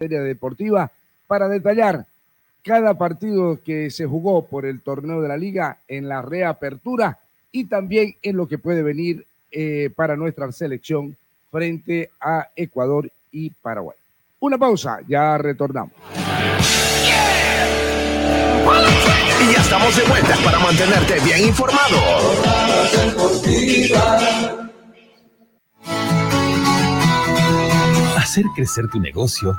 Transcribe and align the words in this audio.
materia 0.00 0.22
deportiva 0.22 0.90
para 1.26 1.46
detallar 1.46 2.06
cada 2.64 2.94
partido 2.94 3.60
que 3.62 3.90
se 3.90 4.06
jugó 4.06 4.46
por 4.46 4.64
el 4.64 4.80
torneo 4.80 5.20
de 5.20 5.28
la 5.28 5.36
liga 5.36 5.76
en 5.88 6.08
la 6.08 6.22
reapertura 6.22 7.18
y 7.52 7.66
también 7.66 8.16
en 8.22 8.38
lo 8.38 8.48
que 8.48 8.56
puede 8.56 8.82
venir 8.82 9.26
eh, 9.52 9.90
para 9.94 10.16
nuestra 10.16 10.50
selección 10.52 11.14
frente 11.50 12.10
a 12.18 12.48
Ecuador 12.56 13.10
y 13.30 13.50
Paraguay. 13.50 13.96
Una 14.40 14.56
pausa, 14.56 15.00
ya 15.06 15.36
retornamos. 15.36 15.92
Y 19.42 19.52
ya 19.52 19.60
estamos 19.60 19.94
de 19.96 20.02
vuelta 20.04 20.34
para 20.42 20.58
mantenerte 20.60 21.20
bien 21.20 21.48
informado. 21.48 21.98
Hacer 28.16 28.44
crecer 28.54 28.88
tu 28.88 29.00
negocio 29.00 29.58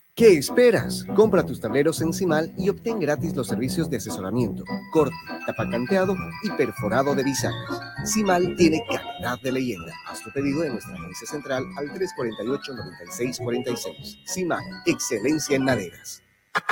¿Qué 0.21 0.37
esperas? 0.37 1.03
Compra 1.15 1.43
tus 1.43 1.59
tableros 1.59 1.99
en 1.99 2.13
Cimal 2.13 2.53
y 2.55 2.69
obtén 2.69 2.99
gratis 2.99 3.35
los 3.35 3.47
servicios 3.47 3.89
de 3.89 3.97
asesoramiento, 3.97 4.63
corte, 4.93 5.15
tapacanteado 5.47 6.15
y 6.43 6.51
perforado 6.51 7.15
de 7.15 7.23
bisagras. 7.23 7.79
Cimal 8.05 8.55
tiene 8.55 8.83
calidad 8.87 9.41
de 9.41 9.51
leyenda. 9.51 9.91
Haz 10.05 10.21
tu 10.21 10.31
pedido 10.31 10.63
en 10.63 10.73
nuestra 10.73 10.93
agencia 10.93 11.27
central 11.27 11.65
al 11.75 11.89
348-9646. 11.89 14.21
Cimal, 14.27 14.63
excelencia 14.85 15.55
en 15.55 15.63
maderas. 15.63 16.21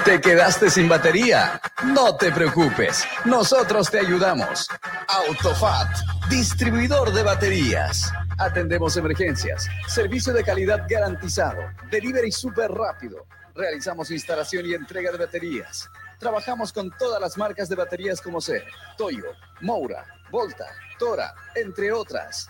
¿Te 0.06 0.22
quedaste 0.22 0.70
sin 0.70 0.88
batería? 0.88 1.60
No 1.86 2.18
te 2.18 2.32
preocupes, 2.32 3.04
nosotros 3.26 3.90
te 3.90 3.98
ayudamos. 3.98 4.68
Autofat, 5.08 5.88
distribuidor 6.30 7.12
de 7.14 7.24
baterías. 7.24 8.12
Atendemos 8.38 8.96
emergencias, 8.96 9.68
servicio 9.88 10.34
de 10.34 10.44
calidad 10.44 10.86
garantizado, 10.88 11.64
delivery 11.90 12.32
súper 12.32 12.72
rápido. 12.72 13.26
Realizamos 13.60 14.10
instalación 14.10 14.66
y 14.68 14.74
entrega 14.74 15.12
de 15.12 15.18
baterías. 15.18 15.90
Trabajamos 16.18 16.72
con 16.72 16.90
todas 16.98 17.20
las 17.20 17.38
marcas 17.38 17.68
de 17.68 17.76
baterías 17.76 18.22
como 18.22 18.40
ser 18.40 18.64
Toyo, 18.98 19.34
Moura, 19.60 20.06
Volta, 20.32 20.66
Tora, 20.98 21.36
entre 21.56 21.92
otras. 21.92 22.50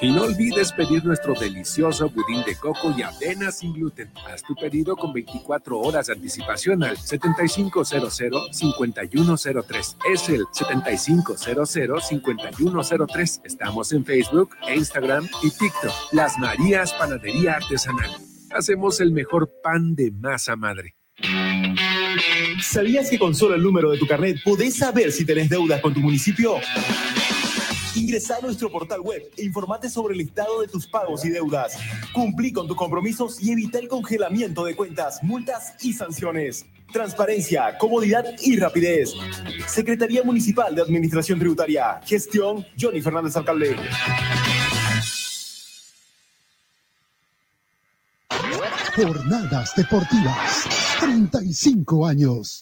Y 0.00 0.12
no 0.12 0.22
olvides 0.24 0.72
pedir 0.72 1.04
nuestro 1.04 1.34
delicioso 1.34 2.08
budín 2.10 2.42
de 2.44 2.56
coco 2.56 2.92
y 2.96 3.02
avena 3.02 3.50
sin 3.50 3.72
gluten. 3.72 4.12
Haz 4.26 4.42
tu 4.42 4.54
pedido 4.54 4.94
con 4.96 5.14
24 5.14 5.78
horas 5.78 6.08
de 6.08 6.12
anticipación 6.12 6.84
al 6.84 6.98
7500-5103. 6.98 9.96
Es 10.12 10.28
el 10.28 10.44
7500-5103. 10.46 13.40
Estamos 13.44 13.92
en 13.92 14.04
Facebook, 14.04 14.50
Instagram 14.74 15.26
y 15.42 15.50
TikTok. 15.50 15.92
Las 16.12 16.38
Marías 16.38 16.92
Panadería 16.92 17.54
Artesanal. 17.54 18.10
Hacemos 18.50 19.00
el 19.00 19.12
mejor 19.12 19.50
pan 19.62 19.94
de 19.94 20.10
masa 20.10 20.54
madre. 20.54 20.96
¿Sabías 22.60 23.08
que 23.08 23.18
con 23.18 23.34
solo 23.34 23.54
el 23.54 23.62
número 23.62 23.90
de 23.90 23.96
tu 23.98 24.06
carnet 24.06 24.36
podés 24.44 24.76
saber 24.76 25.10
si 25.12 25.24
tenés 25.24 25.48
deudas 25.48 25.80
con 25.80 25.94
tu 25.94 26.00
municipio? 26.00 26.56
Ingresa 27.96 28.36
a 28.36 28.40
nuestro 28.40 28.70
portal 28.70 29.00
web 29.00 29.30
e 29.36 29.44
informate 29.44 29.88
sobre 29.88 30.14
el 30.14 30.20
estado 30.22 30.60
de 30.60 30.68
tus 30.68 30.86
pagos 30.86 31.24
y 31.24 31.30
deudas. 31.30 31.78
Cumplí 32.12 32.52
con 32.52 32.66
tus 32.66 32.76
compromisos 32.76 33.40
y 33.40 33.52
evita 33.52 33.78
el 33.78 33.86
congelamiento 33.86 34.64
de 34.64 34.74
cuentas, 34.74 35.22
multas 35.22 35.74
y 35.80 35.92
sanciones. 35.92 36.66
Transparencia, 36.92 37.78
comodidad 37.78 38.24
y 38.42 38.56
rapidez. 38.56 39.12
Secretaría 39.66 40.24
Municipal 40.24 40.74
de 40.74 40.82
Administración 40.82 41.38
Tributaria. 41.38 42.00
Gestión 42.04 42.66
Johnny 42.78 43.00
Fernández 43.00 43.36
Alcalde. 43.36 43.76
Jornadas 48.96 49.72
Deportivas. 49.76 50.83
35 51.00 52.06
años. 52.06 52.60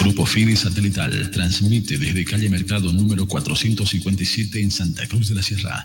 Grupo 0.00 0.24
Fide 0.26 0.56
Satelital 0.56 1.30
transmite 1.30 1.98
desde 1.98 2.24
calle 2.24 2.48
Mercado 2.48 2.92
número 2.92 3.26
457 3.26 4.60
en 4.60 4.70
Santa 4.70 5.06
Cruz 5.06 5.28
de 5.28 5.34
la 5.34 5.42
Sierra. 5.42 5.84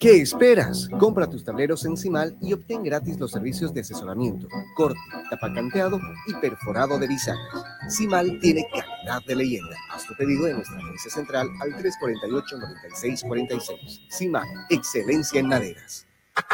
¿Qué 0.00 0.20
esperas? 0.22 0.88
Compra 0.98 1.28
tus 1.28 1.44
tableros 1.44 1.84
en 1.84 1.94
Cimal 1.94 2.34
y 2.40 2.54
obtén 2.54 2.82
gratis 2.82 3.20
los 3.20 3.32
servicios 3.32 3.74
de 3.74 3.82
asesoramiento, 3.82 4.48
corte, 4.74 4.98
tapacanteado 5.28 6.00
y 6.26 6.32
perforado 6.36 6.98
de 6.98 7.06
bisagras. 7.06 7.62
Cimal 7.90 8.38
tiene 8.40 8.66
calidad 8.72 9.20
de 9.26 9.36
leyenda. 9.36 9.76
Haz 9.92 10.06
tu 10.06 10.16
pedido 10.16 10.48
en 10.48 10.56
nuestra 10.56 10.78
agencia 10.78 11.10
central 11.10 11.50
al 11.60 11.74
348-9646. 11.74 14.10
Cimal, 14.10 14.48
excelencia 14.70 15.38
en 15.38 15.48
maderas. 15.48 16.06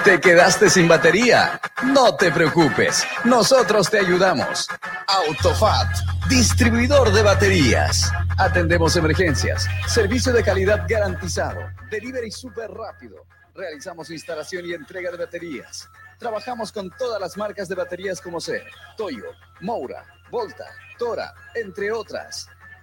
¿Te 0.03 0.21
quedaste 0.21 0.69
sin 0.69 0.89
batería? 0.89 1.61
No 1.85 2.17
te 2.17 2.33
preocupes, 2.33 3.05
nosotros 3.25 3.89
te 3.89 4.01
ayudamos. 4.01 4.67
Autofat, 5.07 5.87
distribuidor 6.29 7.13
de 7.13 7.23
baterías. 7.23 8.11
Atendemos 8.39 8.97
emergencias, 8.97 9.69
servicio 9.87 10.33
de 10.33 10.43
calidad 10.43 10.85
garantizado, 10.89 11.61
delivery 11.93 12.33
súper 12.33 12.73
rápido. 12.73 13.25
Realizamos 13.57 14.11
instalación 14.11 14.67
y 14.67 14.75
entrega 14.75 15.11
de 15.11 15.17
baterías. 15.17 15.89
Trabajamos 16.19 16.71
con 16.73 16.91
todas 16.91 17.21
las 17.21 17.37
marcas 17.37 17.69
de 17.69 17.75
baterías 17.75 18.21
como 18.21 18.41
ser 18.41 18.67
Toyo, 18.97 19.33
Moura, 19.61 20.05
Volta, 20.31 20.67
Tora, 20.99 21.35
entre 21.55 21.91
otras. 21.91 22.49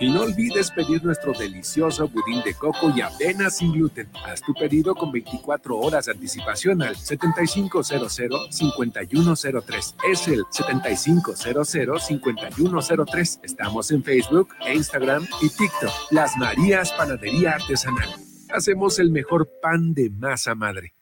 Y 0.00 0.10
no 0.10 0.22
olvides 0.22 0.70
pedir 0.70 1.04
nuestro 1.04 1.32
delicioso 1.32 2.06
budín 2.08 2.40
de 2.44 2.54
coco 2.54 2.92
y 2.94 3.00
avena 3.00 3.50
sin 3.50 3.72
gluten. 3.72 4.08
Haz 4.24 4.40
tu 4.42 4.54
pedido 4.54 4.94
con 4.94 5.10
24 5.10 5.76
horas 5.76 6.06
de 6.06 6.12
anticipación 6.12 6.80
al 6.82 6.94
7500-5103. 6.94 9.94
Es 10.10 10.28
el 10.28 10.44
7500-5103. 10.44 13.40
Estamos 13.42 13.90
en 13.90 14.04
Facebook, 14.04 14.50
Instagram 14.72 15.26
y 15.42 15.48
TikTok. 15.48 15.90
Las 16.12 16.36
Marías 16.36 16.92
Panadería 16.92 17.54
Artesanal. 17.54 18.08
Hacemos 18.50 19.00
el 19.00 19.10
mejor 19.10 19.48
pan 19.60 19.94
de 19.94 20.10
masa 20.10 20.54
madre. 20.54 20.94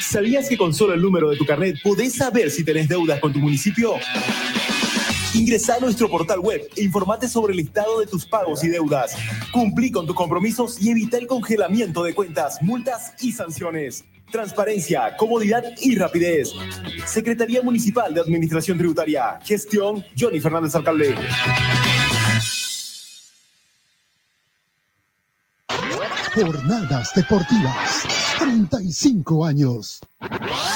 ¿Sabías 0.00 0.48
que 0.48 0.56
con 0.56 0.72
solo 0.72 0.94
el 0.94 1.02
número 1.02 1.28
de 1.28 1.36
tu 1.36 1.44
carnet 1.44 1.76
podés 1.82 2.14
saber 2.14 2.50
si 2.50 2.64
tenés 2.64 2.88
deudas 2.88 3.20
con 3.20 3.30
tu 3.32 3.40
municipio? 3.40 3.96
Ingresa 5.34 5.74
a 5.74 5.80
nuestro 5.80 6.08
portal 6.08 6.40
web 6.40 6.68
e 6.76 6.82
informate 6.82 7.28
sobre 7.28 7.52
el 7.52 7.60
estado 7.60 8.00
de 8.00 8.06
tus 8.06 8.24
pagos 8.24 8.64
y 8.64 8.68
deudas. 8.68 9.16
Cumplí 9.52 9.90
con 9.90 10.06
tus 10.06 10.14
compromisos 10.14 10.80
y 10.80 10.90
evita 10.90 11.18
el 11.18 11.26
congelamiento 11.26 12.02
de 12.02 12.14
cuentas, 12.14 12.62
multas 12.62 13.12
y 13.20 13.32
sanciones. 13.32 14.04
Transparencia, 14.30 15.16
comodidad 15.16 15.62
y 15.80 15.96
rapidez. 15.96 16.52
Secretaría 17.04 17.62
Municipal 17.62 18.12
de 18.12 18.20
Administración 18.20 18.78
Tributaria. 18.78 19.38
Gestión 19.44 20.04
Johnny 20.18 20.40
Fernández 20.40 20.74
Alcalde. 20.74 21.14
Jornadas 26.36 27.12
Deportivas. 27.14 28.02
35 28.38 29.46
años. 29.46 30.00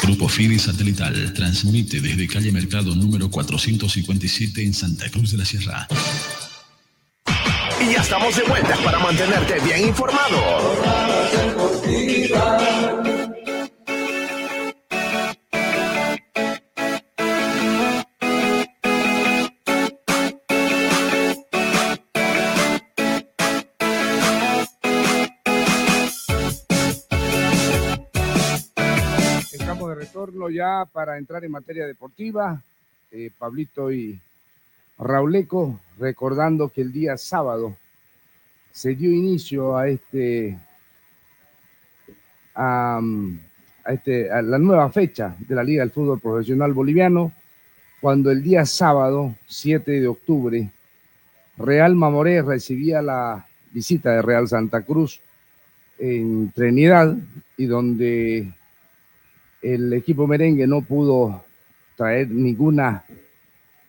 Grupo 0.02 0.26
Fide 0.26 0.59
Satelital 0.59 1.35
transmite 1.35 2.00
desde 2.00 2.26
calle 2.26 2.50
Mercado 2.50 2.95
número 2.95 3.31
457 3.31 4.64
en 4.64 4.73
Santa 4.73 5.11
Cruz 5.11 5.33
de 5.33 5.38
la 5.38 5.45
Sierra. 5.45 5.87
Y 7.79 7.93
ya 7.93 8.00
estamos 8.00 8.35
de 8.37 8.43
vuelta 8.45 8.75
para 8.83 8.99
mantenerte 9.00 9.61
bien 9.61 9.88
informado. 9.88 10.38
Ya 30.50 30.85
para 30.92 31.19
entrar 31.19 31.45
en 31.45 31.52
materia 31.52 31.87
deportiva. 31.87 32.62
Eh, 33.12 33.30
Pablito 33.37 33.90
y 33.90 34.21
Rauleco, 34.99 35.80
recordando 35.99 36.69
que 36.69 36.83
el 36.83 36.92
día 36.92 37.16
sábado 37.16 37.76
se 38.71 38.95
dio 38.95 39.11
inicio 39.11 39.76
a 39.76 39.88
este 39.88 40.59
a, 42.54 43.00
este 43.87 44.30
a 44.30 44.42
la 44.42 44.59
nueva 44.59 44.90
fecha 44.90 45.35
de 45.38 45.54
la 45.54 45.64
Liga 45.64 45.83
del 45.83 45.90
Fútbol 45.90 46.21
Profesional 46.21 46.73
Boliviano, 46.73 47.33
cuando 48.00 48.30
el 48.30 48.42
día 48.42 48.64
sábado 48.64 49.35
7 49.47 50.00
de 50.00 50.09
octubre 50.09 50.71
Real 51.57 51.95
Mamoré 51.95 52.42
recibía 52.42 53.02
la 53.02 53.47
visita 53.73 54.12
de 54.12 54.23
Real 54.23 54.49
Santa 54.49 54.83
Cruz 54.83 55.21
en 55.99 56.50
Trinidad 56.52 57.16
y 57.57 57.66
donde 57.66 58.52
el 59.62 59.93
equipo 59.93 60.26
merengue 60.26 60.67
no 60.67 60.83
pudo 60.83 61.45
traer 61.97 62.31
ninguna, 62.31 63.05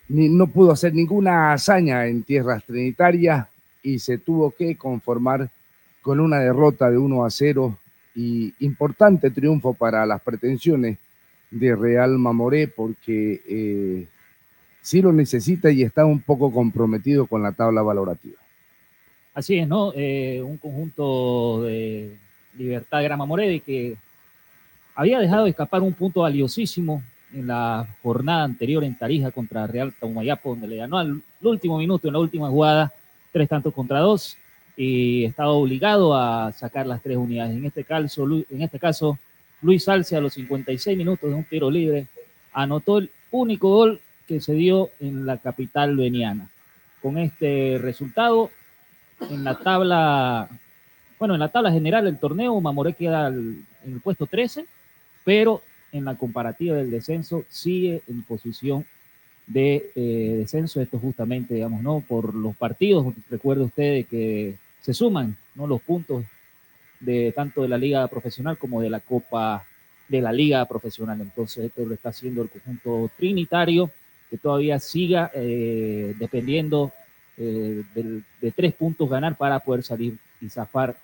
ni, 0.08 0.28
no 0.28 0.46
pudo 0.46 0.72
hacer 0.72 0.94
ninguna 0.94 1.52
hazaña 1.52 2.06
en 2.06 2.22
tierras 2.22 2.64
trinitarias 2.64 3.46
y 3.82 3.98
se 3.98 4.18
tuvo 4.18 4.50
que 4.50 4.76
conformar 4.76 5.48
con 6.02 6.20
una 6.20 6.40
derrota 6.40 6.90
de 6.90 6.98
1 6.98 7.24
a 7.24 7.30
0 7.30 7.78
y 8.14 8.52
importante 8.60 9.30
triunfo 9.30 9.72
para 9.72 10.04
las 10.04 10.20
pretensiones 10.20 10.98
de 11.50 11.74
Real 11.76 12.18
Mamoré 12.18 12.68
porque 12.68 13.40
eh, 13.48 14.06
sí 14.80 15.00
lo 15.00 15.12
necesita 15.12 15.70
y 15.70 15.82
está 15.82 16.04
un 16.04 16.20
poco 16.20 16.52
comprometido 16.52 17.26
con 17.26 17.42
la 17.42 17.52
tabla 17.52 17.82
valorativa. 17.82 18.36
Así 19.34 19.58
es, 19.58 19.66
¿no? 19.66 19.92
Eh, 19.94 20.42
un 20.44 20.58
conjunto 20.58 21.62
de 21.62 22.16
Libertad 22.58 23.02
Grama 23.02 23.24
Moredi 23.24 23.60
que 23.60 23.96
había 24.94 25.18
dejado 25.18 25.46
escapar 25.46 25.82
un 25.82 25.94
punto 25.94 26.20
valiosísimo 26.20 27.02
en 27.32 27.46
la 27.46 27.86
jornada 28.02 28.44
anterior 28.44 28.84
en 28.84 28.96
Tarija 28.96 29.30
contra 29.30 29.66
Real 29.66 29.94
Taumayapo, 29.98 30.50
donde 30.50 30.68
le 30.68 30.76
ganó 30.76 30.98
al 30.98 31.22
último 31.40 31.78
minuto, 31.78 32.08
en 32.08 32.14
la 32.14 32.20
última 32.20 32.48
jugada, 32.48 32.92
tres 33.32 33.48
tantos 33.48 33.72
contra 33.72 34.00
dos, 34.00 34.36
y 34.76 35.24
estaba 35.24 35.50
obligado 35.50 36.14
a 36.14 36.52
sacar 36.52 36.86
las 36.86 37.02
tres 37.02 37.16
unidades. 37.16 37.56
En 37.56 37.64
este 37.64 37.84
caso, 37.84 38.26
en 38.26 38.62
este 38.62 38.78
caso 38.78 39.18
Luis 39.62 39.84
Salce 39.84 40.16
a 40.16 40.20
los 40.20 40.34
56 40.34 40.96
minutos 40.96 41.30
de 41.30 41.36
un 41.36 41.44
tiro 41.44 41.70
libre 41.70 42.06
anotó 42.52 42.98
el 42.98 43.10
único 43.30 43.68
gol 43.70 44.00
que 44.26 44.40
se 44.40 44.52
dio 44.54 44.90
en 45.00 45.24
la 45.24 45.38
capital 45.38 45.96
veniana. 45.96 46.48
Con 47.00 47.18
este 47.18 47.78
resultado, 47.80 48.50
en 49.30 49.42
la 49.44 49.56
tabla, 49.56 50.48
bueno, 51.18 51.34
en 51.34 51.40
la 51.40 51.48
tabla 51.48 51.72
general 51.72 52.04
del 52.04 52.18
torneo, 52.18 52.60
Mamoré 52.60 52.92
queda 52.92 53.28
en 53.28 53.64
el 53.84 54.00
puesto 54.00 54.26
13 54.26 54.66
pero 55.24 55.62
en 55.92 56.04
la 56.04 56.16
comparativa 56.16 56.76
del 56.76 56.90
descenso 56.90 57.44
sigue 57.48 58.02
en 58.08 58.22
posición 58.22 58.84
de 59.46 59.90
eh, 59.94 60.36
descenso. 60.38 60.80
Esto 60.80 60.98
justamente, 60.98 61.54
digamos, 61.54 61.82
¿no? 61.82 62.00
Por 62.00 62.34
los 62.34 62.56
partidos, 62.56 63.14
recuerde 63.30 63.64
usted 63.64 64.06
que 64.06 64.56
se 64.80 64.94
suman, 64.94 65.36
¿no? 65.54 65.66
Los 65.66 65.82
puntos 65.82 66.24
de 67.00 67.32
tanto 67.32 67.62
de 67.62 67.68
la 67.68 67.78
liga 67.78 68.06
profesional 68.08 68.56
como 68.56 68.80
de 68.80 68.90
la 68.90 69.00
Copa 69.00 69.64
de 70.08 70.20
la 70.20 70.32
liga 70.32 70.64
profesional. 70.66 71.20
Entonces, 71.20 71.64
esto 71.66 71.84
lo 71.84 71.94
está 71.94 72.10
haciendo 72.10 72.42
el 72.42 72.50
conjunto 72.50 73.10
trinitario, 73.16 73.90
que 74.30 74.38
todavía 74.38 74.78
siga 74.78 75.30
eh, 75.34 76.14
dependiendo 76.18 76.92
eh, 77.38 77.82
de 77.94 78.52
tres 78.52 78.74
puntos 78.74 79.08
ganar 79.08 79.36
para 79.36 79.58
poder 79.60 79.82
salir 79.82 80.18
y 80.40 80.48
zafar 80.48 80.96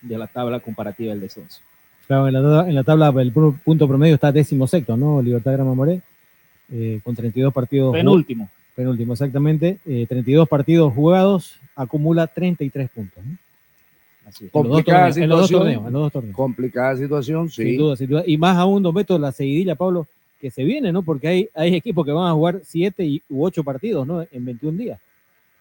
de 0.00 0.18
la 0.18 0.26
tabla 0.26 0.60
comparativa 0.60 1.12
del 1.12 1.20
descenso. 1.20 1.60
Claro, 2.06 2.26
en 2.28 2.34
la, 2.34 2.40
tabla- 2.42 2.68
en 2.68 2.74
la 2.74 2.84
tabla 2.84 3.08
el 3.22 3.32
punto 3.32 3.88
promedio 3.88 4.14
está 4.14 4.32
décimo 4.32 4.66
sexto, 4.66 4.96
¿no? 4.96 5.22
Libertad 5.22 5.52
Grama 5.52 5.74
Moré, 5.74 6.02
eh, 6.72 7.00
con 7.04 7.14
32 7.14 7.52
partidos. 7.52 7.92
Penúltimo. 7.92 8.44
jug- 8.44 8.74
Penúltimo, 8.74 9.12
exactamente. 9.12 9.78
Eh, 9.86 10.06
32 10.08 10.48
partidos 10.48 10.92
jugados, 10.94 11.58
acumula 11.76 12.26
33 12.26 12.90
puntos. 12.90 13.22
¿no? 13.24 13.36
Así 14.26 14.46
es. 14.46 14.50
En 14.54 14.62
los 14.62 14.68
dos 14.68 14.76
Complicada 14.76 14.98
torneos, 15.08 15.16
en 15.18 15.28
los 15.28 15.38
dos 15.40 15.48
situación. 15.48 15.74
torneos, 15.74 15.86
en 15.88 15.92
los 15.92 16.02
dos 16.02 16.12
torneos. 16.12 16.36
Complicada 16.36 16.96
situación, 16.96 17.50
sí. 17.50 17.64
Sin 17.64 17.76
duda, 17.78 17.96
sin 17.96 18.08
duda. 18.08 18.22
Y 18.26 18.36
más 18.38 18.56
aún, 18.56 18.82
Don 18.82 18.94
Beto, 18.94 19.18
la 19.18 19.32
seguidilla, 19.32 19.74
Pablo, 19.74 20.06
que 20.40 20.50
se 20.50 20.64
viene, 20.64 20.90
¿no? 20.92 21.02
Porque 21.02 21.28
hay, 21.28 21.48
hay 21.54 21.74
equipos 21.74 22.04
que 22.06 22.12
van 22.12 22.28
a 22.28 22.32
jugar 22.32 22.60
7 22.64 23.04
y, 23.04 23.22
u 23.28 23.44
8 23.44 23.62
partidos, 23.62 24.06
¿no? 24.06 24.22
En 24.32 24.44
21 24.44 24.76
días. 24.78 24.98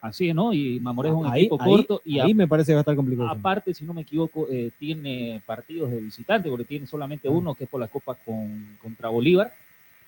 Así 0.01 0.29
es, 0.29 0.35
¿no? 0.35 0.51
Y 0.51 0.79
Mamoré 0.79 1.09
es 1.09 1.15
un 1.15 1.27
Ahí- 1.27 1.41
equipo 1.41 1.61
ahí- 1.61 1.69
corto 1.69 2.01
y 2.03 2.19
ahí 2.19 2.31
a- 2.31 2.35
me 2.35 2.47
parece 2.47 2.71
que 2.71 2.73
va 2.73 2.79
a 2.79 2.81
estar 2.81 2.95
complicado. 2.95 3.29
aparte, 3.29 3.71
si 3.73 3.85
no 3.85 3.93
me 3.93 4.01
equivoco, 4.01 4.47
eh, 4.49 4.71
tiene 4.79 5.41
partidos 5.45 5.91
de 5.91 6.01
visitante, 6.01 6.49
porque 6.49 6.65
tiene 6.65 6.87
solamente 6.87 7.29
uno 7.29 7.53
que 7.53 7.65
es 7.65 7.69
por 7.69 7.79
la 7.79 7.87
Copa 7.87 8.15
con, 8.25 8.77
contra 8.81 9.09
Bolívar, 9.09 9.53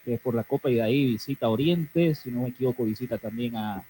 que 0.03 0.15
es 0.15 0.19
por 0.19 0.33
la 0.33 0.43
Copa 0.43 0.69
y 0.71 0.75
de 0.75 0.81
ahí 0.81 1.05
visita 1.11 1.45
a 1.45 1.49
Oriente, 1.49 2.15
si 2.15 2.31
no 2.31 2.41
me 2.41 2.49
equivoco, 2.49 2.83
visita 2.85 3.17
también 3.19 3.55
a, 3.55 3.83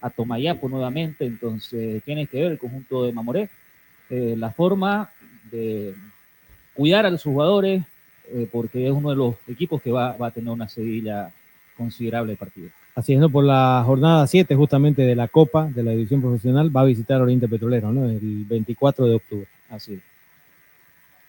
a 0.00 0.10
Tomayapo 0.10 0.68
nuevamente, 0.68 1.24
entonces 1.24 2.02
tiene 2.04 2.26
que 2.26 2.42
ver 2.42 2.52
el 2.52 2.58
conjunto 2.58 3.04
de 3.04 3.12
Mamoré, 3.12 3.48
eh, 4.10 4.34
la 4.36 4.50
forma 4.50 5.10
de 5.52 5.94
cuidar 6.74 7.06
a 7.06 7.10
los 7.10 7.22
jugadores, 7.22 7.84
eh, 8.32 8.48
porque 8.50 8.86
es 8.86 8.92
uno 8.92 9.10
de 9.10 9.16
los 9.16 9.34
equipos 9.46 9.80
que 9.80 9.90
va, 9.92 10.16
va 10.16 10.26
a 10.26 10.30
tener 10.32 10.50
una 10.50 10.68
sedilla 10.68 11.32
considerable 11.76 12.32
de 12.32 12.36
partido. 12.36 12.70
Así 12.98 13.12
es, 13.12 13.20
¿no? 13.20 13.30
Por 13.30 13.44
la 13.44 13.80
jornada 13.86 14.26
7 14.26 14.56
justamente 14.56 15.02
de 15.02 15.14
la 15.14 15.28
Copa 15.28 15.70
de 15.72 15.84
la 15.84 15.92
División 15.92 16.20
Profesional 16.20 16.76
va 16.76 16.80
a 16.80 16.84
visitar 16.84 17.22
Oriente 17.22 17.46
Petrolero, 17.46 17.92
¿no? 17.92 18.06
El 18.06 18.44
24 18.44 19.06
de 19.06 19.14
octubre. 19.14 19.46
Así 19.70 19.94
es. 19.94 20.00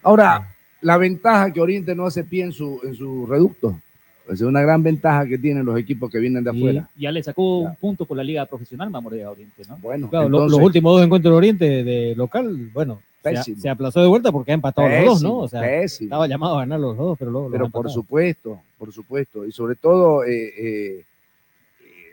Ahora, 0.02 0.48
la 0.82 0.98
ventaja 0.98 1.54
que 1.54 1.62
Oriente 1.62 1.94
no 1.94 2.08
hace 2.08 2.24
pie 2.24 2.46
en 2.46 2.54
su, 2.54 2.80
en 2.84 2.96
su 2.96 3.28
reducto. 3.28 3.80
Es 4.28 4.42
una 4.42 4.62
gran 4.62 4.82
ventaja 4.82 5.28
que 5.28 5.38
tienen 5.38 5.64
los 5.64 5.78
equipos 5.78 6.10
que 6.10 6.18
vienen 6.18 6.44
de 6.44 6.50
afuera. 6.50 6.90
Y 6.98 7.02
ya 7.04 7.12
le 7.12 7.22
sacó 7.22 7.60
un 7.60 7.76
punto 7.76 8.06
por 8.06 8.18
la 8.18 8.24
Liga 8.24 8.48
Profesional 8.48 8.90
Mamoré 8.90 9.24
a 9.24 9.30
Oriente, 9.30 9.62
¿no? 9.70 9.78
Bueno, 9.78 10.10
Claro, 10.10 10.26
entonces- 10.26 10.58
los 10.58 10.66
últimos 10.66 10.94
dos 10.96 11.06
encuentros 11.06 11.32
de 11.34 11.38
Oriente 11.38 11.84
de 11.84 12.16
local, 12.16 12.72
bueno, 12.74 13.00
se, 13.22 13.30
Pésimo. 13.30 13.72
aplazó 13.72 14.02
de 14.02 14.08
vuelta 14.08 14.32
porque 14.32 14.50
ha 14.52 14.56
empatado 14.56 14.90
los 14.90 15.06
dos, 15.06 15.22
¿no? 15.22 15.38
O 15.38 15.48
sea, 15.48 15.62
Pésimo. 15.62 16.08
estaba 16.08 16.26
llamado 16.28 16.56
a 16.58 16.62
ganar 16.62 16.80
los 16.80 16.98
dos, 16.98 17.16
pero 17.20 17.30
luego 17.30 17.52
Pero 17.52 17.70
por 17.70 17.92
supuesto, 17.92 18.60
por 18.80 18.92
supuesto. 18.92 19.46
Y 19.46 19.52
sobre 19.52 19.76
todo, 19.76 20.24
eh, 20.24 20.54
eh, 20.58 21.06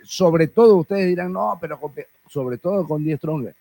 sobre 0.07 0.47
todo 0.49 0.77
ustedes 0.77 1.07
dirán, 1.07 1.33
no, 1.33 1.59
pero 1.61 1.79
con- 1.79 1.93
sobre 2.31 2.59
todo 2.59 2.87
con 2.87 3.03
10 3.05 3.19
Stronger. 3.19 3.55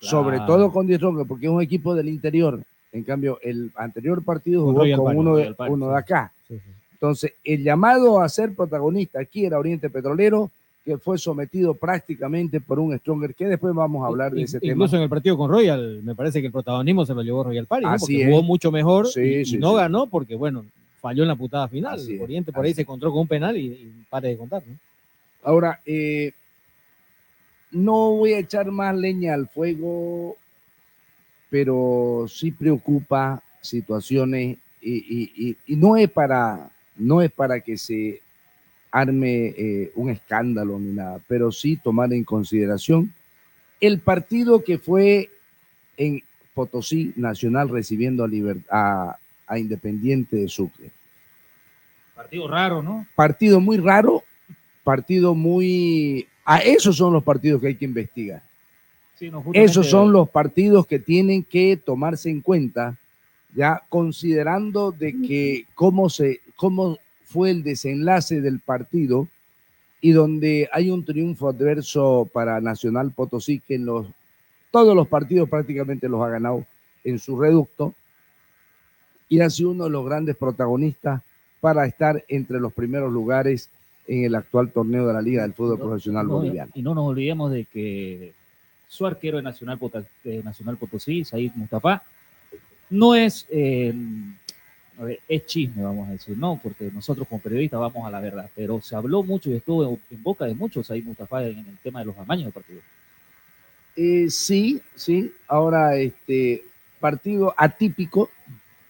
Sobre 0.00 0.38
todo 0.40 0.72
con 0.72 0.86
10 0.86 0.98
Stronger, 0.98 1.26
porque 1.26 1.46
es 1.46 1.52
un 1.52 1.62
equipo 1.62 1.94
del 1.94 2.08
interior. 2.08 2.60
En 2.92 3.04
cambio, 3.04 3.38
el 3.42 3.70
anterior 3.76 4.22
partido 4.22 4.62
jugó 4.62 4.84
con 4.96 5.16
uno, 5.16 5.36
de, 5.36 5.54
uno 5.68 5.88
de 5.90 5.96
acá. 5.96 6.32
Sí, 6.48 6.56
sí. 6.56 6.70
Entonces, 6.94 7.32
el 7.44 7.62
llamado 7.62 8.20
a 8.20 8.28
ser 8.28 8.54
protagonista 8.54 9.20
aquí 9.20 9.44
era 9.44 9.58
Oriente 9.58 9.90
Petrolero, 9.90 10.50
que 10.84 10.98
fue 10.98 11.16
sometido 11.18 11.74
prácticamente 11.74 12.60
por 12.60 12.78
un 12.80 12.96
Stronger, 12.98 13.34
que 13.34 13.46
después 13.46 13.72
vamos 13.74 14.04
a 14.04 14.08
hablar 14.08 14.32
de 14.32 14.42
ese 14.42 14.58
tema. 14.60 14.72
Incluso 14.72 14.96
en 14.96 15.02
el 15.02 15.08
partido 15.08 15.36
con 15.36 15.50
Royal, 15.50 16.00
me 16.02 16.14
parece 16.14 16.40
que 16.40 16.46
el 16.48 16.52
protagonismo 16.52 17.06
se 17.06 17.14
lo 17.14 17.22
llevó 17.22 17.44
Royal 17.44 17.66
Party, 17.66 17.86
porque 18.00 18.22
es. 18.22 18.28
jugó 18.28 18.42
mucho 18.42 18.70
mejor 18.72 19.06
Sí, 19.06 19.42
y, 19.46 19.58
no 19.58 19.70
sí. 19.70 19.76
ganó 19.76 20.06
porque, 20.08 20.34
bueno, 20.34 20.64
falló 21.00 21.22
en 21.22 21.28
la 21.28 21.36
putada 21.36 21.68
final. 21.68 21.94
Así 21.94 22.18
Oriente 22.18 22.52
por 22.52 22.64
ahí 22.64 22.74
se 22.74 22.82
encontró 22.82 23.10
con 23.12 23.20
un 23.20 23.28
penal 23.28 23.56
y, 23.56 23.66
y 23.66 24.04
pare 24.10 24.28
de 24.30 24.36
contar, 24.36 24.62
¿no? 24.66 24.74
Ahora, 25.42 25.80
eh, 25.84 26.32
no 27.70 28.12
voy 28.16 28.34
a 28.34 28.38
echar 28.38 28.70
más 28.70 28.94
leña 28.96 29.34
al 29.34 29.48
fuego, 29.48 30.36
pero 31.50 32.26
sí 32.28 32.50
preocupa 32.50 33.42
situaciones 33.60 34.58
y, 34.80 34.92
y- 34.92 35.32
y- 35.50 35.56
y 35.66 35.76
no 35.76 35.96
es 35.96 36.10
para 36.10 36.70
no 36.96 37.22
es 37.22 37.30
para 37.32 37.60
que 37.60 37.78
se 37.78 38.20
arme 38.90 39.46
eh, 39.56 39.92
un 39.94 40.10
escándalo 40.10 40.78
ni 40.78 40.92
nada, 40.92 41.20
pero 41.26 41.50
sí 41.50 41.76
tomar 41.76 42.12
en 42.12 42.24
consideración 42.24 43.12
el 43.80 43.98
partido 44.00 44.62
que 44.62 44.78
fue 44.78 45.30
en 45.96 46.22
Potosí 46.54 47.12
Nacional 47.16 47.70
recibiendo 47.70 48.24
a, 48.24 48.28
a- 48.70 49.18
a 49.46 49.58
Independiente 49.58 50.36
de 50.36 50.48
Sucre 50.48 50.90
Partido 52.14 52.46
raro, 52.48 52.82
¿no? 52.82 53.06
partido 53.14 53.58
muy 53.60 53.78
raro, 53.78 54.22
partido 54.84 55.34
muy... 55.34 56.26
A 56.44 56.58
esos 56.58 56.96
son 56.96 57.12
los 57.12 57.22
partidos 57.22 57.60
que 57.60 57.68
hay 57.68 57.74
que 57.76 57.84
investigar. 57.84 58.42
Sí, 59.18 59.30
no, 59.30 59.38
justamente- 59.38 59.64
Esos 59.70 59.88
son 59.88 60.12
los 60.12 60.28
partidos 60.28 60.86
que 60.86 60.98
tienen 60.98 61.44
que 61.44 61.76
tomarse 61.76 62.30
en 62.30 62.40
cuenta, 62.40 62.96
ya 63.54 63.82
considerando 63.88 64.90
de 64.90 65.12
que 65.22 65.66
cómo, 65.74 66.10
se, 66.10 66.40
cómo 66.56 66.98
fue 67.24 67.50
el 67.50 67.62
desenlace 67.62 68.40
del 68.40 68.58
partido 68.58 69.28
y 70.00 70.10
donde 70.10 70.68
hay 70.72 70.90
un 70.90 71.04
triunfo 71.04 71.48
adverso 71.48 72.28
para 72.32 72.60
Nacional 72.60 73.12
Potosí, 73.12 73.60
que 73.60 73.76
en 73.76 73.84
los, 73.84 74.08
todos 74.72 74.96
los 74.96 75.06
partidos 75.06 75.48
prácticamente 75.48 76.08
los 76.08 76.20
ha 76.22 76.28
ganado 76.28 76.66
en 77.04 77.20
su 77.20 77.38
reducto 77.40 77.94
y 79.28 79.40
ha 79.40 79.48
sido 79.48 79.70
uno 79.70 79.84
de 79.84 79.90
los 79.90 80.04
grandes 80.04 80.36
protagonistas 80.36 81.22
para 81.60 81.86
estar 81.86 82.24
entre 82.28 82.58
los 82.58 82.72
primeros 82.72 83.12
lugares 83.12 83.70
en 84.06 84.24
el 84.24 84.34
actual 84.34 84.70
torneo 84.70 85.06
de 85.06 85.12
la 85.14 85.22
Liga 85.22 85.42
del 85.42 85.54
Fútbol 85.54 85.78
Profesional 85.78 86.26
No, 86.26 86.34
Boliviano. 86.34 86.72
Y 86.74 86.82
no 86.82 86.94
nos 86.94 87.06
olvidemos 87.06 87.50
de 87.52 87.64
que 87.66 88.32
su 88.88 89.06
arquero 89.06 89.36
de 89.38 89.42
Nacional, 89.42 89.78
Pota- 89.78 90.04
de 90.24 90.42
Nacional 90.42 90.76
Potosí, 90.76 91.24
Said 91.24 91.52
Mustafa, 91.54 92.02
no 92.90 93.14
es, 93.14 93.46
eh, 93.50 93.94
es 95.28 95.46
chisme, 95.46 95.82
vamos 95.82 96.08
a 96.08 96.12
decir, 96.12 96.36
no, 96.36 96.60
porque 96.62 96.90
nosotros 96.92 97.26
como 97.26 97.40
periodistas 97.40 97.80
vamos 97.80 98.06
a 98.06 98.10
la 98.10 98.20
verdad, 98.20 98.50
pero 98.54 98.80
se 98.82 98.94
habló 98.94 99.22
mucho 99.22 99.50
y 99.50 99.54
estuvo 99.54 99.84
en, 99.88 99.98
en 100.10 100.22
boca 100.22 100.44
de 100.44 100.54
muchos 100.54 100.86
Said 100.86 101.04
Mustafa 101.04 101.44
en, 101.46 101.58
el 101.58 101.78
tema 101.82 102.00
de 102.00 102.06
los 102.06 102.18
amaños 102.18 102.44
del 102.44 102.52
partido. 102.52 102.80
Eh, 103.96 104.28
sí, 104.30 104.80
sí. 104.94 105.32
Ahora, 105.48 105.96
este 105.96 106.64
partido 107.00 107.54
atípico, 107.56 108.30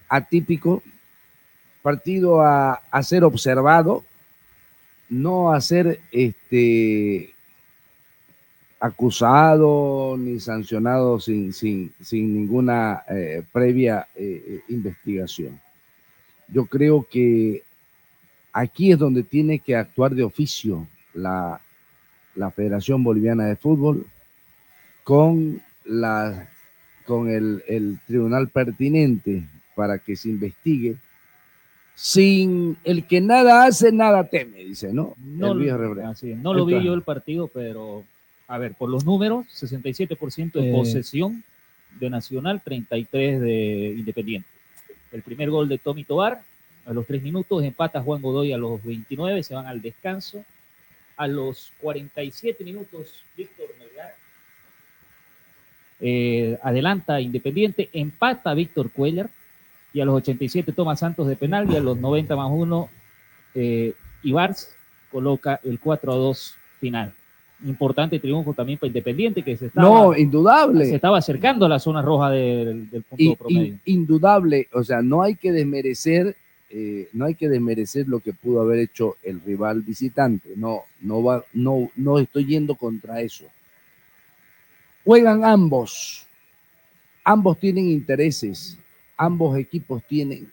atípico, 0.08 0.82
partido 1.82 2.40
a, 2.40 2.74
a 2.90 3.02
ser 3.02 3.24
observado, 3.24 4.04
no 5.12 5.52
a 5.52 5.60
ser 5.60 6.00
este 6.10 7.34
acusado 8.80 10.16
ni 10.18 10.40
sancionado 10.40 11.20
sin, 11.20 11.52
sin, 11.52 11.92
sin 12.00 12.34
ninguna 12.34 13.02
eh, 13.08 13.44
previa 13.52 14.08
eh, 14.16 14.42
eh, 14.44 14.60
investigación. 14.70 15.60
Yo 16.48 16.64
creo 16.64 17.06
que 17.08 17.62
aquí 18.52 18.90
es 18.90 18.98
donde 18.98 19.22
tiene 19.22 19.58
que 19.58 19.76
actuar 19.76 20.14
de 20.14 20.24
oficio 20.24 20.88
la, 21.12 21.60
la 22.34 22.50
Federación 22.50 23.04
Boliviana 23.04 23.44
de 23.44 23.56
Fútbol 23.56 24.06
con, 25.04 25.62
la, 25.84 26.48
con 27.04 27.28
el, 27.28 27.62
el 27.68 28.00
tribunal 28.06 28.48
pertinente 28.48 29.44
para 29.74 29.98
que 29.98 30.16
se 30.16 30.30
investigue. 30.30 30.96
Sin 31.94 32.76
el 32.84 33.06
que 33.06 33.20
nada 33.20 33.64
hace, 33.64 33.92
nada 33.92 34.24
teme, 34.28 34.58
dice, 34.64 34.92
¿no? 34.92 35.14
No, 35.18 35.52
el 35.52 35.58
viejo 35.58 35.78
lo- 35.78 35.88
refrán. 35.94 36.10
así 36.12 36.32
es, 36.32 36.38
no 36.38 36.54
lo 36.54 36.64
vi 36.64 36.82
yo 36.82 36.94
el 36.94 37.02
partido, 37.02 37.48
pero 37.48 38.04
a 38.48 38.58
ver, 38.58 38.74
por 38.74 38.88
los 38.90 39.04
números, 39.04 39.46
67% 39.50 40.58
de 40.60 40.70
Eh. 40.70 40.72
posesión 40.72 41.44
de 42.00 42.10
Nacional, 42.10 42.62
33 42.64 43.40
de 43.40 43.94
Independiente. 43.98 44.48
El 45.12 45.22
primer 45.22 45.50
gol 45.50 45.68
de 45.68 45.78
Tommy 45.78 46.04
Tobar 46.04 46.42
a 46.86 46.92
los 46.92 47.06
3 47.06 47.22
minutos, 47.22 47.62
empata 47.62 48.02
Juan 48.02 48.22
Godoy 48.22 48.52
a 48.52 48.58
los 48.58 48.82
29, 48.82 49.42
se 49.42 49.54
van 49.54 49.66
al 49.66 49.80
descanso. 49.82 50.44
A 51.16 51.26
los 51.28 51.72
47 51.80 52.64
minutos, 52.64 53.22
Víctor 53.36 53.66
Melgar 53.78 54.14
eh, 56.00 56.58
adelanta 56.62 57.20
Independiente, 57.20 57.88
empata 57.92 58.54
Víctor 58.54 58.90
Cuellar 58.90 59.30
y 59.92 60.00
a 60.00 60.04
los 60.04 60.14
87 60.16 60.72
toma 60.72 60.96
Santos 60.96 61.28
de 61.28 61.36
penal 61.36 61.70
y 61.70 61.76
a 61.76 61.80
los 61.80 61.96
90 61.98 62.34
más 62.36 62.48
1 62.50 62.88
eh, 63.54 63.92
Ibars 64.22 64.74
coloca 65.10 65.60
el 65.64 65.78
4 65.78 66.12
a 66.12 66.16
2 66.16 66.56
final. 66.80 67.12
importante 67.64 68.18
triunfo 68.18 68.54
también 68.54 68.78
para 68.78 68.88
Independiente, 68.88 69.42
que 69.42 69.56
se 69.56 69.66
estaba, 69.66 69.86
No, 69.88 70.16
indudable. 70.16 70.84
se 70.86 70.96
estaba 70.96 71.18
acercando 71.18 71.66
a 71.66 71.68
la 71.68 71.78
zona 71.78 72.02
roja 72.02 72.30
del, 72.30 72.90
del 72.90 73.02
punto 73.02 73.36
promedio. 73.36 73.62
in- 73.62 73.80
indudable, 73.84 74.68
o 74.72 74.82
sea, 74.82 75.00
no 75.02 75.22
hay 75.22 75.36
que 75.36 75.52
desmerecer, 75.52 76.34
eh, 76.70 77.08
no 77.12 77.26
hay 77.26 77.34
que 77.36 77.48
desmerecer 77.48 78.08
lo 78.08 78.18
que 78.20 78.32
pudo 78.32 78.62
haber 78.62 78.78
hecho 78.80 79.16
el 79.22 79.40
rival 79.42 79.82
visitante. 79.82 80.48
No, 80.56 80.80
no 81.02 81.22
va, 81.22 81.44
no, 81.52 81.88
no 81.94 82.18
estoy 82.18 82.46
yendo 82.46 82.74
contra 82.74 83.20
eso. 83.20 83.44
Juegan 85.04 85.44
ambos, 85.44 86.26
ambos 87.24 87.58
tienen 87.58 87.88
intereses, 87.88 88.78
ambos 89.24 89.56
equipos 89.56 90.02
tienen 90.08 90.50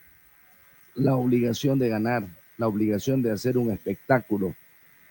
la 0.94 1.16
obligación 1.16 1.78
de 1.78 1.88
ganar, 1.88 2.24
la 2.56 2.68
obligación 2.68 3.22
de 3.22 3.32
hacer 3.32 3.58
un 3.58 3.70
espectáculo 3.72 4.54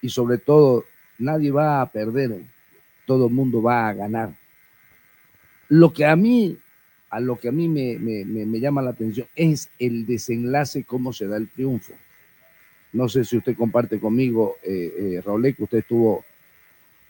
y 0.01 0.09
sobre 0.09 0.37
todo 0.37 0.85
nadie 1.17 1.51
va 1.51 1.81
a 1.81 1.91
perder, 1.91 2.41
todo 3.05 3.27
el 3.27 3.33
mundo 3.33 3.61
va 3.61 3.89
a 3.89 3.93
ganar. 3.93 4.33
Lo 5.67 5.91
que 5.91 6.05
a 6.05 6.15
mí, 6.15 6.57
a 7.09 7.19
lo 7.19 7.37
que 7.37 7.49
a 7.49 7.51
mí 7.51 7.67
me, 7.67 7.97
me- 7.99 8.23
me- 8.25 8.59
llama 8.59 8.81
la 8.81 8.91
atención 8.91 9.27
es 9.35 9.69
el 9.77 10.05
desenlace, 10.05 10.83
cómo 10.85 11.11
se 11.11 11.27
da 11.27 11.37
el 11.37 11.49
triunfo. 11.49 11.93
No 12.93 13.09
sé 13.09 13.23
si 13.25 13.37
usted 13.37 13.55
comparte 13.57 13.99
conmigo, 13.99 14.55
eh, 14.63 14.93
eh, 15.17 15.21
Raúl, 15.23 15.53
que 15.55 15.63
usted 15.63 15.79
estuvo, 15.79 16.23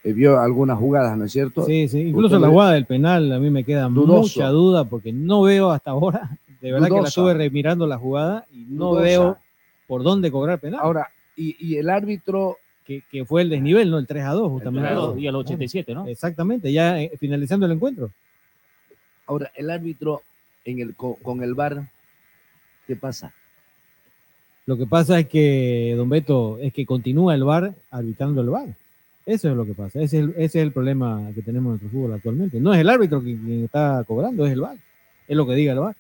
eh, 0.04 0.14
vio 0.14 0.40
algunas 0.40 0.78
jugadas, 0.78 1.18
¿no 1.18 1.26
es 1.26 1.32
cierto? 1.32 1.66
Sí, 1.66 1.88
sí, 1.88 2.00
incluso 2.02 2.36
Usted 2.36 2.48
la 2.48 2.52
jugada 2.52 2.74
del 2.74 2.86
penal 2.86 3.32
a 3.32 3.40
mí 3.40 3.50
me 3.50 3.64
queda 3.64 3.88
Dudoso. 3.88 4.22
mucha 4.22 4.48
duda 4.50 4.86
porque 4.86 5.12
no 5.12 5.42
veo 5.42 5.72
hasta 5.72 5.92
ahora, 5.92 6.38
de 6.62 6.72
verdad 6.72 6.88
que 6.88 7.02
la 7.02 7.08
estuve 7.08 7.34
remirando 7.34 7.86
la 7.88 7.98
jugada 7.98 8.46
y 8.52 8.66
no 8.70 8.90
Dudosa. 8.90 9.02
veo 9.04 9.38
por 9.88 10.04
dónde 10.04 10.32
cobrar 10.32 10.60
penal. 10.60 10.82
Ahora, 10.84 11.08
y, 11.36 11.56
y 11.60 11.78
el 11.78 11.90
árbitro 11.90 12.58
que, 12.86 13.04
que 13.12 13.24
fue 13.24 13.44
el 13.44 13.50
desnivel, 13.50 13.92
¿no? 13.92 13.98
El 14.00 14.08
3 14.08 14.24
a 14.24 14.32
2, 14.32 14.52
justamente. 14.52 14.88
3 14.88 14.98
a 14.98 15.02
2 15.02 15.20
y 15.20 15.28
al 15.28 15.36
87, 15.36 15.94
¿no? 15.94 16.08
Exactamente, 16.08 16.72
ya 16.72 17.00
eh, 17.02 17.12
finalizando 17.20 17.66
el 17.66 17.74
encuentro. 17.74 18.12
Ahora, 19.28 19.52
el 19.56 19.70
árbitro 19.70 20.24
en 20.66 20.80
el, 20.80 20.96
con, 20.96 21.44
el 21.44 21.54
VAR, 21.54 21.88
¿qué 22.88 22.96
pasa? 22.96 23.32
Lo 24.66 24.76
que 24.76 24.88
pasa 24.88 25.20
es 25.20 25.28
que, 25.28 25.94
don 25.96 26.10
Beto, 26.10 26.58
es 26.60 26.74
que 26.74 26.86
continúa 26.86 27.36
el 27.36 27.44
VAR 27.44 27.74
arbitrando 27.92 28.42
el 28.42 28.50
VAR. 28.50 28.70
Eso 29.30 29.48
es 29.48 29.56
lo 29.56 29.64
que 29.64 29.76
pasa. 29.76 30.02
Ese 30.02 30.18
es 30.18 30.24
el, 30.24 30.30
ese 30.32 30.44
es 30.44 30.56
el 30.56 30.72
problema 30.72 31.30
que 31.36 31.44
tenemos 31.44 31.66
en 31.66 31.70
nuestro 31.74 31.90
fútbol 31.90 32.14
actualmente. 32.14 32.60
No 32.60 32.74
es 32.74 32.80
el 32.80 32.90
árbitro 32.90 33.22
quien, 33.22 33.38
quien 33.38 33.64
está 33.66 34.04
cobrando, 34.08 34.44
es 34.44 34.54
el 34.54 34.62
VAR. 34.62 34.76
Es 35.28 35.38
lo 35.38 35.46
que 35.46 35.54
diga 35.54 35.74
el 35.74 35.80
VAR. 35.80 35.96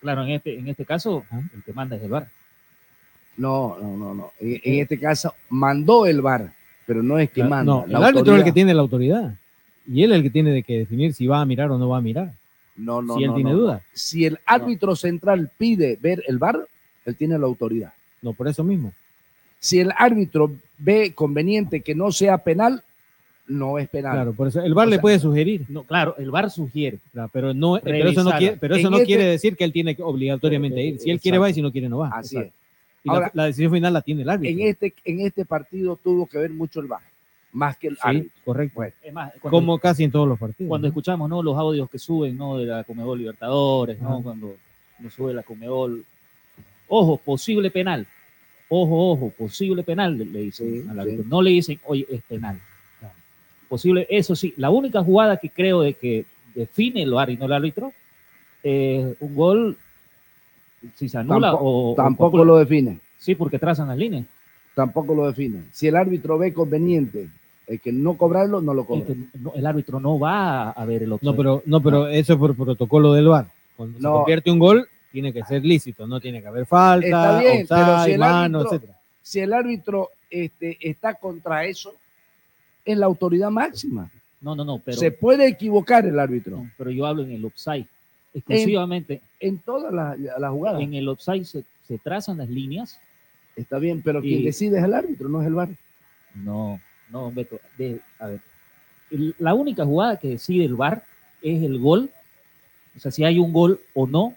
Claro, 0.00 0.22
en 0.22 0.28
este, 0.30 0.56
en 0.56 0.68
este 0.68 0.84
caso, 0.84 1.24
el 1.32 1.64
que 1.64 1.72
manda 1.72 1.96
es 1.96 2.04
el 2.04 2.08
VAR. 2.08 2.28
No, 3.36 3.76
no, 3.82 3.96
no, 3.96 4.14
no. 4.14 4.32
En, 4.38 4.60
en 4.62 4.80
este 4.80 4.96
caso, 4.96 5.34
mandó 5.48 6.06
el 6.06 6.20
VAR, 6.20 6.52
pero 6.86 7.02
no 7.02 7.18
es 7.18 7.30
que 7.30 7.42
manda. 7.42 7.64
no, 7.64 7.84
el 7.84 7.96
árbitro 7.96 8.34
es 8.34 8.38
el 8.38 8.44
que 8.44 8.52
tiene 8.52 8.74
la 8.74 8.82
autoridad. 8.82 9.34
Y 9.84 10.04
él 10.04 10.12
es 10.12 10.18
el 10.18 10.22
que 10.22 10.30
tiene 10.30 10.52
de 10.52 10.62
que 10.62 10.78
definir 10.78 11.14
si 11.14 11.26
va 11.26 11.40
a 11.40 11.46
mirar 11.46 11.72
o 11.72 11.78
no 11.78 11.88
va 11.88 11.98
a 11.98 12.00
mirar. 12.00 12.32
No, 12.76 13.02
no, 13.02 13.16
si 13.16 13.24
él 13.24 13.30
no, 13.30 13.34
tiene 13.34 13.50
no, 13.50 13.56
dudas. 13.56 13.82
no. 13.82 13.88
Si 13.92 14.24
el 14.24 14.38
árbitro 14.46 14.94
central 14.94 15.50
pide 15.58 15.98
ver 16.00 16.22
el 16.28 16.38
VAR, 16.38 16.64
él 17.06 17.16
tiene 17.16 17.36
la 17.40 17.46
autoridad. 17.46 17.92
No, 18.22 18.34
por 18.34 18.46
eso 18.46 18.62
mismo. 18.62 18.92
Si 19.66 19.80
el 19.80 19.90
árbitro 19.96 20.52
ve 20.78 21.12
conveniente 21.12 21.80
que 21.80 21.94
no 21.96 22.12
sea 22.12 22.38
penal, 22.38 22.82
no 23.48 23.78
es 23.80 23.88
penal. 23.88 24.12
Claro, 24.12 24.32
por 24.32 24.46
eso 24.48 24.60
el 24.62 24.74
VAR 24.74 24.86
O 24.86 24.90
le 24.90 24.96
sea, 24.96 25.00
puede 25.02 25.18
sugerir. 25.18 25.64
No, 25.68 25.82
claro, 25.82 26.14
el 26.18 26.30
VAR 26.30 26.50
sugiere. 26.50 26.98
Claro, 27.12 27.30
pero 27.32 27.52
no, 27.52 27.80
pero 27.82 28.08
eso 28.08 28.22
no 28.22 28.30
quiere, 28.38 28.56
pero 28.58 28.76
eso 28.76 28.90
no 28.90 28.96
este- 28.98 29.06
quiere 29.06 29.24
decir 29.24 29.56
que 29.56 29.64
él 29.64 29.72
tiene 29.72 29.96
que 29.96 30.02
obligatoriamente 30.04 30.80
ir. 30.82 31.00
Si 31.00 31.10
él 31.10 31.20
quiere 31.20 31.36
Exacto. 31.38 31.40
va 31.42 31.50
y 31.50 31.54
si 31.54 31.62
no 31.62 31.72
quiere 31.72 31.88
no 31.88 31.98
va. 31.98 32.08
Así 32.12 32.36
Exacto. 32.36 32.54
es. 32.56 33.04
Y 33.04 33.08
la- 33.08 33.14
Ahora- 33.14 33.30
la, 33.34 33.44
decisión 33.46 33.72
final 33.72 33.92
la 33.92 34.02
tiene 34.02 34.22
el 34.22 34.28
árbitro. 34.28 34.52
En 34.60 34.68
este, 34.68 34.94
en 35.04 35.20
este 35.20 35.44
partido 35.44 35.96
tuvo 35.96 36.26
que 36.26 36.38
ver 36.38 36.50
mucho 36.50 36.78
el 36.80 36.86
VAR, 36.86 37.00
más 37.52 37.76
que 37.76 37.88
el 37.88 37.94
Sí, 37.94 38.00
árbitro. 38.02 38.30
correcto. 38.44 38.82
Es 39.02 39.12
más, 39.12 39.32
cuando, 39.40 39.50
Como 39.58 39.78
casi 39.78 40.04
en 40.04 40.10
todos 40.12 40.28
los 40.28 40.38
partidos. 40.38 40.68
cuando 40.68 40.86
¿no? 40.86 40.90
escuchamos 40.90 41.28
¿no? 41.28 41.42
los 41.42 41.56
audios 41.56 41.90
que 41.90 41.98
suben 41.98 42.36
¿no? 42.36 42.58
de 42.58 42.66
la 42.66 42.84
Comebol 42.84 43.18
Libertadores, 43.18 44.00
¿no? 44.00 44.14
Ajá. 44.14 44.22
cuando 44.22 44.54
nos 45.00 45.12
sube 45.12 45.34
la 45.34 45.42
Comebol, 45.42 46.04
ojo, 46.88 47.16
posible 47.18 47.70
penal, 47.70 48.06
ojo, 48.68 49.12
ojo, 49.12 49.30
posible 49.36 49.82
penal, 49.82 50.16
le, 50.18 50.40
dicen 50.40 50.82
Sí, 50.82 50.88
al 50.88 51.00
árbitro. 51.00 51.22
sí. 51.22 51.28
no 51.30 51.42
le 51.42 51.50
dicen, 51.50 51.80
oye, 51.84 52.06
es 52.10 52.22
penal. 52.22 52.60
Posible, 53.68 54.06
eso 54.10 54.36
sí, 54.36 54.54
la 54.56 54.70
única 54.70 55.02
jugada 55.02 55.38
que 55.38 55.50
creo 55.50 55.80
de 55.80 55.94
que 55.94 56.24
define 56.54 57.02
el 57.02 57.10
VAR 57.12 57.30
y 57.30 57.36
no 57.36 57.46
el 57.46 57.52
árbitro, 57.52 57.92
es 58.62 59.04
un 59.18 59.34
gol, 59.34 59.76
si 60.94 61.08
se 61.08 61.18
anula 61.18 61.50
Tampo- 61.52 61.58
o... 61.60 61.92
o- 61.92 61.94
tampoco 61.96 62.44
lo 62.44 62.56
define. 62.58 63.00
Sí, 63.18 63.34
porque 63.34 63.58
trazan 63.58 63.88
las 63.88 63.98
líneas. 63.98 64.24
Tampoco 64.74 65.14
lo 65.14 65.26
define. 65.26 65.62
Si 65.72 65.88
el 65.88 65.96
árbitro 65.96 66.38
ve 66.38 66.52
conveniente 66.52 67.28
el 67.66 67.80
que 67.80 67.90
no 67.90 68.16
cobrarlo, 68.16 68.60
no 68.60 68.72
lo 68.72 68.84
cobra. 68.84 69.06
que 69.06 69.16
no- 69.40 69.52
el 69.56 69.66
árbitro 69.66 69.98
no 69.98 70.16
va 70.18 70.70
a 70.70 70.84
ver 70.84 71.02
el 71.02 71.12
offside. 71.12 71.30
No, 71.32 71.36
pero, 71.36 71.62
no, 71.66 71.80
pero 71.82 72.06
eso 72.06 72.34
es 72.34 72.38
por 72.38 72.54
protocolo 72.54 73.12
del 73.14 73.26
VAR. 73.28 73.48
Cuando 73.76 73.98
se 73.98 74.02
No. 74.04 74.12
convierte 74.18 74.50
un 74.52 74.60
gol, 74.60 74.88
tiene 75.12 75.32
que 75.32 75.42
ser 75.44 75.64
lícito, 75.64 76.06
no 76.06 76.20
tiene 76.20 76.40
que 76.42 76.48
haber 76.48 76.66
falta, 76.66 77.06
Está 77.06 77.38
bien, 77.40 77.66
pero 77.68 77.80
offside, 77.80 78.04
si 78.04 78.12
el 78.12 78.18
mano, 78.18 78.58
árbitro, 78.60 78.76
etcétera. 78.76 78.98
si 79.22 79.40
el 79.40 79.52
árbitro 79.52 80.08
este, 80.30 80.76
está 80.80 81.14
contra 81.14 81.64
eso, 81.64 81.94
es 82.84 82.96
la 82.98 83.06
autoridad 83.06 83.50
máxima. 83.50 84.10
No, 84.40 84.54
no, 84.54 84.64
no, 84.64 84.78
pero, 84.78 84.96
Se 84.98 85.10
puede 85.10 85.46
equivocar 85.48 86.04
el 86.06 86.18
árbitro 86.18 86.58
no, 86.58 86.70
pero 86.76 86.90
yo 86.90 87.06
hablo 87.06 87.22
en 87.22 87.32
el 87.32 87.44
offside. 87.44 87.86
Exclusivamente 88.34 89.22
en 89.40 89.58
todas 89.58 89.92
las 89.92 90.18
las 90.18 90.50
jugadas. 90.50 90.82
en 90.82 90.92
el 90.94 91.08
offside 91.08 91.44
se, 91.44 91.64
se 91.88 91.98
trazan 91.98 92.36
las 92.38 92.48
líneas. 92.50 92.98
Está 93.56 93.78
bien, 93.78 94.02
pero 94.02 94.20
quien 94.20 94.40
Y- 94.42 94.44
decide 94.44 94.78
es 94.78 94.84
el 94.84 94.92
árbitro, 94.92 95.28
no 95.30 95.40
es 95.40 95.46
el 95.46 95.54
VAR. 95.54 95.70
No, 96.34 96.78
no, 97.10 97.32
Beto. 97.32 97.58
de- 97.78 98.00
a 98.18 98.26
ver, 98.26 98.40
el- 99.10 99.34
la 99.38 99.54
única 99.54 99.86
jugada 99.86 100.18
que 100.18 100.28
decide 100.28 100.66
el 100.66 100.74
VAR 100.74 101.02
es 101.40 101.62
el 101.62 101.78
gol. 101.78 102.10
O 102.94 103.00
sea, 103.00 103.10
si 103.10 103.24
hay 103.24 103.38
un 103.38 103.52
gol 103.54 103.80
o 103.94 104.06
no 104.06 104.34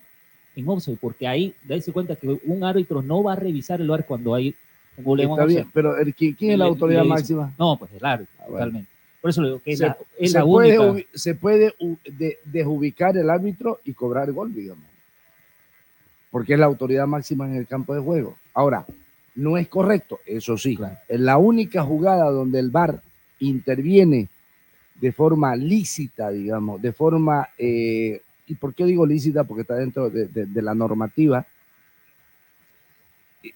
en 0.59 0.69
offside, 0.69 0.97
porque 0.99 1.27
ahí, 1.27 1.53
darse 1.63 1.91
cuenta 1.91 2.15
que 2.15 2.27
un 2.45 2.63
árbitro 2.63 3.01
no 3.01 3.23
va 3.23 3.33
a 3.33 3.35
revisar 3.35 3.81
el 3.81 3.87
VAR 3.87 4.05
cuando 4.05 4.33
hay 4.35 4.55
un 4.97 5.03
gol 5.03 5.19
en 5.21 5.29
Está 5.29 5.43
offside. 5.43 5.55
bien, 5.57 5.69
pero 5.73 5.97
el- 5.97 6.13
¿quién, 6.13 6.33
quién 6.33 6.51
es 6.51 6.57
la 6.59 6.65
Le- 6.65 6.69
autoridad 6.71 7.03
le 7.03 7.09
máxima? 7.09 7.53
No, 7.57 7.77
pues 7.77 7.91
el 7.93 8.05
árbitro, 8.05 8.33
bueno. 8.39 8.53
totalmente. 8.57 8.89
Por 9.21 9.29
eso 9.31 9.41
le 9.41 9.47
digo 9.49 9.59
que 9.61 9.71
es 9.73 9.79
se, 9.79 9.85
la, 9.85 9.97
es 10.17 10.31
se 10.31 10.37
la 10.39 10.45
puede, 10.45 10.79
única. 10.79 10.93
ubi- 10.93 11.07
se 11.17 11.35
puede 11.35 11.73
de- 12.05 12.37
desubicar 12.45 13.17
el 13.17 13.29
árbitro 13.29 13.79
y 13.83 13.93
cobrar 13.93 14.31
gol, 14.31 14.53
digamos. 14.53 14.85
Porque 16.31 16.53
es 16.53 16.59
la 16.59 16.67
autoridad 16.67 17.07
máxima 17.07 17.45
en 17.47 17.55
el 17.55 17.67
campo 17.67 17.93
de 17.95 18.01
juego. 18.01 18.35
Ahora, 18.53 18.85
no 19.35 19.57
es 19.57 19.67
correcto, 19.67 20.19
eso 20.25 20.57
sí. 20.57 20.77
Es 21.07 21.19
la 21.19 21.37
única 21.37 21.83
jugada 21.83 22.29
donde 22.29 22.59
el 22.59 22.69
VAR 22.69 23.01
interviene 23.39 24.27
de 24.95 25.11
forma 25.11 25.55
lícita, 25.55 26.29
digamos, 26.29 26.81
de 26.81 26.91
forma, 26.91 27.47
eh, 27.57 28.21
¿y 28.49 28.55
por 28.55 28.73
qué 28.73 28.83
digo 28.85 29.05
lícita? 29.05 29.43
Porque 29.45 29.61
está 29.61 29.75
dentro 29.75 30.09
de, 30.09 30.27
de- 30.27 30.45
de 30.47 30.61
la 30.61 30.73
normativa. 30.75 31.45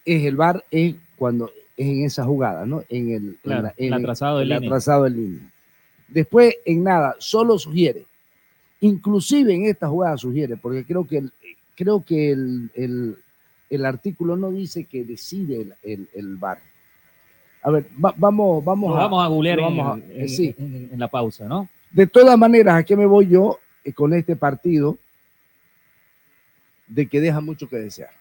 Es 0.06 0.23
el 0.25 0.36
VAR 0.38 0.63
es 0.71 0.95
cuando 1.17 1.51
es 1.75 1.88
en 1.88 2.06
esa 2.06 2.23
jugada, 2.23 2.65
¿no? 2.65 2.84
En 2.89 3.12
el, 3.12 3.38
en 3.43 3.88
el 3.88 3.93
atrasado 3.93 4.38
de 4.38 4.43
el 4.43 4.49
línea. 4.49 4.67
atrasado 4.69 5.03
de 5.03 5.10
línea. 5.10 5.41
Después, 6.08 6.56
en 6.65 6.84
nada, 6.84 7.15
solo 7.19 7.58
sugiere. 7.60 8.06
Inclusive 8.82 9.53
en 9.53 9.65
esta 9.65 9.88
jugada 9.88 10.17
sugiere, 10.17 10.56
porque 10.58 10.86
creo 10.86 11.06
que 11.06 11.17
el, 11.17 11.32
creo 11.75 12.03
que 12.03 12.32
el, 12.32 12.69
el- 12.75 13.17
el 13.69 13.86
artículo 13.86 14.38
no 14.38 14.51
dice 14.51 14.86
que 14.86 15.03
decide 15.03 15.65
el, 15.82 16.08
el, 16.13 16.36
VAR. 16.38 16.60
A 17.63 17.71
ver, 17.71 17.86
va- 18.03 18.13
vamos, 18.15 18.63
vamos, 18.63 18.91
Lo 18.91 18.95
vamos 18.97 19.23
a 19.23 19.27
googlear 19.27 19.60
en, 19.60 19.79
a- 19.79 20.27
sí. 20.27 20.53
en- 20.58 20.89
en 20.93 20.99
la 20.99 21.08
pausa, 21.08 21.45
¿no? 21.47 21.67
De 21.89 22.06
todas 22.08 22.38
maneras, 22.38 22.75
¿a 22.75 22.84
qué 22.84 22.95
me 22.95 23.06
voy 23.08 23.27
yo 23.29 23.58
con 23.91 24.13
este 24.13 24.35
partido? 24.35 24.97
De 26.87 27.07
que 27.07 27.19
deja 27.19 27.41
mucho 27.41 27.67
que 27.67 27.77
desear. 27.77 28.11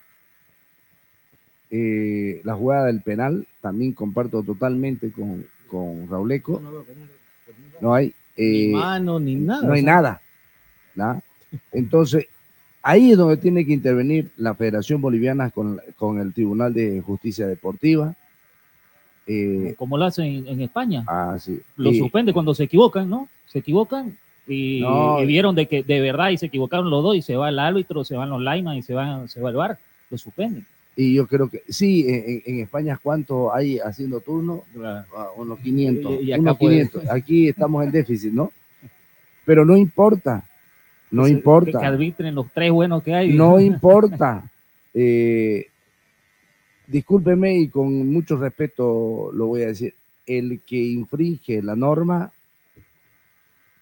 Eh, 1.70 2.40
la 2.44 2.54
jugada 2.54 2.86
del 2.86 3.00
penal, 3.00 3.46
también 3.60 3.92
comparto 3.92 4.42
totalmente 4.42 5.10
con, 5.10 5.46
con 5.68 6.08
Rauleco. 6.08 6.60
No 7.80 7.94
hay. 7.94 8.12
Ni 8.36 8.64
eh, 8.64 8.72
mano, 8.72 9.20
ni 9.20 9.34
nada. 9.36 9.66
no 9.66 9.72
hay 9.72 9.82
nada. 9.82 10.20
¿no? 10.94 11.22
Entonces, 11.70 12.26
ahí 12.82 13.12
es 13.12 13.18
donde 13.18 13.36
tiene 13.36 13.64
que 13.64 13.72
intervenir 13.72 14.30
la 14.36 14.54
Federación 14.54 15.00
Boliviana 15.00 15.50
con, 15.50 15.80
con 15.96 16.18
el 16.18 16.32
Tribunal 16.32 16.72
de 16.74 17.00
Justicia 17.00 17.46
Deportiva. 17.46 18.14
Eh, 19.26 19.74
Como 19.78 19.96
lo 19.96 20.04
hacen 20.04 20.26
en, 20.26 20.46
en 20.48 20.60
España. 20.62 21.04
ah, 21.06 21.36
sí. 21.38 21.60
Lo 21.76 21.92
suspende 21.92 22.32
cuando 22.32 22.54
se 22.54 22.64
equivocan, 22.64 23.08
¿no? 23.08 23.28
Se 23.46 23.60
equivocan 23.60 24.18
y, 24.46 24.80
No. 24.80 25.20
y 25.22 25.26
vieron 25.26 25.54
de 25.54 25.66
que 25.66 25.82
de 25.82 26.00
verdad 26.00 26.30
y 26.30 26.38
se 26.38 26.46
equivocaron 26.46 26.90
los 26.90 27.02
dos 27.02 27.16
y 27.16 27.22
se 27.22 27.36
va 27.36 27.48
el 27.48 27.58
árbitro, 27.58 28.04
se 28.04 28.16
van 28.16 28.30
los 28.30 28.40
linemen 28.40 28.78
y 28.78 28.82
se 28.82 28.94
va, 28.94 29.26
se 29.28 29.40
va 29.40 29.50
el 29.50 29.56
bar, 29.56 29.78
lo 30.10 30.18
suspenden. 30.18 30.66
Y 30.94 31.14
yo 31.14 31.26
creo 31.26 31.48
que 31.48 31.62
sí, 31.68 32.04
en, 32.06 32.42
en 32.44 32.60
España, 32.60 32.98
¿cuánto 33.02 33.54
hay 33.54 33.78
haciendo 33.78 34.20
turno? 34.20 34.64
Ah, 34.84 35.04
unos 35.36 35.58
500. 35.60 36.20
Y- 36.20 36.24
y 36.24 36.32
acá 36.32 36.42
unos 36.42 36.58
puede- 36.58 36.74
500. 36.88 37.08
Aquí 37.10 37.48
estamos 37.48 37.84
en 37.84 37.92
déficit, 37.92 38.32
¿no? 38.32 38.52
Pero 39.46 39.64
no 39.64 39.76
importa. 39.76 40.44
No 41.10 41.26
importa. 41.26 41.72
Que, 41.72 41.78
que 41.78 41.84
arbitren 41.86 42.34
los 42.34 42.46
tres 42.52 42.70
buenos 42.70 43.02
que 43.02 43.14
hay. 43.14 43.32
No 43.32 43.58
importa. 43.60 44.50
Eh, 44.94 45.66
discúlpeme 46.86 47.56
y 47.58 47.68
con 47.68 48.12
mucho 48.12 48.36
respeto 48.36 49.30
lo 49.32 49.46
voy 49.46 49.62
a 49.62 49.66
decir. 49.68 49.94
el 50.26 50.60
que 50.66 50.76
infringe 50.76 51.62
la 51.62 51.74
norma 51.74 52.30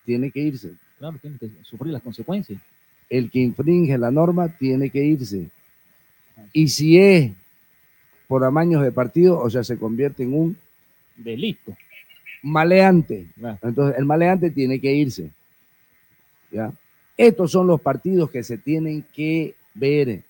tiene 0.04 0.30
que 0.30 0.40
irse. 0.40 0.72
Claro, 0.98 1.18
tiene 1.18 1.38
que 1.38 1.50
sufrir 1.62 1.92
las 1.92 2.02
consecuencias. 2.02 2.60
El 3.08 3.30
que 3.30 3.40
infringe 3.40 3.96
la 3.98 4.10
norma 4.10 4.48
tiene 4.48 4.90
que 4.90 5.04
irse. 5.04 5.48
Y 6.52 6.68
si 6.68 6.98
es 6.98 7.32
por 8.28 8.44
amaños 8.44 8.82
de 8.82 8.92
partido, 8.92 9.38
o 9.38 9.50
sea, 9.50 9.64
se 9.64 9.76
convierte 9.78 10.22
en 10.22 10.34
un 10.34 10.56
Delito. 11.16 11.76
maleante. 12.42 13.26
Entonces, 13.62 13.98
el 13.98 14.04
maleante 14.04 14.50
tiene 14.50 14.80
que 14.80 14.92
irse. 14.94 15.30
¿ya? 16.50 16.72
Estos 17.16 17.50
son 17.50 17.66
los 17.66 17.80
partidos 17.80 18.30
que 18.30 18.42
se 18.42 18.56
tienen 18.56 19.04
que 19.12 19.54
ver. 19.74 20.22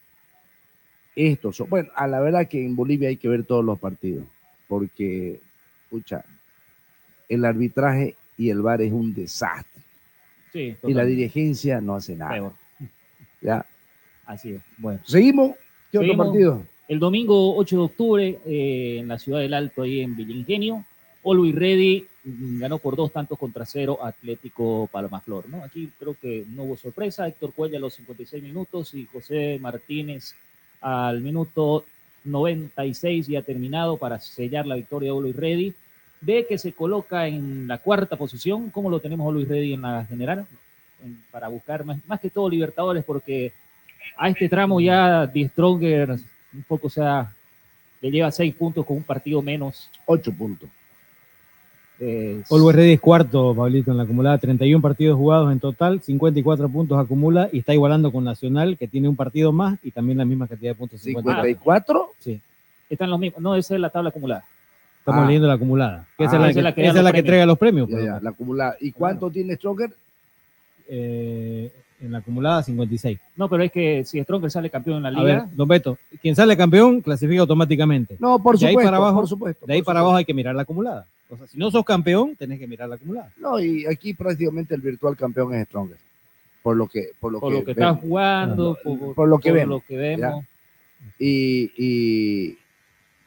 Estos 1.15 1.57
son. 1.57 1.69
Bueno, 1.69 1.91
a 1.95 2.07
la 2.07 2.21
verdad 2.21 2.49
que 2.49 2.65
en 2.65 2.75
Bolivia 2.75 3.09
hay 3.09 3.17
que 3.17 3.29
ver 3.29 3.45
todos 3.45 3.65
los 3.65 3.79
partidos, 3.79 4.25
porque, 4.67 5.41
escucha, 5.85 6.25
el 7.29 7.45
arbitraje 7.45 8.17
y 8.41 8.49
el 8.49 8.63
VAR 8.63 8.81
es 8.81 8.91
un 8.91 9.13
desastre. 9.13 9.83
Sí, 10.51 10.75
Y 10.83 10.95
la 10.95 11.05
dirigencia 11.05 11.79
no 11.83 11.95
hace 11.95 12.17
nada. 12.17 12.33
Peor. 12.33 12.53
¿Ya? 13.43 13.67
Así 14.25 14.53
es. 14.53 14.63
Bueno. 14.79 14.99
¿Seguimos? 15.05 15.57
¿Qué 15.93 15.99
otro 15.99 16.17
partido? 16.17 16.63
El 16.89 16.99
domingo 16.99 17.55
8 17.57 17.77
de 17.77 17.83
octubre, 17.83 18.39
eh, 18.47 18.97
en 19.01 19.09
la 19.09 19.19
ciudad 19.19 19.41
del 19.41 19.53
Alto, 19.53 19.83
ahí 19.83 20.01
en 20.01 20.17
Villa 20.17 20.35
Ingenio, 20.35 20.85
Always 21.23 21.55
Ready 21.55 22.07
mm, 22.25 22.61
ganó 22.61 22.79
por 22.79 22.97
dos 22.97 23.13
tantos 23.13 23.39
contra 23.39 23.67
cero 23.67 23.99
Atlético 24.03 24.89
Palmaflor. 24.91 25.47
¿no? 25.51 25.63
Aquí 25.63 25.91
creo 25.99 26.17
que 26.19 26.47
no 26.49 26.63
hubo 26.63 26.79
sorpresa. 26.79 27.29
Héctor 27.29 27.53
Cuella 27.53 27.77
a 27.77 27.81
los 27.81 27.93
56 27.93 28.43
minutos 28.43 28.95
y 28.95 29.05
José 29.05 29.59
Martínez 29.61 30.35
al 30.81 31.21
minuto 31.21 31.85
96 32.25 33.27
ya 33.27 33.43
terminado 33.43 33.99
para 33.99 34.19
sellar 34.19 34.67
la 34.67 34.77
victoria 34.77 35.13
de 35.13 35.19
Always 35.19 35.37
Ready. 35.37 35.75
Ve 36.23 36.47
que 36.49 36.59
se 36.59 36.73
coloca 36.73 37.27
en 37.27 37.67
la 37.67 37.79
cuarta 37.79 38.17
posición. 38.17 38.71
¿Cómo 38.71 38.91
lo 38.91 39.01
tenemos 39.01 39.27
Always 39.29 39.49
Ready 39.49 39.73
en 39.75 39.83
la 39.83 40.05
general? 40.05 40.47
En- 41.05 41.19
para 41.31 41.49
buscar 41.49 41.85
más, 41.85 41.99
más 42.07 42.21
que 42.21 42.29
todo 42.31 42.49
Libertadores, 42.51 43.05
porque 43.05 43.53
a 44.19 44.29
este 44.29 44.49
tramo 44.49 44.81
ya 44.81 45.31
The 45.33 45.49
Stronger 45.49 46.11
un 46.53 46.63
poco, 46.69 46.89
o 46.89 46.91
sea, 46.91 47.33
le 48.03 48.11
lleva 48.11 48.31
seis 48.31 48.55
puntos 48.55 48.85
con 48.85 48.99
un 48.99 49.03
partido 49.03 49.41
menos. 49.41 49.89
Ocho 50.07 50.33
puntos. 50.33 50.69
Eh, 52.03 52.43
Always 52.51 52.77
Ready 52.77 52.93
es 52.93 53.01
cuarto, 53.01 53.55
Pablito, 53.55 53.91
en 53.91 53.99
la 53.99 54.05
acumulada. 54.05 54.39
31 54.39 54.81
partidos 54.81 55.17
jugados 55.19 55.53
en 55.53 55.61
total, 55.61 56.01
54 56.01 56.69
puntos 56.69 56.99
acumula 56.99 57.51
y 57.53 57.59
está 57.59 57.75
igualando 57.75 58.11
con 58.11 58.25
Nacional, 58.25 58.77
que 58.79 58.89
tiene 58.89 59.09
un 59.09 59.17
partido 59.17 59.53
más 59.53 59.79
y 59.83 59.91
también 59.91 60.17
la 60.19 60.25
misma 60.25 60.47
cantidad 60.49 60.71
de 60.71 60.75
puntos. 60.77 61.01
54. 61.03 62.13
Sí. 62.19 62.41
Están 62.89 63.11
los 63.11 63.21
mismos. 63.21 63.43
No, 63.43 63.55
esa 63.55 63.75
es 63.75 63.81
la 63.81 63.91
tabla 63.91 64.09
acumulada. 64.11 64.45
Estamos 65.11 65.25
Ah. 65.25 65.27
leyendo 65.29 65.49
la 65.49 65.55
acumulada. 65.55 66.07
esa 66.19 66.33
Ah, 66.33 66.35
es 66.35 66.41
la 66.41 66.49
esa 66.49 66.53
que, 66.55 66.59
es 66.61 66.65
la 66.65 66.75
que 66.75 66.87
esa 66.87 67.03
la 67.03 67.13
que 67.13 67.19
entrega 67.19 67.47
los 67.47 67.59
premios. 67.59 67.89
Ya, 67.89 67.95
pues. 67.95 68.05
ya, 68.07 68.21
la 68.21 68.31
acumulada. 68.31 68.77
¿Y 68.81 68.93
cuánto 68.93 69.31
tiene 69.31 69.55
Stronger? 69.57 69.91
Eh, 70.89 71.71
en 72.03 72.13
la 72.13 72.19
acumulada 72.19 72.63
56. 72.63 73.19
No, 73.37 73.49
pero 73.49 73.63
es 73.63 73.71
que 73.71 74.05
si 74.05 74.21
Stronger 74.23 74.51
sale 74.51 74.71
campeón 74.71 74.97
en 74.99 75.03
la 75.03 75.09
A 75.11 75.13
liga, 75.13 75.25
ver, 75.25 75.43
Don 75.55 75.69
Beto, 75.69 75.99
quien 76.23 76.35
sale 76.35 76.57
campeón 76.57 77.01
clasifica 77.03 77.43
automáticamente. 77.43 78.17
No, 78.19 78.39
por 78.43 78.59
de 78.59 78.67
ahí 78.67 78.73
supuesto, 78.73 78.87
para 78.89 78.97
abajo, 78.97 79.17
por 79.21 79.29
supuesto, 79.29 79.67
De 79.67 79.73
ahí 79.75 79.83
para 79.83 79.99
supuesto. 79.99 80.01
abajo 80.01 80.17
hay 80.17 80.25
que 80.25 80.35
mirar 80.35 80.55
la 80.55 80.63
acumulada. 80.63 81.07
O 81.29 81.37
sea, 81.37 81.47
si 81.47 81.59
no 81.59 81.71
sos 81.71 81.85
campeón, 81.85 82.35
tenés 82.37 82.59
que 82.59 82.67
mirar 82.67 82.89
la 82.89 82.95
acumulada. 82.97 83.31
No, 83.39 83.61
y 83.61 83.87
aquí 83.87 84.15
prácticamente 84.15 84.75
el 84.75 84.81
virtual 84.81 85.17
campeón 85.17 85.55
es 85.55 85.67
Stronger. 85.67 85.99
Por 86.63 86.77
lo 86.77 86.89
que, 86.89 87.11
por 87.21 87.33
lo 87.33 87.41
por 87.41 87.53
que, 87.53 87.59
lo 87.61 87.65
que 87.65 87.71
está 87.73 87.95
jugando, 87.95 88.77
Por- 88.83 88.99
por, 88.99 89.15
por 89.15 89.29
lo 89.29 89.39
que 89.39 89.51
por 89.51 89.59
vemos, 89.59 89.81
lo 89.83 89.87
que 89.87 89.97
vemos. 89.97 90.45
Y, 91.19 91.71
y 91.79 92.59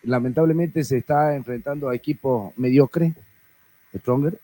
lamentablemente 0.03 0.83
se 0.83 0.97
está 0.97 1.35
enfrentando 1.35 1.89
a 1.89 1.95
equipos 1.95 2.51
mediocres, 2.57 3.13
Stronger, 3.97 4.37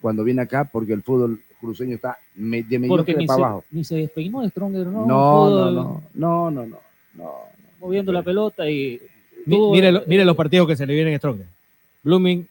cuando 0.00 0.24
viene 0.24 0.42
acá, 0.42 0.64
porque 0.64 0.92
el 0.92 1.02
fútbol 1.02 1.40
cruceño 1.60 1.94
está 1.96 2.18
de 2.34 2.78
mediocre 2.78 3.14
para 3.14 3.26
se, 3.26 3.32
abajo. 3.42 3.64
ni 3.70 3.84
se 3.84 3.96
despeinó 3.96 4.42
de 4.42 4.48
Stronger, 4.50 4.86
¿no? 4.86 5.06
No, 5.06 5.06
no, 5.06 5.46
Fútbol, 5.46 5.74
no, 5.74 6.02
no, 6.14 6.50
no, 6.50 6.66
no, 6.66 6.78
no. 7.14 7.32
Moviendo 7.80 8.12
la 8.12 8.22
pelota 8.22 8.68
y. 8.68 9.00
Mire, 9.46 9.92
lo- 9.92 10.02
mire 10.06 10.24
los 10.24 10.36
partidos 10.36 10.66
que 10.66 10.76
se 10.76 10.86
le 10.86 10.94
vienen 10.94 11.14
a 11.14 11.18
Stronger. 11.18 11.46
Blooming, 12.02 12.46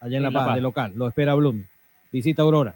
allá 0.00 0.16
en 0.16 0.22
La 0.22 0.28
En 0.28 0.34
La 0.34 0.40
Paz, 0.40 0.46
Paz. 0.48 0.54
de 0.56 0.60
local, 0.62 0.92
lo 0.96 1.08
espera 1.08 1.34
Blooming. 1.34 1.66
Visita 2.12 2.42
Aurora. 2.42 2.74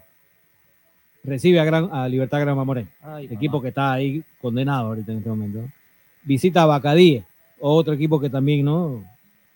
Recibe 1.23 1.59
a, 1.59 1.63
Gran, 1.63 1.89
a 1.91 2.07
Libertad 2.09 2.41
Gran 2.41 2.55
Mamoré, 2.57 2.85
Ay, 3.01 3.29
equipo 3.31 3.61
que 3.61 3.69
está 3.69 3.93
ahí 3.93 4.21
condenado 4.41 4.87
ahorita 4.87 5.11
en 5.13 5.19
este 5.19 5.29
momento. 5.29 5.59
Visita 6.23 6.63
a 6.63 6.65
Bacadíe, 6.65 7.23
otro 7.59 7.93
equipo 7.93 8.19
que 8.19 8.29
también, 8.29 8.65
¿no? 8.65 9.03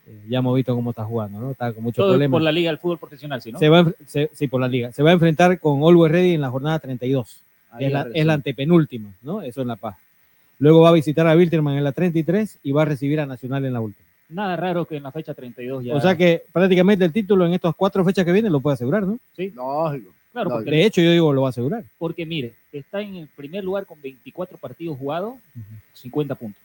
Eh, 0.07 0.19
ya 0.29 0.39
hemos 0.39 0.55
visto 0.55 0.73
cómo 0.73 0.91
está 0.91 1.03
jugando, 1.03 1.39
¿no? 1.39 1.51
Está 1.51 1.73
con 1.73 1.83
muchos 1.83 1.97
todo 1.97 2.09
problemas. 2.11 2.31
por 2.35 2.41
la 2.41 2.51
liga 2.51 2.69
del 2.71 2.77
fútbol 2.79 2.97
profesional, 2.97 3.41
¿sí, 3.41 3.51
no? 3.51 3.59
Se 3.59 3.67
va 3.69 3.91
se- 4.05 4.29
sí, 4.33 4.47
por 4.47 4.61
la 4.61 4.67
liga. 4.67 4.91
Se 4.93 5.03
va 5.03 5.09
a 5.09 5.13
enfrentar 5.13 5.59
con 5.59 5.83
Always 5.83 6.11
Ready 6.11 6.33
en 6.35 6.41
la 6.41 6.49
jornada 6.49 6.79
32. 6.79 7.41
Ahí 7.71 7.85
Es 7.85 7.91
la, 7.91 8.07
es 8.13 8.25
la 8.25 8.33
antepenúltima, 8.33 9.09
¿no? 9.21 9.41
Eso 9.41 9.61
en 9.61 9.67
La 9.67 9.75
Paz. 9.75 9.97
Luego 10.59 10.81
va 10.81 10.89
a 10.89 10.93
visitar 10.93 11.27
a 11.27 11.35
Wilterman 11.35 11.77
en 11.77 11.83
la 11.83 11.91
33 11.91 12.57
y 12.63 12.71
va 12.71 12.83
a 12.83 12.85
recibir 12.85 13.19
a 13.19 13.25
Nacional 13.25 13.65
en 13.65 13.73
la 13.73 13.81
última. 13.81 14.05
Nada 14.29 14.55
raro 14.55 14.85
que 14.85 14.97
en 14.97 15.03
la 15.03 15.11
fecha 15.11 15.33
32 15.33 15.83
ya. 15.83 15.95
O 15.95 16.01
sea 16.01 16.15
que 16.17 16.43
prácticamente 16.51 17.05
el 17.05 17.11
título 17.13 17.45
en 17.45 17.53
estas 17.53 17.75
cuatro 17.75 18.03
fechas 18.03 18.25
que 18.25 18.31
vienen 18.31 18.51
lo 18.51 18.59
puede 18.59 18.73
asegurar, 18.75 19.03
¿no? 19.03 19.19
Sí. 19.35 19.51
Lógico. 19.55 20.11
Claro, 20.33 20.49
porque, 20.51 20.69
De 20.71 20.85
hecho, 20.85 21.01
yo 21.01 21.11
digo, 21.11 21.33
lo 21.33 21.41
va 21.43 21.47
a 21.47 21.51
asegurar. 21.51 21.83
porque 21.97 22.25
mire, 22.25 22.53
está 22.71 23.01
en 23.01 23.15
el 23.15 23.27
primer 23.27 23.63
lugar 23.63 23.85
con 23.85 23.99
24 24.01 24.57
partidos 24.57 24.97
jugados, 24.97 25.35
50 25.93 26.35
puntos. 26.35 26.61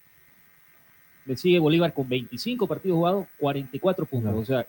Le 1.26 1.36
sigue 1.36 1.58
Bolívar 1.58 1.92
con 1.92 2.08
25 2.08 2.66
partidos 2.66 2.96
jugados, 2.96 3.26
44 3.38 4.06
puntos. 4.06 4.30
Claro. 4.30 4.40
O 4.40 4.44
sea, 4.44 4.66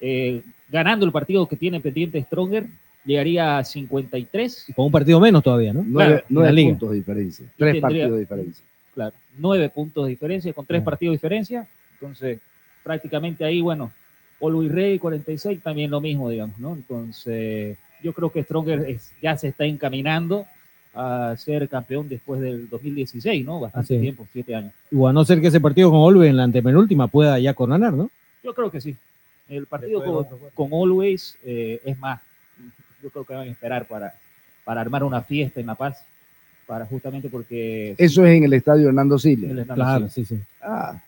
eh, 0.00 0.42
ganando 0.68 1.06
el 1.06 1.12
partido 1.12 1.46
que 1.48 1.56
tiene 1.56 1.80
pendiente 1.80 2.22
Stronger, 2.22 2.66
llegaría 3.04 3.58
a 3.58 3.64
53. 3.64 4.66
Con 4.76 4.86
un 4.86 4.92
partido 4.92 5.18
menos 5.20 5.42
todavía, 5.42 5.72
¿no? 5.72 5.82
Nueve, 5.86 6.10
Claro, 6.12 6.26
nueve 6.28 6.62
puntos 6.64 6.90
de 6.90 6.96
diferencia. 6.96 7.46
Tres 7.56 7.72
tendría- 7.74 7.80
partidos 7.80 8.12
de 8.12 8.20
diferencia. 8.20 8.64
Claro, 8.94 9.14
nueve 9.38 9.68
puntos 9.70 10.04
de 10.04 10.10
diferencia, 10.10 10.52
con 10.52 10.66
tres 10.66 10.82
partidos 10.82 11.12
de 11.12 11.16
diferencia. 11.16 11.66
Entonces, 11.94 12.38
prácticamente 12.82 13.44
ahí, 13.44 13.60
bueno, 13.60 13.92
Always 14.40 14.72
Ready 14.72 14.98
46, 14.98 15.62
también 15.62 15.90
lo 15.90 16.00
mismo, 16.00 16.28
digamos, 16.30 16.58
¿no? 16.58 16.72
Entonces, 16.74 17.76
yo 18.02 18.12
creo 18.14 18.30
que 18.32 18.42
Stronger 18.42 18.80
es- 18.88 19.12
ya 19.22 19.36
se 19.36 19.48
está 19.48 19.64
encaminando 19.64 20.46
a 20.94 21.34
ser 21.36 21.68
campeón 21.68 22.08
después 22.08 22.40
del 22.40 22.68
2016, 22.68 23.44
¿no? 23.44 23.60
Bastante 23.60 23.94
Así 23.94 24.00
tiempo, 24.02 24.26
siete 24.32 24.54
años. 24.54 24.72
O 24.94 25.06
a 25.06 25.12
no 25.12 25.24
ser 25.24 25.40
que 25.40 25.46
ese 25.48 25.60
partido 25.60 25.90
con 25.90 26.00
Olve 26.00 26.28
en 26.28 26.36
la 26.36 26.44
antepenúltima 26.44 27.06
pueda 27.08 27.38
ya 27.38 27.54
coronar, 27.54 27.92
¿no? 27.92 28.10
Yo 28.42 28.54
creo 28.54 28.70
que 28.70 28.80
sí. 28.80 28.96
El 29.48 29.66
partido 29.66 30.00
Después 30.00 30.26
con, 30.54 30.68
con 30.70 30.80
Always 30.82 31.36
eh, 31.44 31.80
es 31.84 31.98
más. 31.98 32.20
Yo 33.02 33.10
creo 33.10 33.24
que 33.24 33.34
van 33.34 33.48
a 33.48 33.50
esperar 33.50 33.86
para, 33.86 34.14
para 34.64 34.80
armar 34.80 35.04
una 35.04 35.22
fiesta 35.22 35.60
en 35.60 35.66
La 35.66 35.74
Paz, 35.74 36.04
para 36.66 36.86
justamente 36.86 37.28
porque... 37.28 37.94
Eso 37.96 38.24
es 38.26 38.36
en 38.36 38.44
el 38.44 38.52
estadio 38.52 38.88
Hernando 38.88 39.18
Siles. 39.18 39.66
Claro, 39.66 40.08
Siles. 40.08 40.12
sí, 40.28 40.36
sí. 40.36 40.40
Ah. 40.62 41.00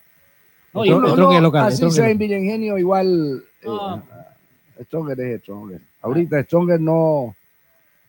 No, 0.73 0.83
y- 0.85 0.89
Strong- 0.89 1.01
No, 1.01 1.07
Strong 1.09 1.29
no, 1.31 1.35
es 1.37 1.41
local, 1.43 1.65
así 1.67 1.75
Strong 1.77 1.91
sea 1.93 2.09
en. 2.09 2.17
Villa 2.17 2.37
Ingenio, 2.37 2.77
igual 2.79 3.43
eh. 3.61 4.83
Stronger 4.85 5.19
es 5.21 5.41
Stronger. 5.41 5.79
Ahorita 6.01 6.43
Stronger 6.43 6.79
no, 6.81 7.35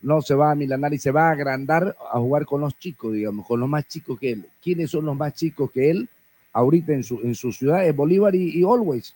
no 0.05 0.21
se 0.21 0.35
va 0.35 0.51
a 0.51 0.55
milanar 0.55 0.93
y 0.93 0.99
se 0.99 1.11
va 1.11 1.27
a 1.27 1.31
agrandar 1.31 1.95
a 2.11 2.19
jugar 2.19 2.45
con 2.45 2.61
los 2.61 2.77
chicos, 2.77 3.13
digamos, 3.13 3.45
con 3.45 3.59
los 3.59 3.67
más 3.67 3.87
chicos 3.87 4.19
que 4.19 4.31
él. 4.33 4.45
¿Quiénes 4.61 4.91
son 4.91 5.05
los 5.05 5.17
más 5.17 5.33
chicos 5.33 5.71
que 5.71 5.89
él? 5.89 6.07
Ahorita 6.53 6.93
en 6.93 7.03
su, 7.03 7.19
en 7.21 7.35
su 7.35 7.51
ciudad 7.51 7.85
es 7.85 7.95
Bolívar 7.95 8.35
y, 8.35 8.59
y 8.59 8.63
Always. 8.63 9.13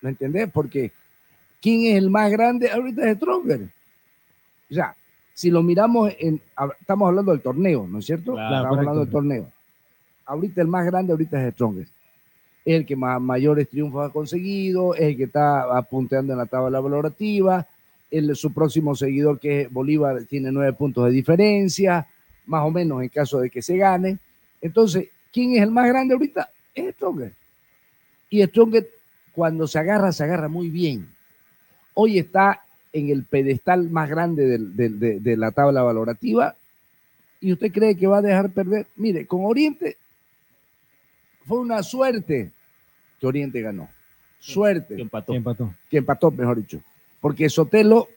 ¿Me 0.00 0.10
entendés? 0.10 0.50
Porque 0.50 0.90
¿quién 1.60 1.92
es 1.92 1.98
el 1.98 2.10
más 2.10 2.30
grande? 2.32 2.70
Ahorita 2.70 3.08
es 3.08 3.16
Stronger. 3.16 3.68
O 4.70 4.74
sea, 4.74 4.96
si 5.34 5.50
lo 5.50 5.62
miramos, 5.62 6.12
en, 6.18 6.40
estamos 6.80 7.08
hablando 7.08 7.32
del 7.32 7.42
torneo, 7.42 7.86
¿no 7.86 7.98
es 7.98 8.06
cierto? 8.06 8.32
Claro, 8.32 8.46
estamos 8.48 8.68
correcto. 8.68 8.90
hablando 8.90 9.00
del 9.04 9.12
torneo. 9.12 9.52
Ahorita 10.24 10.62
el 10.62 10.68
más 10.68 10.86
grande 10.86 11.12
ahorita 11.12 11.46
es 11.46 11.54
Stronger 11.54 11.86
es 12.64 12.76
el 12.76 12.86
que 12.86 12.96
más, 12.96 13.20
mayores 13.20 13.68
triunfos 13.68 14.08
ha 14.08 14.12
conseguido, 14.12 14.94
es 14.94 15.02
el 15.02 15.16
que 15.16 15.24
está 15.24 15.76
apunteando 15.76 16.32
en 16.32 16.38
la 16.38 16.46
tabla 16.46 16.80
valorativa, 16.80 17.66
el, 18.12 18.36
su 18.36 18.52
próximo 18.52 18.94
seguidor 18.94 19.40
que 19.40 19.62
es 19.62 19.72
Bolívar 19.72 20.22
tiene 20.26 20.52
nueve 20.52 20.72
puntos 20.74 21.06
de 21.06 21.10
diferencia, 21.10 22.06
más 22.46 22.62
o 22.64 22.70
menos 22.70 23.02
en 23.02 23.08
caso 23.08 23.40
de 23.40 23.50
que 23.50 23.60
se 23.62 23.76
gane. 23.76 24.18
Entonces, 24.60 25.08
¿quién 25.32 25.56
es 25.56 25.62
el 25.62 25.70
más 25.72 25.88
grande 25.88 26.14
ahorita? 26.14 26.48
Es 26.74 26.94
Stronger. 26.94 27.32
Y 28.30 28.42
Stronger 28.44 28.86
cuando 29.32 29.66
se 29.66 29.78
agarra, 29.78 30.12
se 30.12 30.22
agarra 30.24 30.48
muy 30.48 30.68
bien. 30.70 31.08
Hoy 31.94 32.18
está 32.18 32.60
en 32.92 33.08
el 33.08 33.24
pedestal 33.24 33.90
más 33.90 34.08
grande 34.08 34.46
del- 34.46 34.76
del- 34.76 34.98
de, 35.00 35.18
de 35.20 35.36
la 35.36 35.50
tabla 35.50 35.82
valorativa 35.82 36.54
y 37.40 37.52
usted 37.52 37.72
cree 37.72 37.96
que 37.96 38.06
va 38.06 38.18
a 38.18 38.22
dejar 38.22 38.50
perder. 38.50 38.86
Mire, 38.96 39.26
con 39.26 39.44
Oriente 39.44 39.96
fue 41.46 41.58
una 41.58 41.82
suerte 41.82 42.50
que 43.18 43.26
Oriente 43.26 43.60
ganó. 43.62 43.88
Suerte. 44.38 44.96
que 44.96 45.02
empató. 45.02 45.74
Que 45.90 45.96
empató, 45.98 46.30
mejor 46.30 46.58
dicho. 46.58 46.80
Porque 47.22 47.48
Sotelo, 47.48 48.08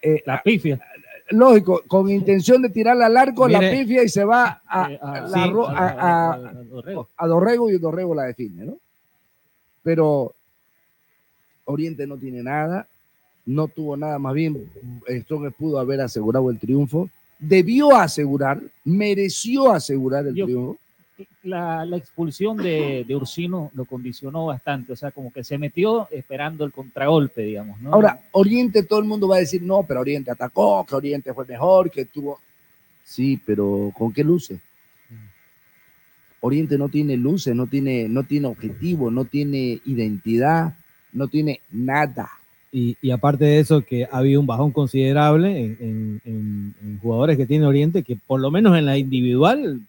eh, 0.00 0.22
La 0.24 0.42
pifia. 0.42 0.80
lógico, 1.30 1.82
con 1.86 2.08
intención 2.08 2.62
de 2.62 2.70
tirarla 2.70 3.06
al 3.06 3.16
arco, 3.18 3.46
la 3.48 3.58
Mire. 3.58 3.78
pifia 3.82 4.02
y 4.04 4.08
se 4.08 4.24
va 4.24 4.62
a, 4.66 4.90
Eh, 4.90 4.98
la 5.02 5.28
sí, 5.28 5.50
Dorrego. 6.70 7.70
y 7.70 7.78
Dorrego 7.78 8.14
la 8.14 8.22
define, 8.24 8.64
¿no? 8.64 8.78
Pero 9.82 10.34
Oriente 11.66 12.06
no 12.06 12.16
tiene 12.16 12.42
nada 12.42 12.86
no 13.46 13.68
tuvo 13.68 13.94
nada, 13.94 14.18
más 14.18 14.32
bien 14.32 14.70
Strongest 15.06 15.56
pudo 15.58 15.78
haber 15.78 16.00
asegurado 16.00 16.48
el 16.50 16.58
triunfo, 16.58 17.10
debió 17.38 17.94
asegurar, 17.94 18.58
mereció 18.84 19.70
asegurar 19.70 20.26
el 20.26 20.34
Yo- 20.34 20.46
triunfo. 20.46 20.78
La, 21.44 21.84
la 21.84 21.96
expulsión 21.96 22.56
de, 22.56 23.04
de 23.06 23.14
Ursino 23.16 23.70
lo 23.74 23.84
condicionó 23.84 24.46
bastante, 24.46 24.92
o 24.92 24.96
sea, 24.96 25.12
como 25.12 25.32
que 25.32 25.44
se 25.44 25.58
metió 25.58 26.08
esperando 26.10 26.64
el 26.64 26.72
contragolpe, 26.72 27.42
digamos, 27.42 27.80
¿no? 27.80 27.92
Ahora, 27.94 28.18
Oriente, 28.32 28.82
todo 28.82 28.98
el 28.98 29.04
mundo 29.04 29.28
va 29.28 29.36
a 29.36 29.40
decir, 29.40 29.62
no, 29.62 29.84
pero 29.86 30.00
Oriente 30.00 30.30
atacó, 30.32 30.84
que 30.84 30.94
Oriente 30.96 31.32
fue 31.32 31.44
mejor, 31.46 31.90
que 31.90 32.04
tuvo... 32.06 32.40
Sí, 33.04 33.40
pero 33.46 33.92
¿con 33.96 34.12
qué 34.12 34.24
luces? 34.24 34.58
Oriente 36.40 36.76
no 36.76 36.88
tiene 36.88 37.16
luces, 37.16 37.54
no 37.54 37.66
tiene, 37.66 38.08
no 38.08 38.24
tiene 38.24 38.48
objetivo, 38.48 39.10
no 39.10 39.24
tiene 39.24 39.80
identidad, 39.86 40.74
no 41.12 41.28
tiene 41.28 41.60
nada. 41.70 42.28
Y, 42.70 42.96
y 43.00 43.12
aparte 43.12 43.44
de 43.44 43.60
eso, 43.60 43.82
que 43.82 44.04
ha 44.04 44.18
habido 44.18 44.40
un 44.40 44.46
bajón 44.46 44.72
considerable 44.72 45.58
en, 45.58 45.76
en- 45.80 46.20
en- 46.24 46.74
en 46.82 46.98
jugadores 46.98 47.36
que 47.36 47.46
tiene 47.46 47.66
Oriente, 47.66 48.02
que 48.02 48.16
por 48.16 48.40
lo 48.40 48.50
menos 48.50 48.76
en 48.76 48.84
la 48.84 48.98
individual 48.98 49.80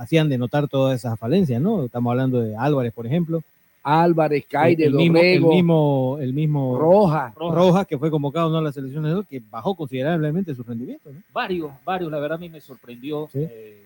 hacían 0.00 0.28
de 0.28 0.38
notar 0.38 0.66
todas 0.68 0.98
esas 0.98 1.18
falencias, 1.18 1.60
¿no? 1.60 1.84
Estamos 1.84 2.10
hablando 2.10 2.40
de 2.40 2.56
Álvarez, 2.56 2.92
por 2.92 3.06
ejemplo. 3.06 3.42
Álvarez, 3.82 4.44
Caire, 4.48 4.84
el, 4.86 4.94
mismo, 4.94 5.18
el 5.18 5.22
Dorrego, 5.40 5.54
mismo, 5.54 6.18
el 6.20 6.34
mismo 6.34 6.78
Roja. 6.78 7.32
Rojas, 7.36 7.86
que 7.86 7.96
fue 7.98 8.10
convocado 8.10 8.50
¿no? 8.50 8.58
a 8.58 8.62
la 8.62 8.72
selección 8.72 9.04
de 9.04 9.24
que 9.24 9.42
bajó 9.50 9.74
considerablemente 9.74 10.54
su 10.54 10.62
rendimiento. 10.62 11.10
¿no? 11.10 11.20
Varios, 11.32 11.70
varios, 11.84 12.10
la 12.10 12.18
verdad 12.18 12.36
a 12.36 12.40
mí 12.40 12.48
me 12.48 12.60
sorprendió. 12.60 13.28
eh, 13.34 13.82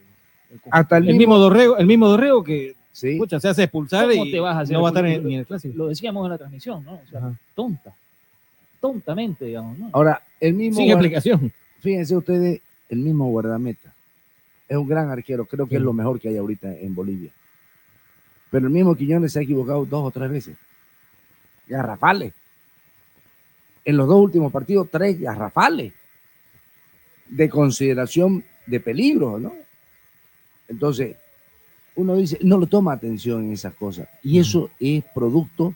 el. 0.50 0.60
Hasta 0.70 0.96
el 0.98 1.08
El 1.10 1.16
mismo 1.16 1.38
Dorrego, 1.38 1.76
el 1.76 1.86
mismo 1.86 2.08
Dorrego 2.08 2.42
que 2.42 2.74
Sí. 2.92 3.16
pucha, 3.18 3.40
se 3.40 3.48
hace 3.48 3.64
expulsar 3.64 4.08
¿Cómo 4.08 4.24
y 4.24 4.30
te 4.30 4.38
vas 4.38 4.56
a 4.56 4.60
hacer 4.60 4.74
no 4.76 4.82
va 4.82 4.88
a 4.88 4.90
estar 4.90 5.04
en, 5.06 5.26
ni 5.26 5.34
en 5.34 5.40
el 5.40 5.46
clásico. 5.46 5.74
Lo 5.76 5.88
decíamos 5.88 6.24
en 6.26 6.30
la 6.30 6.38
transmisión, 6.38 6.84
¿no? 6.84 6.92
O 6.94 7.10
sea, 7.10 7.32
tonta. 7.56 7.92
Tontamente, 8.80 9.46
digamos, 9.46 9.78
¿no? 9.78 9.88
Ahora, 9.92 10.22
el 10.40 10.54
mismo... 10.54 10.76
Sin 10.76 10.86
guarda- 10.86 11.00
explicación. 11.06 11.52
Fíjense 11.80 12.16
ustedes, 12.16 12.60
el 12.88 12.98
mismo 12.98 13.28
guardameta. 13.30 13.93
Es 14.68 14.76
un 14.76 14.88
gran 14.88 15.10
arquero, 15.10 15.44
creo 15.44 15.66
que 15.66 15.76
es 15.76 15.82
lo 15.82 15.92
mejor 15.92 16.20
que 16.20 16.28
hay 16.28 16.36
ahorita 16.36 16.74
en 16.74 16.94
Bolivia. 16.94 17.30
Pero 18.50 18.66
el 18.66 18.72
mismo 18.72 18.94
Quiñones 18.94 19.32
se 19.32 19.40
ha 19.40 19.42
equivocado 19.42 19.84
dos 19.84 20.06
o 20.06 20.10
tres 20.10 20.30
veces. 20.30 20.56
Garrafales. 21.66 22.32
En 23.84 23.96
los 23.96 24.06
dos 24.06 24.20
últimos 24.20 24.52
partidos, 24.52 24.88
tres 24.90 25.20
garrafales. 25.20 25.92
De 27.28 27.48
consideración 27.48 28.44
de 28.66 28.80
peligro, 28.80 29.38
¿no? 29.38 29.54
Entonces, 30.68 31.16
uno 31.96 32.16
dice, 32.16 32.38
no 32.42 32.58
le 32.58 32.66
toma 32.66 32.92
atención 32.92 33.44
en 33.44 33.52
esas 33.52 33.74
cosas. 33.74 34.08
Y 34.22 34.38
eso 34.38 34.70
es 34.80 35.04
producto 35.14 35.74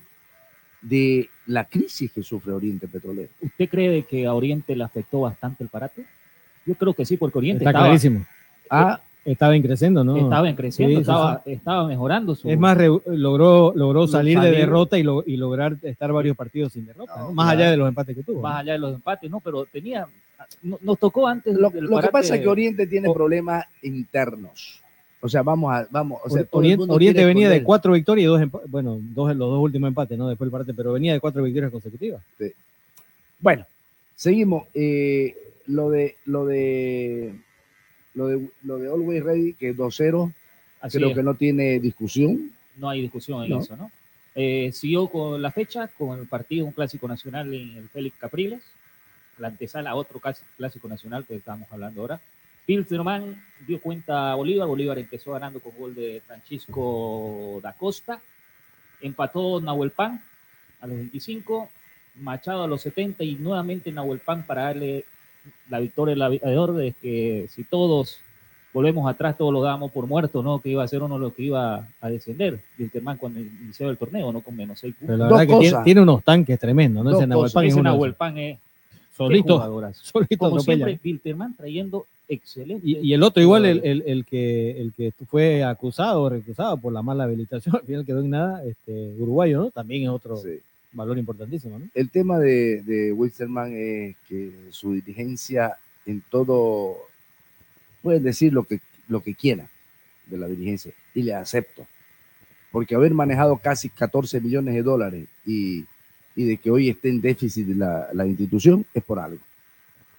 de 0.80 1.28
la 1.46 1.64
crisis 1.64 2.12
que 2.12 2.22
sufre 2.22 2.52
Oriente 2.52 2.88
Petrolero. 2.88 3.30
¿Usted 3.40 3.68
cree 3.68 4.04
que 4.04 4.26
a 4.26 4.34
Oriente 4.34 4.76
le 4.76 4.84
afectó 4.84 5.20
bastante 5.20 5.64
el 5.64 5.68
parate? 5.68 6.04
Yo 6.64 6.74
creo 6.74 6.94
que 6.94 7.04
sí, 7.04 7.16
porque 7.16 7.38
Oriente 7.38 7.64
Está 7.64 7.70
estaba, 7.70 7.86
clarísimo. 7.86 8.26
Ah, 8.70 9.00
estaba 9.24 9.54
en 9.54 9.62
creciendo, 9.62 10.02
¿no? 10.04 10.16
estaba 10.16 10.48
en 10.48 10.56
creciendo, 10.56 10.94
Sí, 10.96 11.00
estaba, 11.02 11.42
sí. 11.44 11.52
estaba 11.52 11.86
mejorando 11.86 12.34
su... 12.34 12.48
Es 12.48 12.58
más, 12.58 12.76
re- 12.78 12.88
logró, 13.06 13.72
logró 13.74 14.06
salir 14.06 14.40
de 14.40 14.50
derrota 14.50 14.96
y, 14.98 15.02
lo- 15.02 15.22
y 15.26 15.36
lograr 15.36 15.76
estar 15.82 16.12
varios 16.12 16.36
partidos 16.36 16.72
sin 16.72 16.86
derrota, 16.86 17.12
¿no? 17.18 17.32
más 17.32 17.46
claro. 17.46 17.60
allá 17.60 17.70
de 17.72 17.76
los 17.76 17.88
empates 17.88 18.16
que 18.16 18.22
tuvo. 18.22 18.40
más 18.40 18.52
¿no? 18.54 18.58
allá 18.60 18.72
de 18.72 18.78
los 18.78 18.94
empates, 18.94 19.30
¿no? 19.30 19.40
Pero 19.40 19.66
tenía... 19.66 20.06
no- 20.62 20.78
Nos 20.80 20.98
tocó 20.98 21.26
antes 21.26 21.54
Lo, 21.56 21.70
que 21.70 22.08
pasa 22.10 22.36
es 22.36 22.40
que 22.40 22.48
Oriente 22.48 22.86
tiene 22.86 23.12
problemas 23.12 23.64
internos. 23.82 24.80
O 25.20 25.28
sea, 25.28 25.42
vamos 25.42 25.74
a, 25.74 25.86
vamos, 25.90 26.20
o 26.24 26.30
sea, 26.30 26.42
el 26.42 26.48
Oriente, 26.52 26.84
Oriente 26.88 27.24
venía 27.24 27.50
de 27.50 27.64
cuatro 27.64 27.92
victorias 27.92 28.22
y 28.24 28.26
dos 28.28 28.40
empates, 28.40 28.70
bueno, 28.70 28.98
dos, 29.00 29.28
los 29.36 29.50
dos 29.50 29.60
últimos 29.60 29.88
empates, 29.88 30.16
¿no? 30.16 30.28
Después 30.28 30.46
del 30.46 30.52
parate, 30.52 30.72
pero 30.74 30.92
venía 30.92 31.12
de 31.12 31.18
cuatro 31.20 31.42
victorias 31.42 31.72
consecutivas. 31.72 32.22
Sí. 32.38 32.52
Bueno, 33.40 33.66
seguimos. 34.14 34.68
Eh, 34.74 35.36
lo 35.66 35.90
de 35.90 36.14
lo 36.24 36.46
de 36.46 37.34
lo 38.14 38.26
de 38.28 38.48
lo 38.62 38.78
de 38.78 38.88
Always 38.88 39.22
Ready, 39.22 39.54
que 39.54 39.70
es 39.70 39.76
2-0, 39.76 40.32
Así 40.80 40.98
creo 40.98 41.10
es. 41.10 41.16
que 41.16 41.22
no 41.22 41.34
tiene 41.34 41.78
discusión. 41.80 42.52
no 42.76 42.88
hay 42.90 43.02
discusión 43.02 43.42
en 43.44 43.50
No. 43.50 43.60
eso, 43.60 43.76
¿no? 43.76 43.90
Eh, 44.34 44.70
siguió 44.72 45.08
con 45.08 45.42
la 45.42 45.50
fecha, 45.50 45.88
con 45.88 46.18
el 46.20 46.26
partido, 46.26 46.64
un 46.66 46.72
clásico 46.72 47.08
nacional 47.08 47.52
en 47.52 47.76
el 47.76 47.88
Félix 47.88 48.16
Capriles, 48.18 48.62
la 49.38 49.48
antesala 49.48 49.90
a 49.90 49.94
otro 49.96 50.20
clásico 50.56 50.88
nacional 50.88 51.24
que 51.26 51.34
estamos 51.36 51.66
hablando 51.72 52.00
ahora. 52.02 52.20
Pilsterman 52.66 53.42
dio 53.66 53.80
cuenta 53.80 54.30
a 54.32 54.34
Bolívar, 54.36 54.68
Bolívar 54.68 54.98
empezó 54.98 55.32
ganando 55.32 55.58
con 55.60 55.72
gol 55.76 55.94
de 55.94 56.22
Francisco 56.26 57.60
da 57.62 57.72
Costa, 57.72 58.20
empató 59.00 59.60
Nahuel 59.60 59.90
Pan 59.90 60.22
a 60.80 60.86
los 60.86 60.96
25, 60.96 61.68
Machado 62.20 62.64
a 62.64 62.66
los 62.66 62.82
70 62.82 63.22
y 63.24 63.36
nuevamente 63.36 63.92
Nahuel 63.92 64.18
Pan 64.18 64.44
para 64.44 64.62
darle 64.64 65.04
la 65.70 65.80
victoria 65.80 66.14
al 66.14 66.22
aviador 66.22 66.74
de 66.74 66.94
que 67.00 67.46
si 67.50 67.64
todos 67.64 68.18
volvemos 68.72 69.10
atrás, 69.10 69.36
todos 69.36 69.52
lo 69.52 69.62
dábamos 69.62 69.90
por 69.92 70.06
muerto, 70.06 70.42
¿no? 70.42 70.60
Que 70.60 70.68
iba 70.70 70.82
a 70.84 70.88
ser 70.88 71.02
uno 71.02 71.14
de 71.16 71.20
los 71.20 71.32
que 71.34 71.42
iba 71.44 71.88
a 72.00 72.08
descender, 72.10 72.60
Wilterman 72.78 73.16
cuando 73.16 73.40
inició 73.40 73.88
el 73.90 73.96
torneo, 73.96 74.30
¿no? 74.32 74.40
Con 74.42 74.54
menos 74.56 74.78
seis 74.78 74.94
puntos. 74.94 75.16
Pero 75.16 75.18
la 75.30 75.36
verdad 75.38 75.54
que 75.54 75.60
tiene, 75.60 75.84
tiene 75.84 76.00
unos 76.02 76.22
tanques 76.22 76.58
tremendos, 76.58 77.02
¿no? 77.04 77.10
Dos 77.10 77.18
Ese 77.20 77.26
Nahuel 77.26 77.42
cosas. 77.44 77.54
Pan 77.54 77.64
es 77.64 77.70
Ese 77.72 77.80
uno 77.80 77.90
de 77.90 77.94
Nahuel 77.96 78.10
esos. 78.10 78.18
Pan 78.18 78.38
es 78.38 78.58
Solito, 79.16 79.58
solito 79.94 80.38
Como 80.38 80.56
atropella. 80.58 80.84
siempre, 80.86 81.00
Wilterman 81.10 81.56
trayendo 81.56 82.06
excelente. 82.28 82.86
Y, 82.86 82.98
y 82.98 83.14
el 83.14 83.22
otro 83.24 83.42
igual, 83.42 83.64
el, 83.64 83.80
el- 83.82 84.04
el 84.06 84.24
que, 84.24 84.80
el 84.80 84.92
que 84.92 85.12
fue 85.26 85.64
acusado 85.64 86.22
o 86.22 86.28
recusado 86.28 86.76
por 86.76 86.92
la 86.92 87.02
mala 87.02 87.24
habilitación, 87.24 87.74
al 87.80 87.82
final 87.82 88.04
quedó 88.06 88.20
en 88.20 88.30
nada, 88.30 88.62
este, 88.64 89.14
uruguayo, 89.18 89.58
¿no? 89.62 89.70
También 89.72 90.04
es 90.04 90.10
otro 90.10 90.36
valor 90.92 91.18
importantísimo, 91.18 91.78
¿no? 91.78 91.86
El 91.94 92.10
tema 92.10 92.38
de, 92.38 92.82
de 92.82 93.10
es 93.10 94.16
que 94.28 94.52
su 94.70 94.94
dirigencia 94.94 95.76
en 96.06 96.22
todo, 96.30 96.96
pueden 98.02 98.22
decir 98.22 98.52
lo 98.52 98.64
que, 98.64 98.80
lo 99.08 99.22
que 99.22 99.34
quieran 99.34 99.68
de 100.26 100.38
la 100.38 100.46
dirigencia 100.46 100.92
y 101.14 101.22
le 101.22 101.34
acepto. 101.34 101.86
Porque 102.72 102.94
haber 102.94 103.12
manejado 103.14 103.56
casi 103.58 103.88
14 103.88 104.40
millones 104.40 104.74
de 104.74 104.82
dólares 104.82 105.26
y, 105.44 105.84
y 106.34 106.44
de 106.44 106.56
que 106.58 106.70
hoy 106.70 106.88
esté 106.88 107.08
en 107.08 107.20
déficit 107.20 107.68
la, 107.68 108.08
la 108.12 108.26
institución 108.26 108.84
es 108.94 109.02
por 109.02 109.18
algo. 109.18 109.40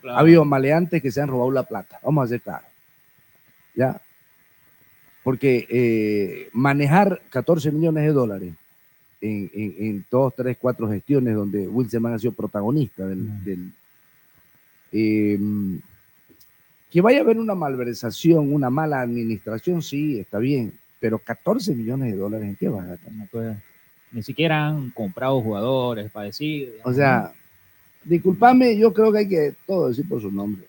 Ha 0.03 0.19
habido 0.19 0.45
maleantes 0.45 1.01
que 1.01 1.12
se 1.12 1.21
han 1.21 1.27
robado 1.27 1.51
la 1.51 1.63
plata, 1.63 1.99
vamos 2.03 2.25
a 2.25 2.29
ser 2.29 2.41
claros. 2.41 2.69
¿Ya? 3.75 4.01
Porque 5.23 5.67
eh, 5.69 6.49
manejar 6.53 7.21
14 7.29 7.71
millones 7.71 8.03
de 8.03 8.13
dólares 8.13 8.53
en, 9.21 9.51
en, 9.53 9.75
en 9.79 10.05
dos, 10.10 10.34
tres, 10.36 10.58
cuatro 10.60 10.89
gestiones 10.89 11.36
donde 11.36 11.67
Wilson 11.67 12.05
ha 12.08 12.19
sido 12.19 12.34
protagonista 12.34 13.05
del... 13.05 13.43
del, 13.43 13.71
eh, 14.91 15.39
que 16.91 17.01
vaya 17.01 17.19
a 17.19 17.21
haber 17.21 17.38
una 17.38 17.53
malversación, 17.53 18.51
una 18.51 18.71
mala 18.71 19.01
administración, 19.01 19.84
sí, 19.84 20.19
está 20.19 20.39
bien, 20.39 20.73
pero 20.99 21.19
14 21.19 21.75
millones 21.75 22.12
de 22.13 22.17
dólares, 22.17 22.47
¿en 22.49 22.55
qué 22.55 22.67
van 22.67 22.86
a 22.86 22.89
gastar? 22.89 23.12
Pues, 23.32 23.58
ni 24.12 24.23
siquiera 24.23 24.67
han 24.69 24.89
comprado 24.89 25.39
jugadores 25.39 26.10
para 26.12 26.25
decir. 26.25 26.73
O 26.84 26.91
sea, 26.91 27.32
discúlpame, 28.03 28.75
yo 28.75 28.91
creo 28.91 29.12
que 29.12 29.19
hay 29.19 29.29
que 29.29 29.53
todo 29.67 29.89
decir 29.89 30.08
por 30.10 30.19
su 30.19 30.32
nombre. 30.32 30.65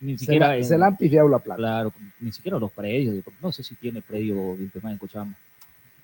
Ni 0.00 0.14
Se 0.18 0.24
siquiera 0.24 0.48
la- 0.48 0.56
en- 0.56 0.64
se 0.64 0.76
la 0.76 0.86
han 0.86 0.96
pifiado 0.96 1.28
la 1.28 1.38
plata. 1.38 1.58
Claro, 1.58 1.92
ni 2.18 2.32
siquiera 2.32 2.58
los 2.58 2.72
predios. 2.72 3.22
No 3.40 3.52
sé 3.52 3.62
si 3.62 3.76
tiene 3.76 4.02
predio 4.02 4.34
Wilterman 4.34 4.94
en 4.94 4.98
Cochabamba. 4.98 5.36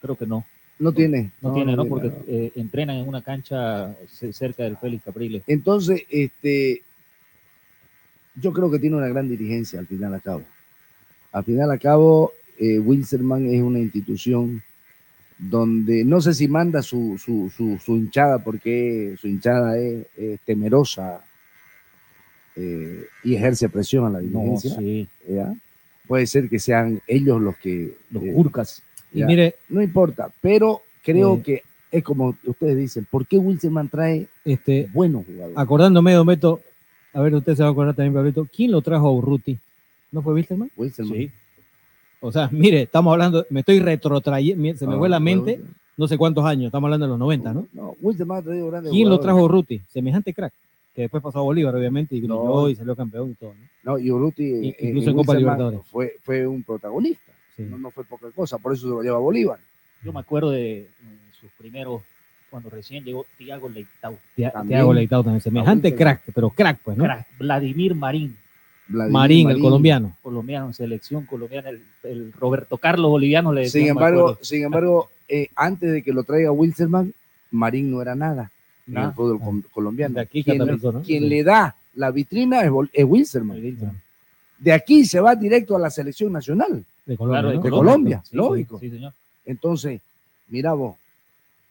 Creo 0.00 0.16
que 0.16 0.26
no. 0.26 0.44
No 0.78 0.92
tiene. 0.92 1.30
No, 1.40 1.48
No, 1.48 1.54
tiene, 1.54 1.70
no 1.72 1.76
¿no? 1.76 1.82
tiene, 1.84 1.88
Porque 2.10 2.12
eh, 2.28 2.52
entrenan 2.56 2.96
en 2.96 3.08
una 3.08 3.22
cancha 3.22 3.94
ce- 4.08 4.32
cerca 4.32 4.64
del 4.64 4.76
Félix 4.76 5.04
Capriles. 5.04 5.42
Entonces, 5.46 6.02
este, 6.10 6.82
yo 8.34 8.52
creo 8.52 8.70
que 8.70 8.78
tiene 8.78 8.96
una 8.96 9.08
gran 9.08 9.28
dirigencia 9.28 9.78
al 9.80 9.86
final 9.86 10.12
a 10.14 10.20
cabo. 10.20 10.42
Al 11.32 11.44
final 11.44 11.70
a 11.70 11.78
cabo, 11.78 12.32
eh, 12.58 12.78
Wilstermann 12.78 13.46
es 13.46 13.62
una 13.62 13.78
institución 13.78 14.62
donde 15.38 16.02
no 16.04 16.20
sé 16.22 16.32
si 16.34 16.48
manda 16.48 16.80
su, 16.82 17.18
su, 17.22 17.50
su, 17.54 17.78
su 17.78 17.96
hinchada 17.96 18.38
porque 18.42 19.14
su 19.20 19.28
hinchada 19.28 19.78
es, 19.78 20.06
es 20.16 20.40
temerosa 20.46 21.22
eh, 22.54 23.04
y 23.22 23.34
ejerce 23.34 23.68
presión 23.68 24.06
a 24.06 24.10
la 24.10 24.18
dirigencia. 24.20 24.74
sí. 24.76 25.06
¿ya? 25.28 25.54
Puede 26.06 26.26
ser 26.26 26.48
que 26.48 26.58
sean 26.58 27.00
ellos 27.06 27.40
los 27.40 27.56
que... 27.56 27.96
Los 28.10 28.22
eh, 28.22 28.32
Y 29.20 29.24
mire- 29.24 29.54
no 29.68 29.82
importa, 29.82 30.30
pero 30.40 30.80
creo 31.02 31.36
Eh, 31.36 31.42
que 31.42 31.62
es 31.90 32.02
como 32.04 32.34
ustedes 32.44 32.76
dicen, 32.76 33.06
¿por 33.10 33.26
qué 33.26 33.38
Wilstermann 33.38 33.88
trae 33.88 34.26
Este, 34.44 34.88
buenos 34.92 35.24
jugadores? 35.26 35.56
acordándome, 35.58 36.12
Don 36.12 36.26
Beto, 36.26 36.60
a 37.12 37.20
ver, 37.22 37.34
usted 37.34 37.54
se 37.54 37.62
va 37.62 37.68
a 37.70 37.72
acordar 37.72 37.94
también, 37.94 38.12
Pablito, 38.14 38.46
¿quién 38.54 38.70
lo 38.72 38.80
trajo 38.82 39.08
a 39.08 39.12
Urruti? 39.12 39.58
¿No 40.12 40.22
fue 40.22 40.34
Wilstermann? 40.34 40.70
Wilstermann. 40.76 41.14
Sí. 41.16 41.30
O 42.20 42.32
sea, 42.32 42.48
mire, 42.52 42.82
estamos 42.82 43.12
hablando, 43.12 43.46
me 43.50 43.60
estoy 43.60 43.78
retrotrayendo, 43.80 44.76
se 44.76 44.86
me 44.86 44.94
Ah, 44.94 44.98
fue 44.98 45.08
la 45.08 45.20
mente, 45.20 45.60
no 45.96 46.08
sé 46.08 46.18
cuántos 46.18 46.44
años, 46.44 46.66
estamos 46.66 46.88
hablando 46.88 47.06
de 47.06 47.10
los 47.10 47.18
90, 47.18 47.52
¿no? 47.54 47.66
No, 47.72 47.94
Wilstermann 48.00 48.38
ha 48.38 48.42
traído 48.42 48.66
grandes 48.68 48.92
¿Quién 48.92 49.08
lo 49.08 49.18
trajo 49.20 49.38
a 49.38 49.42
Urruti? 49.44 49.80
Semejante 49.88 50.34
crack, 50.34 50.52
que 50.94 51.02
después 51.02 51.22
pasó 51.22 51.38
a 51.38 51.42
Bolívar, 51.42 51.74
obviamente, 51.74 52.16
y 52.16 52.20
brilló 52.20 52.34
No. 52.44 52.68
y 52.68 52.74
salió 52.74 52.96
campeón 52.96 53.30
y 53.30 53.34
todo, 53.34 53.52
¿no? 53.54 53.92
No, 53.92 53.98
y 53.98 54.10
Urruti 54.10 54.44
eh, 54.44 54.76
incluso 54.80 55.08
eh, 55.08 55.10
en 55.12 55.16
Copa 55.16 55.34
Libertadores. 55.34 55.80
Fue, 55.90 56.16
fue 56.22 56.46
un 56.46 56.62
protagonista. 56.62 57.32
Sí. 57.56 57.62
No, 57.62 57.78
no 57.78 57.90
fue 57.90 58.04
poca 58.04 58.30
cosa, 58.34 58.58
por 58.58 58.72
eso 58.74 58.82
se 58.82 58.88
lo 58.88 59.02
lleva 59.02 59.16
a 59.16 59.20
Bolívar. 59.20 59.58
Yo 60.04 60.12
me 60.12 60.20
acuerdo 60.20 60.50
de 60.50 60.88
sus 61.40 61.50
primeros, 61.52 62.02
cuando 62.50 62.70
recién 62.70 63.04
llegó 63.04 63.24
Tiago 63.38 63.68
Leitao. 63.68 64.18
Tiago 64.34 64.92
Leitao 64.94 65.22
también, 65.22 65.40
semejante 65.40 65.94
crack, 65.94 66.22
pero 66.34 66.50
crack, 66.50 66.80
pues, 66.84 66.96
¿no? 66.96 67.04
Crack. 67.04 67.26
Vladimir 67.38 67.94
Marín. 67.94 68.36
Vladimir 68.88 69.12
Marín, 69.12 69.50
el 69.50 69.60
colombiano. 69.60 70.16
Colombiano, 70.22 70.72
selección 70.72 71.24
colombiana, 71.26 71.70
el, 71.70 71.82
el 72.04 72.32
Roberto 72.32 72.78
Carlos 72.78 73.10
Boliviano 73.10 73.52
le 73.52 73.62
decían, 73.62 73.82
Sin 73.84 73.88
embargo, 73.90 74.38
sin 74.42 74.64
embargo 74.64 75.10
eh, 75.28 75.48
antes 75.56 75.90
de 75.92 76.02
que 76.02 76.12
lo 76.12 76.22
traiga 76.22 76.52
Wilstermann, 76.52 77.12
Marín 77.50 77.90
no 77.90 78.00
era 78.02 78.14
nada 78.14 78.50
en 78.86 78.98
el 78.98 79.12
fútbol 79.12 79.40
com- 79.40 79.62
colombiano. 79.72 80.14
De 80.14 80.20
aquí 80.20 80.44
quien, 80.44 80.58
¿no? 80.58 81.02
quien 81.02 81.22
Sí. 81.24 81.28
le 81.28 81.42
da 81.42 81.74
la 81.94 82.10
vitrina 82.12 82.60
es, 82.62 82.70
es 82.92 83.04
Wilstermann. 83.04 83.60
De 84.58 84.72
aquí 84.72 85.04
se 85.04 85.18
va 85.18 85.34
directo 85.34 85.74
a 85.74 85.80
la 85.80 85.90
selección 85.90 86.32
nacional 86.32 86.84
De 87.06 87.16
Colombia, 87.16 87.40
Claro, 87.40 87.48
de 87.50 87.56
¿no? 87.56 87.62
de 87.62 87.70
Colombia, 87.70 87.92
Colombia, 87.92 88.20
sí, 88.24 88.30
sí, 88.30 88.36
lógico. 88.36 88.78
sí, 88.80 88.90
señor. 88.90 89.12
Entonces, 89.46 90.00
mira 90.48 90.72
vos, 90.74 90.96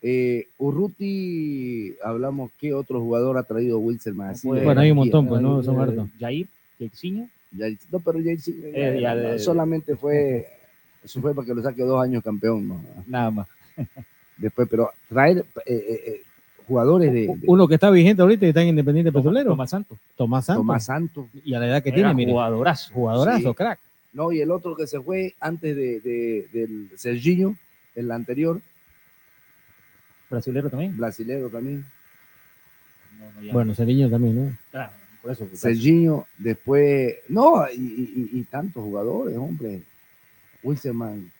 eh, 0.02 0.48
Urruti, 0.58 1.94
hablamos 2.04 2.52
qué 2.60 2.74
otro 2.74 3.00
jugador 3.02 3.38
ha 3.38 3.44
traído 3.44 3.80
Pues, 3.82 4.04
de 4.06 4.66
Bueno, 4.66 4.82
hay 4.82 4.92
un 4.92 4.98
montón, 4.98 5.28
pues, 5.28 5.42
¿no? 5.42 5.62
Son 5.64 5.76
Eh, 5.76 5.82
hartos. 5.84 6.08
Jair, 6.20 6.48
Jairzinho, 6.80 7.28
no, 7.92 8.00
pero 8.00 8.20
sí, 8.40 8.62
Eh, 8.74 9.00
ya 9.02 9.16
de- 9.16 9.40
solamente 9.40 9.96
fue, 9.96 10.48
eso 11.04 11.20
fue 11.22 11.34
para 11.36 11.46
que 11.46 11.54
lo 11.54 11.62
saque 11.62 11.84
dos 11.84 12.02
años 12.02 12.24
campeón, 12.24 12.68
¿no? 12.68 12.82
nada 13.08 13.32
más. 13.32 13.48
Después, 14.38 14.68
pero 14.70 14.90
traer 15.10 15.40
eh, 15.40 15.44
eh, 15.66 16.02
eh, 16.08 16.22
jugadores 16.68 17.12
de, 17.14 17.22
de 17.28 17.40
Uno 17.48 17.68
que 17.68 17.76
está 17.76 17.90
vigente 17.90 18.22
ahorita 18.22 18.46
y 18.46 18.50
está 18.50 18.62
en 18.62 18.70
Independiente 18.70 19.12
Petrolero. 19.12 19.52
Tomás 19.52 19.70
Santos. 19.70 19.98
Tomás 20.18 20.46
Santos. 20.46 20.60
Tomás 20.62 20.86
Santos. 20.86 21.26
Y 21.46 21.54
a 21.54 21.60
la 21.60 21.68
edad 21.68 21.84
que 21.84 21.90
Era 21.90 21.96
tiene, 21.96 22.14
mire. 22.14 22.32
jugadorazo. 22.32 22.94
Jugadorazo, 22.94 23.50
Sí. 23.50 23.56
crack. 23.56 23.80
No, 24.16 24.32
y 24.32 24.40
el 24.42 24.50
otro 24.50 24.76
que 24.76 24.88
se 24.88 25.00
fue 25.02 25.36
antes 25.40 25.76
de, 25.76 26.00
de- 26.00 26.48
del 26.52 26.90
Serginho, 26.96 27.56
el 27.96 28.10
anterior, 28.12 28.62
Brasilero 30.30 30.70
también. 30.70 30.98
brasilero 30.98 31.50
también. 31.50 31.86
No, 33.20 33.42
no. 33.42 33.54
Bueno, 33.54 33.76
Ceriño 33.76 34.10
también, 34.10 34.36
¿no? 34.46 34.58
Claro, 34.72 34.92
por 35.22 35.32
eso. 35.32 35.46
pues, 35.46 35.60
Serginho, 35.60 36.26
después, 36.38 37.16
no, 37.30 37.66
y, 37.72 37.76
y- 37.78 38.30
y- 38.34 38.40
y 38.40 38.44
tantos 38.44 38.84
jugadores, 38.84 39.38
hombre. 39.38 39.82
Wilstermann. 40.64 41.32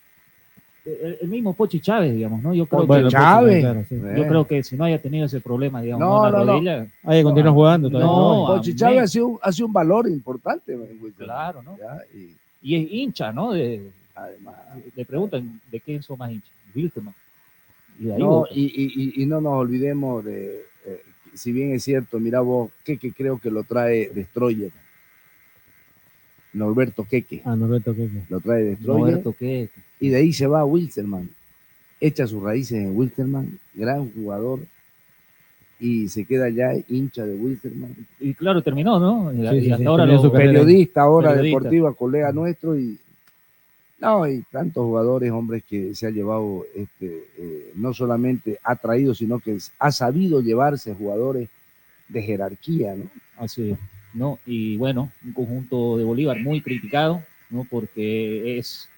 el, 0.84 1.18
el 1.20 1.28
mismo 1.28 1.52
Pochi 1.52 1.80
Chávez, 1.80 2.14
digamos, 2.14 2.40
¿no? 2.44 2.54
Yo 2.54 2.66
creo 2.66 2.86
Bueno, 2.86 3.08
que 3.08 3.12
Chávez. 3.12 3.60
claro, 3.60 3.84
sí. 3.88 3.96
yo 4.16 4.28
creo 4.28 4.46
que 4.46 4.62
si 4.62 4.76
no 4.76 4.84
haya 4.84 5.02
tenido 5.02 5.26
ese 5.26 5.40
problema, 5.40 5.82
digamos, 5.82 6.06
No, 6.06 6.30
la 6.30 6.38
no, 6.38 6.44
no. 6.44 6.52
rodilla, 6.52 6.86
Hay 7.02 7.18
que 7.18 7.24
continuar 7.24 7.52
jugando 7.54 7.90
todavía. 7.90 8.06
No, 8.12 8.44
Pochi. 8.46 8.74
Chávez 8.76 9.00
ha 9.02 9.06
sido, 9.08 9.26
un- 9.26 9.38
ha 9.42 9.50
sido 9.50 9.66
un 9.66 9.72
valor 9.72 10.08
importante. 10.08 10.78
claro, 11.18 11.60
¿no? 11.64 11.76
¿ya? 11.76 11.98
Y 12.16 12.36
Y 12.66 12.74
es 12.74 12.90
hincha, 12.90 13.32
¿no? 13.32 13.52
De, 13.52 13.80
además, 14.16 14.56
le 14.96 15.04
preguntan 15.04 15.60
de 15.70 15.80
quién 15.80 16.02
son 16.02 16.18
más 16.18 16.32
hinchas. 16.32 16.50
Wilterman. 16.74 17.14
Y 18.00 18.10
ahí 18.10 18.18
no, 18.18 18.44
y, 18.50 18.64
y- 18.64 18.92
y- 19.20 19.22
y 19.22 19.26
no 19.26 19.40
nos 19.40 19.52
olvidemos 19.54 20.24
de, 20.24 20.62
eh, 20.84 21.02
si 21.34 21.52
bien 21.52 21.72
es 21.72 21.84
cierto, 21.84 22.18
mira 22.18 22.40
vos, 22.40 22.72
que 22.84 22.98
creo 22.98 23.38
que 23.38 23.52
lo 23.52 23.62
trae 23.62 24.08
Destroyer. 24.12 24.72
Norberto 26.54 27.04
Queque. 27.04 27.42
Ah, 27.44 27.54
Norberto 27.54 27.94
Queque. 27.94 28.22
Lo 28.28 28.40
trae 28.40 28.64
Destroyer. 28.64 29.22
¿qué? 29.38 29.68
Y 30.00 30.08
de 30.08 30.16
ahí 30.16 30.32
se 30.32 30.48
va 30.48 30.60
a 30.60 30.64
Wilstermann. 30.64 31.30
Echa 32.00 32.26
sus 32.26 32.42
raíces 32.42 32.78
en 32.78 32.96
Wilstermann, 32.96 33.60
gran 33.74 34.10
jugador. 34.12 34.60
Y 35.78 36.08
se 36.08 36.24
queda 36.24 36.48
ya 36.48 36.72
hincha 36.88 37.26
de 37.26 37.34
Wilstermann. 37.34 37.94
Y 38.18 38.32
claro, 38.34 38.62
terminó, 38.62 38.98
¿no? 38.98 39.32
Y, 39.32 39.46
Sí, 39.48 39.56
y 39.56 39.60
sí, 39.60 39.70
hasta 39.72 39.82
sí, 39.82 39.86
ahora 39.86 40.06
lo-. 40.06 40.32
Periodista 40.32 41.02
ahora 41.02 41.30
Periodista. 41.30 41.58
deportiva, 41.58 41.92
colega 41.94 42.32
nuestro. 42.32 42.78
Y 42.78 42.98
no, 43.98 44.28
y 44.28 44.42
tantos 44.50 44.84
jugadores, 44.84 45.30
hombres, 45.32 45.64
que 45.68 45.94
se 45.94 46.06
ha 46.06 46.10
llevado, 46.10 46.64
este, 46.74 47.24
eh, 47.38 47.72
no 47.76 47.94
solamente 47.94 48.58
ha 48.62 48.76
traído, 48.76 49.14
sino 49.14 49.38
que 49.38 49.56
ha 49.78 49.90
sabido 49.90 50.40
llevarse 50.42 50.94
jugadores 50.94 51.48
de 52.08 52.22
jerarquía, 52.22 52.94
¿no? 52.94 53.04
Así 53.38 53.70
es, 53.70 53.78
¿no? 54.12 54.38
Y 54.46 54.76
bueno, 54.76 55.10
un 55.24 55.32
conjunto 55.32 55.96
de 55.96 56.04
Bolívar 56.04 56.38
muy 56.40 56.60
criticado, 56.60 57.22
¿no? 57.50 57.66
Porque 57.68 58.58
es, 58.58 58.88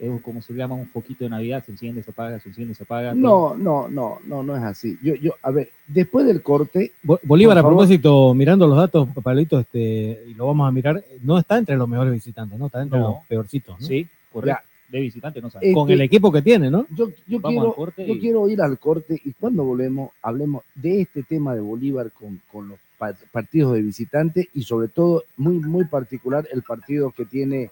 es 0.00 0.20
como 0.22 0.40
se 0.42 0.54
llama 0.54 0.74
un 0.74 0.88
poquito 0.88 1.24
de 1.24 1.30
Navidad, 1.30 1.62
se 1.64 1.72
enciende, 1.72 2.02
se 2.02 2.10
apaga, 2.10 2.40
se 2.40 2.48
enciende, 2.48 2.74
se 2.74 2.82
apaga. 2.84 3.14
No, 3.14 3.54
no, 3.54 3.86
no, 3.88 4.18
no, 4.24 4.42
no 4.42 4.56
es 4.56 4.62
así. 4.62 4.98
Yo, 5.02 5.14
yo, 5.14 5.32
a 5.42 5.50
ver, 5.50 5.70
después 5.86 6.26
del 6.26 6.42
corte, 6.42 6.92
Bo- 7.02 7.20
Bolívar, 7.22 7.56
a 7.58 7.62
propósito, 7.62 8.32
mirando 8.34 8.66
los 8.66 8.76
datos, 8.78 9.08
Pablito, 9.22 9.60
este, 9.60 10.24
y 10.26 10.34
lo 10.34 10.46
vamos 10.46 10.66
a 10.66 10.72
mirar, 10.72 11.04
no 11.22 11.38
está 11.38 11.58
entre 11.58 11.76
los 11.76 11.88
mejores 11.88 12.12
visitantes, 12.12 12.58
¿no? 12.58 12.66
Está 12.66 12.82
entre 12.82 12.98
No. 12.98 13.08
los 13.08 13.26
peorcitos, 13.28 13.78
¿no? 13.80 13.86
Sí, 13.86 14.08
correcto. 14.32 14.62
De 14.88 14.98
visitante 15.00 15.40
no 15.40 15.48
sabe. 15.50 15.70
Eh, 15.70 15.72
Con 15.72 15.88
el 15.88 16.00
equipo 16.00 16.32
que 16.32 16.42
tiene, 16.42 16.68
¿no? 16.68 16.84
yo, 16.90 17.10
yo 17.28 17.38
Vamos 17.38 17.50
quiero, 17.62 17.68
al 17.68 17.74
corte 17.76 18.06
yo 18.08 18.14
y- 18.14 18.18
quiero 18.18 18.48
ir 18.48 18.60
al 18.60 18.76
corte 18.78 19.20
y 19.24 19.32
cuando 19.34 19.62
volvemos 19.62 20.10
hablemos 20.20 20.64
de 20.74 21.02
este 21.02 21.22
tema 21.22 21.54
de 21.54 21.60
Bolívar 21.60 22.10
con, 22.10 22.40
con 22.50 22.70
los 22.70 22.78
pa- 22.98 23.14
partidos 23.30 23.74
de 23.74 23.82
visitante 23.82 24.48
y 24.52 24.64
sobre 24.64 24.88
todo 24.88 25.22
muy, 25.36 25.60
muy 25.60 25.84
particular 25.84 26.48
el 26.52 26.62
partido 26.62 27.12
que 27.12 27.24
tiene 27.24 27.70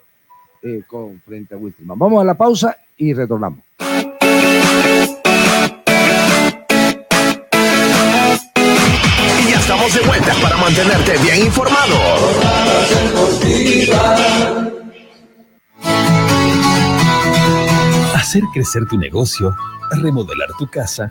eh, 0.69 0.83
con 0.87 1.21
frente 1.25 1.55
a 1.55 1.59
Wilstermann. 1.59 1.99
Vamos 1.99 2.21
a 2.21 2.25
la 2.25 2.35
pausa 2.35 2.77
y 2.97 3.15
retornamos. 3.15 3.61
Y 9.39 9.51
ya 9.51 9.59
estamos 9.59 9.95
de 9.95 10.01
vuelta 10.07 10.35
para 10.43 10.57
mantenerte 10.59 11.17
bien 11.23 11.47
informado. 11.47 11.97
Hacer 18.15 18.43
crecer 18.53 18.87
tu 18.87 18.99
negocio, 18.99 19.57
remodelar 20.03 20.49
tu 20.59 20.67
casa 20.67 21.11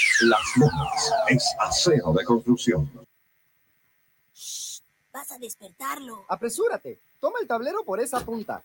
Las 0.23 0.41
Lomas 0.57 1.11
es 1.29 1.55
acero 1.59 2.13
de 2.13 2.23
construcción. 2.23 2.89
Vas 5.13 5.31
a 5.31 5.37
despertarlo. 5.37 6.25
Apresúrate. 6.29 6.99
Toma 7.19 7.39
el 7.41 7.47
tablero 7.47 7.83
por 7.83 7.99
esa 7.99 8.23
punta. 8.23 8.63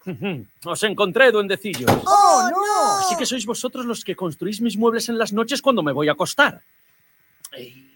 Os 0.65 0.83
encontré, 0.85 1.33
duendecillos. 1.33 1.91
¡Oh, 2.07 2.49
no! 2.51 2.99
Así 3.01 3.17
que 3.17 3.27
sois 3.27 3.45
vosotros 3.45 3.85
los 3.85 4.05
que 4.05 4.15
construís 4.15 4.61
mis 4.61 4.77
muebles 4.77 5.09
en 5.09 5.19
las 5.19 5.33
noches 5.33 5.61
cuando 5.61 5.83
me 5.83 5.93
voy 5.93 6.09
a 6.09 6.13
acostar. 6.13 6.63
¿Y 7.59 7.96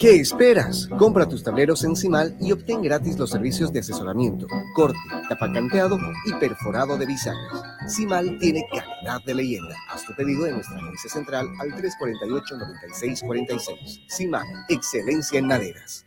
¿Qué 0.00 0.16
esperas? 0.16 0.88
Compra 0.98 1.28
tus 1.28 1.44
tableros 1.44 1.84
en 1.84 1.94
Cimal 1.94 2.34
y 2.40 2.50
obtén 2.52 2.80
gratis 2.80 3.18
los 3.18 3.28
servicios 3.28 3.70
de 3.70 3.80
asesoramiento, 3.80 4.46
corte, 4.74 4.98
tapacanteado 5.28 5.98
y 6.24 6.32
perforado 6.40 6.96
de 6.96 7.04
bisagras. 7.04 7.62
Cimal 7.86 8.38
tiene 8.38 8.64
calidad 8.70 9.22
de 9.26 9.34
leyenda. 9.34 9.76
Haz 9.90 10.06
tu 10.06 10.14
pedido 10.14 10.46
en 10.46 10.54
nuestra 10.54 10.78
agencia 10.78 11.10
central 11.10 11.50
al 11.60 11.72
348-9646. 11.72 14.06
Cimal, 14.08 14.46
excelencia 14.70 15.38
en 15.38 15.48
maderas. 15.48 16.06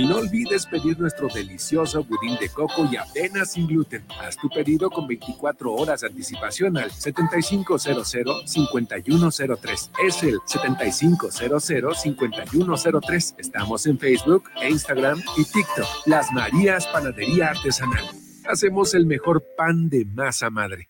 Y 0.00 0.06
no 0.06 0.16
olvides 0.16 0.64
pedir 0.64 0.98
nuestro 0.98 1.28
delicioso 1.28 2.02
budín 2.02 2.38
de 2.40 2.48
coco 2.48 2.88
y 2.90 2.96
avena 2.96 3.44
sin 3.44 3.66
gluten. 3.66 4.02
Haz 4.18 4.38
tu 4.38 4.48
pedido 4.48 4.88
con 4.88 5.06
24 5.06 5.74
horas 5.74 6.00
de 6.00 6.06
anticipación 6.06 6.78
al 6.78 6.90
7500-5103. 6.90 9.90
Es 10.06 10.22
el 10.22 10.38
7500-5103. 10.38 13.34
Estamos 13.36 13.84
en 13.84 13.98
Facebook, 13.98 14.44
Instagram 14.66 15.22
y 15.36 15.44
TikTok. 15.44 15.86
Las 16.06 16.32
Marías 16.32 16.86
Panadería 16.86 17.50
Artesanal. 17.50 18.06
Hacemos 18.48 18.94
el 18.94 19.04
mejor 19.04 19.44
pan 19.54 19.90
de 19.90 20.06
masa 20.06 20.48
madre. 20.48 20.88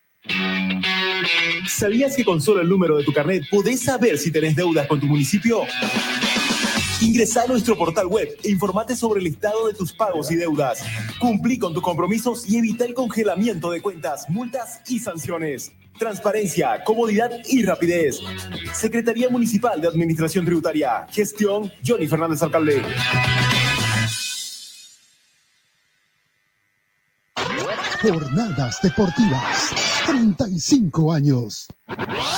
¿Sabías 1.66 2.14
que 2.14 2.24
con 2.24 2.40
solo 2.40 2.60
el 2.60 2.68
número 2.68 2.96
de 2.96 3.02
tu 3.02 3.12
carnet 3.12 3.42
podés 3.50 3.82
saber 3.82 4.18
si 4.18 4.30
tenés 4.30 4.54
deudas 4.54 4.86
con 4.86 5.00
tu 5.00 5.06
municipio? 5.06 5.62
Ingresa 7.00 7.42
a 7.42 7.46
nuestro 7.46 7.78
portal 7.78 8.06
web 8.08 8.28
e 8.42 8.50
informate 8.50 8.94
sobre 8.94 9.20
el 9.20 9.26
estado 9.28 9.66
de 9.66 9.74
tus 9.74 9.90
pagos 9.90 10.30
y 10.30 10.36
deudas. 10.36 10.82
Cumplí 11.18 11.58
con 11.58 11.72
tus 11.72 11.82
compromisos 11.82 12.46
y 12.46 12.58
evita 12.58 12.84
el 12.84 12.92
congelamiento 12.92 13.70
de 13.70 13.80
cuentas, 13.80 14.28
multas 14.28 14.82
y 14.86 14.98
sanciones. 14.98 15.72
Transparencia, 15.98 16.84
comodidad 16.84 17.30
y 17.48 17.62
rapidez. 17.64 18.20
Secretaría 18.74 19.30
Municipal 19.30 19.80
de 19.80 19.88
Administración 19.88 20.44
Tributaria. 20.44 21.06
Gestión 21.10 21.72
Johnny 21.86 22.06
Fernández 22.06 22.42
Alcalde. 22.42 22.82
Jornadas 28.02 28.78
deportivas. 28.82 29.89
35 30.10 31.12
años. 31.12 31.68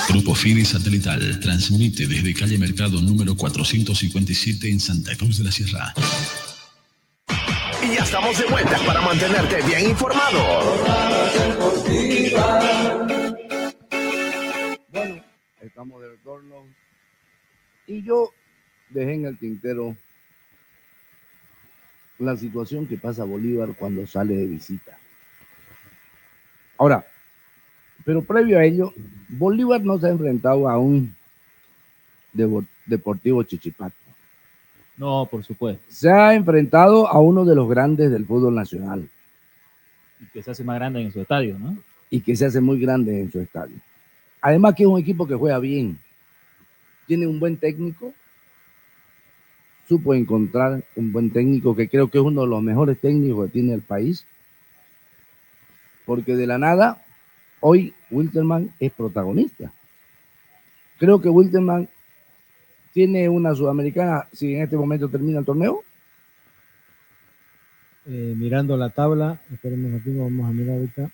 Grupo 0.09 0.35
Fide 0.35 0.63
Satelital 0.63 1.39
transmite 1.39 2.05
desde 2.05 2.33
calle 2.33 2.59
Mercado 2.59 3.01
número 3.01 3.35
457 3.35 4.69
en 4.69 4.79
Santa 4.79 5.15
Cruz 5.15 5.39
de 5.39 5.43
la 5.43 5.51
Sierra. 5.51 5.93
Y 7.83 7.95
ya 7.95 8.03
estamos 8.03 8.37
de 8.37 8.45
vuelta 8.45 8.77
para 8.85 9.01
mantenerte 9.01 9.61
bien 9.63 9.89
informado. 9.89 10.39
Bueno, 14.89 15.23
estamos 15.61 16.01
de 16.01 16.09
retorno. 16.09 16.55
Y 17.87 18.03
yo 18.03 18.29
dejé 18.91 19.15
en 19.15 19.25
el 19.25 19.39
tintero 19.39 19.97
la 22.19 22.37
situación 22.37 22.85
que 22.85 22.97
pasa 22.97 23.23
Bolívar 23.23 23.75
cuando 23.75 24.05
sale 24.05 24.35
de 24.35 24.45
visita. 24.45 24.99
Ahora, 26.77 27.05
pero 28.05 28.23
previo 28.23 28.59
a 28.59 28.65
ello, 28.65 28.93
Bolívar 29.29 29.81
no 29.81 29.99
se 29.99 30.07
ha 30.07 30.09
enfrentado 30.09 30.69
a 30.69 30.77
un 30.77 31.15
Deportivo 32.85 33.43
Chichipato. 33.43 33.95
No, 34.97 35.27
por 35.29 35.43
supuesto. 35.43 35.83
Se 35.89 36.09
ha 36.09 36.33
enfrentado 36.33 37.07
a 37.07 37.19
uno 37.19 37.45
de 37.45 37.55
los 37.55 37.67
grandes 37.69 38.11
del 38.11 38.25
fútbol 38.25 38.53
nacional 38.55 39.09
Y 40.21 40.25
que 40.27 40.43
se 40.43 40.51
hace 40.51 40.63
más 40.63 40.75
grande 40.75 41.01
en 41.01 41.11
su 41.11 41.21
estadio, 41.21 41.57
¿no? 41.57 41.77
y 42.13 42.21
que 42.21 42.35
se 42.35 42.45
hace 42.45 42.61
muy 42.61 42.79
grande 42.79 43.21
en 43.21 43.31
su 43.31 43.39
estadio. 43.39 43.75
Además 44.39 44.75
que 44.75 44.83
es 44.83 44.87
un 44.87 44.99
equipo 44.99 45.25
que 45.25 45.33
juega 45.33 45.57
bien. 45.57 45.97
Tiene 47.07 47.25
un 47.25 47.39
buen 47.39 47.57
técnico. 47.57 48.13
supo 49.89 50.13
encontrar 50.13 50.83
un 50.95 51.11
buen 51.11 51.31
técnico 51.31 51.75
que 51.75 51.89
creo 51.89 52.09
que 52.09 52.19
es 52.19 52.23
uno 52.23 52.41
de 52.41 52.47
los 52.47 52.61
mejores 52.61 52.99
técnicos 52.99 53.47
que 53.47 53.53
tiene 53.53 53.73
el 53.73 53.81
país. 53.81 54.27
Porque 56.05 56.35
de 56.35 56.45
la 56.45 56.59
nada, 56.59 57.03
hoy 57.63 57.93
Wilterman 58.11 58.69
es 58.79 58.91
protagonista. 58.91 59.71
Creo 60.99 61.19
que 61.21 61.29
Wilterman 61.29 61.87
tiene 62.93 63.27
una 63.29 63.55
sudamericana, 63.55 64.27
si 64.33 64.53
en 64.55 64.61
este 64.63 64.75
momento 64.77 65.07
termina 65.09 65.39
el 65.39 65.45
torneo. 65.45 65.81
Eh, 68.05 68.35
mirando 68.37 68.75
la 68.75 68.89
tabla, 68.89 69.41
esperemos 69.51 69.99
aquí, 69.99 70.11
vamos 70.13 70.45
a 70.47 70.51
mirar 70.51 70.75
ahorita. 70.75 71.09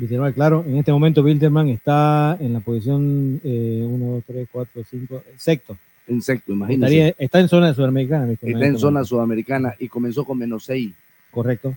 Wilterman, 0.00 0.32
claro, 0.32 0.64
en 0.66 0.78
este 0.78 0.90
momento 0.92 1.22
Wilterman 1.22 1.68
está 1.68 2.36
en 2.40 2.52
la 2.54 2.60
posición 2.60 3.40
1, 3.44 4.06
2, 4.14 4.24
3, 4.26 4.48
4, 4.50 4.82
5, 4.90 5.22
sexto. 5.36 5.78
En 6.08 6.20
sexto. 6.20 6.52
Estaría- 6.70 7.14
está 7.18 7.40
en 7.40 7.48
zona 7.48 7.72
sudamericana. 7.74 8.30
Está 8.32 8.46
en 8.46 8.62
este 8.62 8.78
zona 8.78 9.04
sudamericana 9.04 9.74
y 9.78 9.88
comenzó 9.88 10.24
con 10.24 10.36
menos 10.38 10.64
seis. 10.64 10.92
Correcto. 11.30 11.76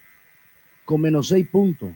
Con 0.83 1.01
menos 1.01 1.27
seis 1.29 1.47
puntos. 1.47 1.91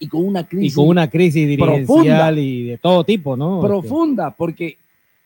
Y 0.00 0.06
con 0.08 0.24
una 0.24 0.40
Y 0.40 0.44
crisis. 0.44 0.74
con 0.76 0.88
una 0.88 1.08
crisis 1.10 1.46
dirigencial 1.48 1.86
profunda. 1.86 2.32
y 2.32 2.62
de 2.68 2.78
todo 2.78 3.02
tipo, 3.04 3.36
¿no? 3.36 3.60
profunda, 3.60 4.30
porque, 4.30 4.76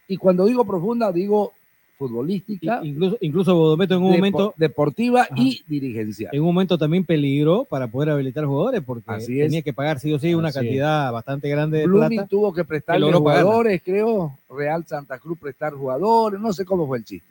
y 0.09 0.17
cuando 0.17 0.47
digo 0.47 0.65
profunda, 0.65 1.13
digo 1.13 1.53
futbolística, 1.99 2.81
incluso, 2.83 3.17
incluso 3.21 3.55
Bodometo 3.55 3.95
en 3.95 4.03
un 4.03 4.09
depo- 4.13 4.17
momento 4.17 4.55
deportiva 4.57 5.29
y 5.37 5.63
dirigencial. 5.69 6.31
en 6.35 6.41
un 6.41 6.47
momento 6.47 6.77
también 6.77 7.05
peligró 7.05 7.65
para 7.65 7.87
poder 7.87 8.11
habilitar 8.11 8.45
jugadores 8.45 8.83
porque 8.85 9.05
Así 9.13 9.39
es. 9.41 9.47
tenía 9.47 9.63
que 9.63 9.73
pagar 9.73 10.01
sí 10.01 10.13
o 10.13 10.19
sí 10.19 10.35
una 10.35 10.49
Así 10.49 10.59
es. 10.59 10.65
cantidad 10.65 11.13
bastante 11.13 11.49
grande 11.49 11.79
de 11.79 11.87
Blooming 11.87 12.09
plata. 12.19 12.29
tuvo 12.29 12.53
que 12.53 12.65
pagarla. 12.65 13.19
jugadores, 13.19 13.83
creo, 13.85 14.37
Real 14.51 14.85
Santa 14.87 15.19
Cruz 15.21 15.39
prestar 15.39 15.75
jugadores, 15.75 16.41
no 16.41 16.53
sé 16.53 16.65
cómo 16.65 16.87
fue 16.89 16.99
el 16.99 17.05
chiste. 17.05 17.29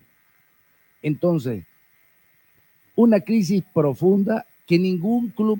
Entonces, 1.02 1.66
una 2.96 3.20
crisis 3.20 3.64
profunda 3.74 4.46
que 4.68 4.78
ningún 4.80 5.30
club 5.30 5.60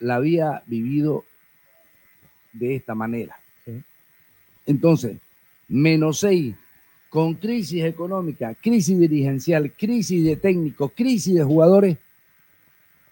la 0.00 0.16
había 0.16 0.62
vivido 0.66 1.24
de 2.52 2.76
esta 2.76 2.94
manera. 2.94 3.38
Entonces, 4.66 5.16
menos 5.68 6.20
seis, 6.20 6.54
con 7.08 7.34
crisis 7.34 7.84
económica, 7.84 8.54
crisis 8.54 8.98
dirigencial, 8.98 9.72
crisis 9.72 10.24
de 10.24 10.36
técnicos, 10.36 10.92
crisis 10.94 11.34
de 11.34 11.44
jugadores, 11.44 11.96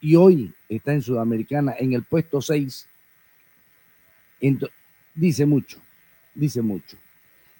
y 0.00 0.14
hoy 0.16 0.52
está 0.68 0.92
en 0.92 1.00
Sudamericana 1.02 1.74
en 1.78 1.94
el 1.94 2.02
puesto 2.02 2.40
6, 2.42 2.86
dice 5.14 5.46
mucho, 5.46 5.78
dice 6.34 6.60
mucho. 6.62 6.96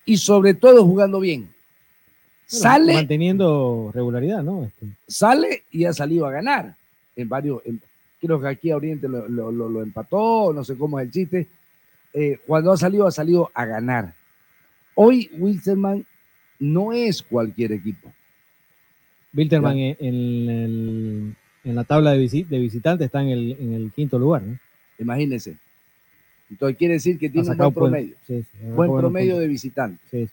Y 0.05 0.17
sobre 0.19 0.55
todo 0.55 0.85
jugando 0.85 1.19
bien. 1.21 1.43
Bueno, 1.43 2.63
Sale, 2.63 2.95
manteniendo 2.95 3.91
regularidad, 3.93 4.43
¿no? 4.43 4.65
Este, 4.65 4.87
sale 5.09 5.65
y 5.73 5.85
ha 5.85 5.93
salido 5.93 6.27
a 6.27 6.31
ganar 6.31 6.77
en 7.17 7.29
varios, 7.29 7.61
en- 7.65 7.81
creo 8.21 8.41
que 8.41 8.49
aquí 8.49 8.71
a 8.71 8.77
Oriente 8.77 9.09
lo, 9.09 9.29
lo- 9.29 9.53
lo- 9.53 9.69
lo 9.69 9.83
empató, 9.83 10.53
no 10.53 10.65
sé 10.65 10.77
cómo 10.77 10.99
es 10.99 11.07
el 11.07 11.13
chiste. 11.13 11.47
Eh, 12.15 12.39
cuando 12.47 12.73
ha 12.73 12.77
salido, 12.77 13.07
ha 13.07 13.11
salido 13.13 13.51
a 13.55 13.65
ganar. 13.67 14.15
Hoy 14.95 15.31
Wilstermann 15.39 16.07
no 16.59 16.93
es 16.93 17.23
cualquier 17.23 17.73
equipo. 17.73 18.13
Wilterman 19.35 19.77
en, 19.79 19.97
en 20.01 20.49
el- 20.51 21.35
en 21.65 21.75
la 21.75 21.85
tabla 21.85 22.13
de, 22.13 22.23
visi- 22.25 22.47
de 22.47 22.59
visitantes 22.59 23.07
está 23.07 23.21
en 23.23 23.29
el, 23.29 23.57
en 23.61 23.75
el 23.75 23.93
quinto 23.93 24.19
lugar, 24.19 24.43
¿no? 24.43 24.59
Imagínense. 24.99 25.57
Entonces 26.49 26.79
quiere 26.79 26.95
decir 26.95 27.19
que 27.19 27.29
tiene 27.29 27.49
un 27.51 27.57
buen 27.57 27.75
buen- 27.75 27.75
promedio. 27.91 28.17
sí, 28.27 28.43
sí, 28.43 28.59
buen 28.69 28.91
promedio 29.01 29.39
de 29.39 29.49
visitantes. 29.49 30.01
Sí. 30.11 30.29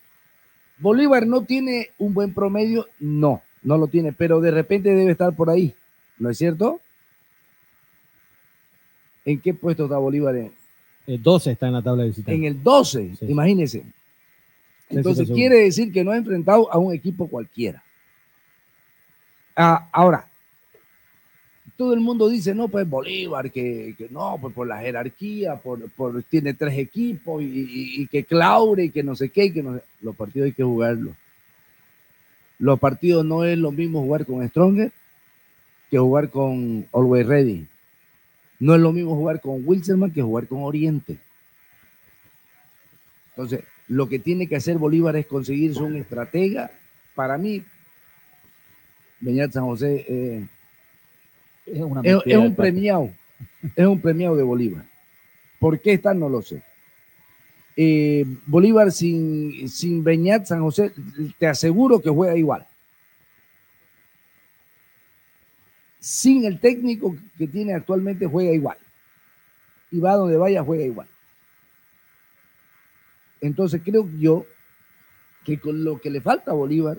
Bolívar 0.78 1.26
no 1.28 1.42
tiene 1.44 1.90
un 1.98 2.14
buen 2.14 2.34
promedio, 2.34 2.88
no, 3.00 3.42
no 3.64 3.78
lo 3.78 3.88
tiene, 3.88 4.14
pero 4.14 4.40
de 4.42 4.52
repente 4.52 4.94
debe 4.94 5.12
estar 5.12 5.34
por 5.36 5.50
ahí, 5.50 5.74
¿no 6.20 6.30
es 6.30 6.38
cierto? 6.38 6.80
¿En 9.26 9.40
qué 9.40 9.54
puesto 9.54 9.84
está 9.86 9.98
Bolívar? 9.98 10.36
El 11.08 11.22
12 11.24 11.52
está 11.52 11.68
en 11.68 11.74
la 11.74 11.82
tabla 11.82 12.04
de 12.04 12.10
visitantes. 12.10 12.36
en 12.36 12.46
el 12.46 12.64
12, 12.64 13.12
imagínense. 13.28 13.84
Entonces 14.90 15.28
quiere 15.36 15.56
decir 15.58 15.92
que 15.92 16.04
no 16.04 16.12
ha 16.12 16.18
enfrentado 16.18 16.72
a 16.72 16.78
un 16.78 16.94
equipo 16.94 17.28
cualquiera. 17.28 17.84
Ah, 19.56 19.88
ahora, 19.92 20.28
todo 21.78 21.94
el 21.94 22.00
mundo 22.00 22.30
dice, 22.30 22.54
no, 22.54 22.68
pues 22.68 22.88
Bolívar, 22.88 23.52
que, 23.52 23.96
que 23.98 24.08
no, 24.10 24.38
pues 24.40 24.54
por 24.54 24.68
la 24.68 24.80
jerarquía, 24.80 25.56
por, 25.56 25.90
por- 25.92 26.22
tiene 26.24 26.54
tres 26.54 26.78
equipos 26.78 27.42
y, 27.42 27.46
y- 27.46 28.02
y 28.04 28.08
que 28.08 28.24
Claure 28.24 28.86
y 28.86 28.90
que 28.90 29.04
no 29.04 29.16
sé 29.16 29.30
qué, 29.30 29.46
y 29.46 29.52
que 29.54 29.64
no 29.64 29.76
sé- 29.76 29.84
Los 30.02 30.16
partidos 30.16 30.46
hay 30.48 30.54
que 30.54 30.64
jugarlos. 30.64 31.16
Los 32.60 32.80
partidos 32.80 33.26
no 33.26 33.44
es 33.44 33.58
lo 33.58 33.72
mismo 33.72 34.02
jugar 34.02 34.26
con 34.26 34.48
Stronger 34.48 34.92
que 35.90 35.98
jugar 36.00 36.30
con 36.30 36.86
Always 36.94 37.26
Ready. 37.28 37.68
No 38.64 38.74
es 38.76 38.80
lo 38.80 38.94
mismo 38.94 39.14
jugar 39.18 39.42
con 39.42 39.62
Wilson 39.68 40.10
que 40.12 40.22
jugar 40.22 40.48
con 40.48 40.64
Oriente. 40.64 41.18
Entonces, 43.32 43.66
lo 43.90 44.08
que 44.08 44.20
tiene 44.20 44.48
que 44.48 44.56
hacer 44.56 44.78
Bolívar 44.78 45.18
es 45.18 45.26
conseguirse 45.26 45.82
un 45.82 45.98
estratega. 45.98 46.72
Para 47.14 47.38
mí, 47.38 47.62
Beñat 49.20 49.52
San 49.52 49.66
José 49.66 50.06
eh, 50.08 50.48
Es 51.66 51.82
una 51.82 52.00
es, 52.06 52.38
un 52.38 52.56
premiado, 52.56 53.10
es 53.76 53.86
un 53.86 54.00
premiado 54.00 54.38
de 54.38 54.44
Bolívar. 54.44 54.86
¿Por 55.60 55.82
qué 55.82 55.92
está? 55.92 56.14
No 56.14 56.30
lo 56.30 56.42
sé. 56.42 56.64
Eh, 57.76 58.26
Bolívar 58.46 58.94
sin, 58.94 59.68
sin 59.68 60.06
Beñat 60.06 60.46
San 60.46 60.62
José, 60.62 60.94
te 61.38 61.48
aseguro 61.48 62.00
que 62.00 62.10
juega 62.10 62.38
igual. 62.38 62.66
Sin 66.04 66.44
el 66.44 66.60
técnico 66.60 67.16
que 67.38 67.48
tiene 67.48 67.74
actualmente, 67.74 68.26
juega 68.26 68.52
igual. 68.52 68.78
Y 69.90 70.02
va 70.02 70.16
donde 70.16 70.36
vaya, 70.36 70.62
juega 70.62 70.84
igual. 70.84 71.08
Entonces 73.40 73.82
creo 73.86 74.10
yo 74.20 74.46
que 75.46 75.58
con 75.58 75.82
lo 75.82 76.02
que 76.02 76.10
le 76.10 76.20
falta 76.20 76.52
a 76.52 76.56
Bolívar 76.56 76.98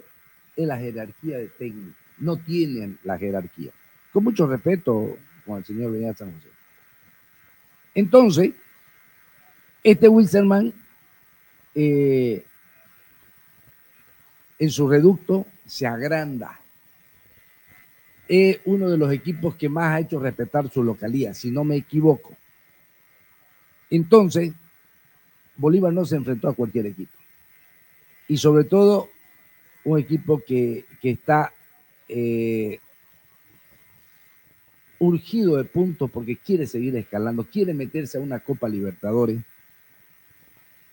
es 0.56 0.66
la 0.66 0.78
jerarquía 0.78 1.36
de 1.36 1.48
técnico. 1.48 1.98
No 2.16 2.38
tienen 2.38 2.98
la 3.04 3.18
jerarquía. 3.18 3.72
Con 4.10 4.24
mucho 4.24 4.46
respeto 4.46 5.18
con 5.44 5.58
el 5.58 5.66
señor 5.66 5.92
Beñat 5.92 6.16
San 6.16 6.32
José. 6.32 6.48
Entonces, 7.94 8.52
este 9.82 10.08
Wilstermann 10.08 10.72
eh, 11.74 12.42
en 14.58 14.70
su 14.70 14.88
reducto 14.88 15.44
se 15.66 15.86
agranda. 15.86 16.63
Es 18.26 18.60
uno 18.64 18.88
de 18.88 18.96
los 18.96 19.12
equipos 19.12 19.54
que 19.56 19.68
más 19.68 19.92
ha 19.92 20.00
hecho 20.00 20.18
respetar 20.18 20.70
su 20.70 20.82
localía, 20.82 21.34
si 21.34 21.50
no 21.50 21.64
me 21.64 21.76
equivoco. 21.76 22.34
Entonces, 23.90 24.52
Bolívar 25.56 25.92
no 25.92 26.04
se 26.04 26.16
enfrentó 26.16 26.48
a 26.48 26.54
cualquier 26.54 26.86
equipo. 26.86 27.12
Y 28.26 28.38
sobre 28.38 28.64
todo, 28.64 29.10
un 29.84 29.98
equipo 29.98 30.42
que, 30.44 30.86
que 31.00 31.10
está 31.10 31.52
eh, 32.08 32.78
urgido 34.98 35.56
de 35.56 35.64
puntos 35.64 36.10
porque 36.10 36.36
quiere 36.36 36.66
seguir 36.66 36.96
escalando, 36.96 37.44
quiere 37.44 37.74
meterse 37.74 38.18
a 38.18 38.22
una 38.22 38.40
Copa 38.40 38.68
Libertadores, 38.68 39.40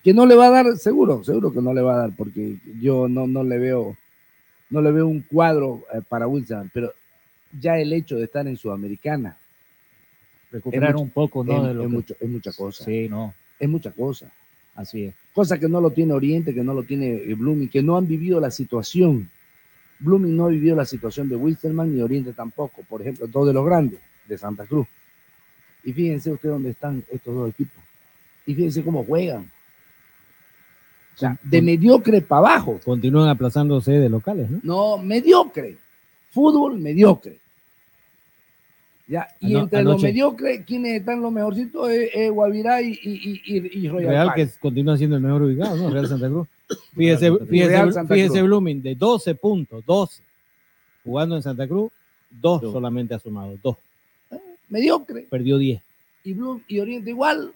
que 0.03 0.13
no 0.13 0.25
le 0.25 0.35
va 0.35 0.47
a 0.47 0.51
dar, 0.51 0.77
seguro, 0.77 1.23
seguro 1.23 1.53
que 1.53 1.61
no 1.61 1.73
le 1.73 1.81
va 1.81 1.93
a 1.93 1.97
dar, 1.99 2.15
porque 2.15 2.57
yo 2.79 3.07
no, 3.07 3.27
no 3.27 3.43
le 3.43 3.59
veo, 3.59 3.95
no 4.69 4.81
le 4.81 4.91
veo 4.91 5.07
un 5.07 5.21
cuadro 5.21 5.83
eh, 5.93 6.01
para 6.07 6.27
Wilson, 6.27 6.71
pero 6.73 6.93
ya 7.59 7.77
el 7.77 7.91
hecho 7.93 8.15
de 8.17 8.25
estar 8.25 8.47
en 8.47 8.57
Sudamericana. 8.57 9.37
Recuperar 10.51 10.93
mucho- 10.93 11.03
un 11.03 11.09
poco, 11.11 11.43
¿no? 11.43 11.61
Es, 11.61 11.67
de 11.69 11.73
lo 11.73 11.81
es 11.83 11.87
que- 11.87 11.93
mucho- 11.93 12.15
es 12.19 12.29
mucha 12.29 12.51
cosa. 12.53 12.83
Sí, 12.83 13.07
no. 13.09 13.33
Es 13.59 13.69
mucha 13.69 13.91
cosa. 13.91 14.31
Así 14.75 15.05
es. 15.05 15.13
Cosa 15.33 15.57
que 15.59 15.67
no 15.69 15.79
lo 15.81 15.91
tiene 15.91 16.13
Oriente, 16.13 16.53
que 16.53 16.63
no 16.63 16.73
lo 16.73 16.83
tiene 16.83 17.07
eh, 17.15 17.35
Blooming, 17.35 17.69
que 17.69 17.81
no 17.83 17.97
han 17.97 18.07
vivido 18.07 18.39
la 18.39 18.51
situación. 18.51 19.29
Blooming 19.99 20.35
no 20.35 20.45
ha 20.45 20.49
vivido 20.49 20.75
la 20.75 20.85
situación 20.85 21.29
de 21.29 21.35
Wilstermann 21.35 21.93
ni 21.95 22.01
Oriente 22.01 22.33
tampoco. 22.33 22.81
Por 22.87 23.01
ejemplo, 23.01 23.27
dos 23.27 23.47
de 23.47 23.53
los 23.53 23.65
grandes 23.65 23.99
de 24.27 24.37
Santa 24.37 24.65
Cruz. 24.65 24.87
Y 25.83 25.93
fíjense 25.93 26.31
ustedes 26.31 26.53
dónde 26.53 26.69
están 26.71 27.03
estos 27.11 27.33
dos 27.35 27.49
equipos. 27.49 27.81
Y 28.45 28.55
fíjense 28.55 28.83
cómo 28.83 29.03
juegan. 29.03 29.51
O 31.15 31.17
sea, 31.17 31.37
de 31.43 31.61
mediocre 31.61 32.21
para 32.21 32.39
abajo. 32.39 32.79
Continúan 32.83 33.29
aplazándose 33.29 33.91
de 33.91 34.09
locales, 34.09 34.49
¿no? 34.49 34.59
No, 34.63 34.97
mediocre. 34.97 35.77
Fútbol 36.31 36.79
mediocre. 36.79 37.37
Ya, 39.11 39.27
y 39.41 39.55
Ano- 39.55 39.63
entre 39.63 39.83
los 39.83 40.01
mediocres, 40.01 40.65
quienes 40.65 41.01
están 41.01 41.21
los 41.21 41.33
mejorcitos 41.33 41.89
es, 41.89 42.11
es 42.13 42.31
Guavirá 42.31 42.81
y, 42.81 42.91
y, 43.03 43.41
y, 43.43 43.79
y 43.83 43.89
Royal 43.89 44.09
Real 44.09 44.27
Park. 44.27 44.37
que 44.37 44.59
continúa 44.61 44.95
siendo 44.97 45.17
el 45.17 45.21
mejor 45.21 45.41
ubicado, 45.41 45.75
¿no? 45.75 45.89
Real 45.89 46.07
Santa 46.07 46.29
Cruz. 46.29 46.47
Fíjese, 46.95 47.29
fíjese, 47.49 47.67
Real 47.71 47.91
Santa 47.93 48.13
fíjese 48.13 48.35
Cruz. 48.35 48.43
Blooming, 48.43 48.81
de 48.81 48.95
12 48.95 49.35
puntos, 49.35 49.85
12, 49.85 50.23
jugando 51.03 51.35
en 51.35 51.41
Santa 51.43 51.67
Cruz, 51.67 51.91
dos 52.29 52.61
solamente 52.61 53.13
ha 53.13 53.19
sumado, 53.19 53.57
dos. 53.61 53.75
Mediocre. 54.69 55.27
Perdió 55.29 55.57
10. 55.57 55.81
y, 56.23 56.33
Blue, 56.33 56.61
y 56.69 56.79
Oriente 56.79 57.09
igual. 57.09 57.51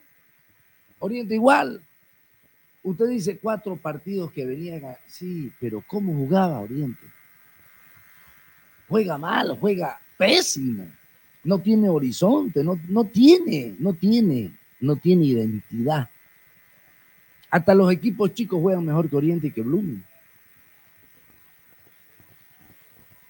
Oriente 1.00 1.36
igual. 1.36 1.82
Usted 2.84 3.08
dice 3.08 3.40
cuatro 3.40 3.78
partidos 3.78 4.30
que 4.34 4.46
venían 4.46 4.84
a... 4.84 4.98
Sí, 5.08 5.50
pero 5.62 5.82
¿cómo 5.88 6.14
jugaba 6.14 6.60
Oriente? 6.60 7.00
juega 8.90 9.18
mal, 9.18 9.58
juega 9.58 9.98
pésimo. 10.18 10.86
No 11.46 11.60
tiene 11.60 11.88
horizonte, 11.90 12.64
no, 12.64 12.78
no 12.90 13.06
tiene, 13.06 13.76
no 13.80 13.94
tiene, 13.94 14.52
no 14.82 14.98
tiene 14.98 15.26
identidad. 15.26 16.10
Hasta 17.50 17.74
los 17.74 17.90
equipos 17.94 18.34
chicos 18.34 18.60
juegan 18.62 18.84
mejor 18.86 19.10
que 19.10 19.16
Oriente 19.16 19.48
y 19.48 19.52
que 19.52 19.62
Blooming. 19.62 20.04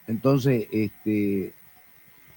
Entonces, 0.07 0.67
este, 0.71 1.53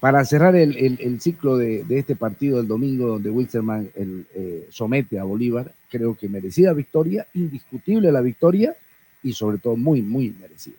para 0.01 0.24
cerrar 0.24 0.57
el, 0.57 0.76
el- 0.76 1.20
ciclo 1.20 1.57
de, 1.57 1.85
de 1.85 1.99
este 1.99 2.16
partido 2.16 2.59
del 2.59 2.68
domingo, 2.68 3.07
donde 3.09 3.31
Wilstermann 3.31 3.91
eh, 3.95 4.66
somete 4.70 5.18
a 5.18 5.24
Bolívar, 5.24 5.72
creo 5.91 6.14
que 6.16 6.29
merecida 6.29 6.72
victoria, 6.72 7.26
indiscutible 7.35 8.11
la 8.12 8.20
victoria 8.20 8.74
y 9.22 9.33
sobre 9.33 9.59
todo 9.59 9.76
muy, 9.76 10.03
muy 10.03 10.31
merecida. 10.31 10.76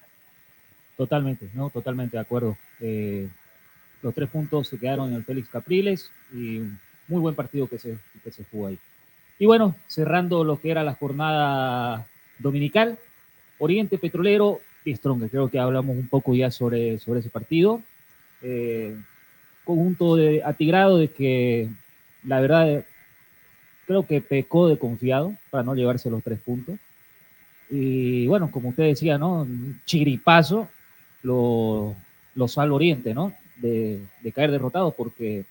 Totalmente, 0.97 1.49
¿no? 1.53 1.69
Totalmente 1.69 2.17
de 2.17 2.21
acuerdo. 2.21 2.57
Eh, 2.79 3.29
los 4.01 4.13
tres 4.13 4.29
puntos 4.29 4.67
se 4.67 4.77
quedaron 4.77 5.09
en 5.09 5.15
el 5.15 5.23
Félix 5.23 5.49
Capriles 5.49 6.11
y 6.33 6.61
muy 7.07 7.19
buen 7.19 7.35
partido 7.35 7.67
que 7.67 7.79
se, 7.79 7.97
que 8.23 8.31
se 8.31 8.43
jugó 8.45 8.67
ahí. 8.67 8.79
Y 9.37 9.45
bueno, 9.45 9.75
cerrando 9.87 10.43
lo 10.43 10.59
que 10.59 10.71
era 10.71 10.83
la 10.83 10.95
jornada 10.95 12.05
dominical, 12.39 12.97
Oriente 13.57 13.97
Petrolero 13.97 14.59
y 14.85 14.95
Strong, 14.95 15.29
creo 15.29 15.49
que 15.49 15.59
hablamos 15.59 15.95
un 15.95 16.07
poco 16.07 16.35
ya 16.35 16.51
sobre, 16.51 16.99
sobre 16.99 17.19
ese 17.21 17.29
partido. 17.29 17.81
Eh, 18.41 18.95
conjunto 19.63 20.15
de 20.15 20.41
atigrado 20.43 20.97
de 20.97 21.09
que 21.09 21.69
la 22.23 22.39
verdad 22.41 22.85
creo 23.85 24.05
que 24.05 24.21
pecó 24.21 24.67
de 24.67 24.77
confiado 24.77 25.33
para 25.49 25.63
no 25.63 25.75
llevarse 25.75 26.09
los 26.09 26.23
tres 26.23 26.39
puntos. 26.39 26.77
Y 27.69 28.27
bueno, 28.27 28.49
como 28.51 28.69
usted 28.69 28.83
decía, 28.83 29.17
¿no? 29.17 29.41
Un 29.41 29.79
Chiripazo 29.85 30.67
lo, 31.21 31.95
lo 32.35 32.47
salva 32.47 32.75
Oriente, 32.75 33.13
¿no? 33.13 33.33
De, 33.61 33.99
de 34.21 34.31
caer 34.31 34.51
derrotado 34.51 34.91
porque 34.91 35.43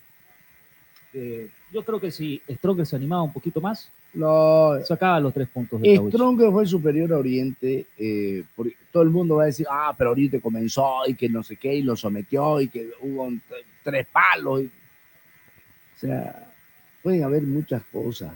eh, 1.13 1.49
yo 1.73 1.85
creo 1.85 2.01
que 2.01 2.11
si 2.11 2.41
Stronger 2.51 2.87
se 2.87 2.97
animaba 2.97 3.23
un 3.23 3.33
poquito 3.33 3.61
más, 3.61 3.91
No, 4.15 4.73
sacaba 4.85 5.21
los 5.21 5.35
tres 5.35 5.49
puntos 5.49 5.81
de 5.83 5.95
Tawich. 5.95 6.15
Strong 6.15 6.51
fue 6.51 6.67
superior 6.67 7.13
a 7.13 7.19
Oriente. 7.19 7.87
eh, 7.99 8.45
porque 8.57 8.75
todo 8.91 9.03
el 9.03 9.11
mundo 9.11 9.37
va 9.37 9.43
a 9.43 9.47
decir, 9.47 9.67
ah, 9.71 9.95
pero 9.97 10.13
Oriente 10.13 10.41
comenzó 10.41 11.03
y 11.07 11.15
que 11.15 11.29
no 11.29 11.43
sé 11.43 11.57
qué, 11.57 11.75
y 11.75 11.83
lo 11.83 11.97
sometió 11.97 12.61
y 12.61 12.69
que 12.69 12.91
hubo 13.03 13.25
un- 13.25 13.43
tres 13.83 14.07
palos. 14.07 14.63
y- 14.63 14.67
O 15.97 16.01
sea, 16.01 16.51
pueden 17.03 17.25
haber 17.25 17.43
muchas 17.43 17.83
cosas. 17.93 18.33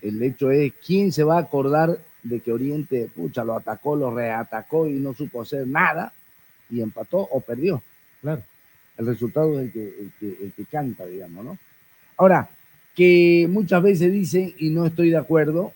El 0.00 0.22
hecho 0.22 0.50
es, 0.50 0.72
¿quién 0.84 1.12
se 1.12 1.22
va 1.22 1.36
a 1.36 1.40
acordar 1.42 1.98
de 2.22 2.40
que 2.40 2.50
Oriente, 2.52 3.08
pucha, 3.14 3.44
lo 3.44 3.54
atacó, 3.56 3.94
lo 3.94 4.12
reatacó 4.12 4.86
y 4.88 4.94
no 4.94 5.12
supo 5.14 5.42
hacer 5.42 5.66
nada 5.66 6.12
y 6.70 6.80
empató 6.80 7.18
o 7.18 7.40
perdió? 7.40 7.82
Claro. 8.26 8.42
El 8.98 9.06
resultado 9.06 9.60
es 9.60 9.66
el 9.66 9.72
que, 9.72 9.84
el 9.84 10.12
que, 10.18 10.44
el 10.46 10.52
que 10.52 10.64
canta, 10.64 11.06
digamos, 11.06 11.44
¿no? 11.44 11.58
Ahora, 12.16 12.50
que 12.96 13.46
muchas 13.48 13.80
veces 13.80 14.10
dicen, 14.10 14.52
y 14.58 14.70
no 14.70 14.84
estoy 14.84 15.10
de 15.10 15.16
acuerdo, 15.16 15.72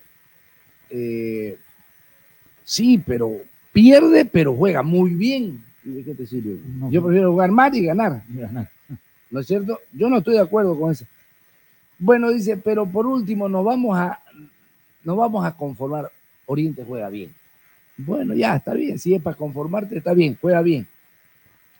eh, 0.90 1.56
sí, 2.64 3.00
pero 3.06 3.30
pierde, 3.72 4.24
pero 4.24 4.56
juega 4.56 4.82
muy 4.82 5.10
bien. 5.10 5.62
¿Y 5.84 5.90
de 5.90 6.02
qué 6.02 6.12
te 6.12 6.26
sirve? 6.26 6.58
Yo 6.90 7.04
prefiero 7.04 7.30
jugar 7.30 7.52
mal 7.52 7.72
y 7.72 7.84
ganar. 7.84 8.24
¿No 9.30 9.38
es 9.38 9.46
cierto? 9.46 9.78
Yo 9.92 10.08
no 10.08 10.18
estoy 10.18 10.34
de 10.34 10.40
acuerdo 10.40 10.76
con 10.76 10.90
eso. 10.90 11.04
Bueno, 12.00 12.32
dice, 12.32 12.56
pero 12.56 12.84
por 12.84 13.06
último 13.06 13.48
nos 13.48 13.64
vamos 13.64 13.96
a, 13.96 14.18
nos 15.04 15.16
vamos 15.16 15.46
a 15.46 15.56
conformar. 15.56 16.10
Oriente 16.46 16.84
juega 16.84 17.10
bien. 17.10 17.32
Bueno, 17.96 18.34
ya, 18.34 18.56
está 18.56 18.74
bien. 18.74 18.98
Si 18.98 19.14
es 19.14 19.22
para 19.22 19.36
conformarte, 19.36 19.98
está 19.98 20.14
bien, 20.14 20.36
juega 20.40 20.62
bien. 20.62 20.88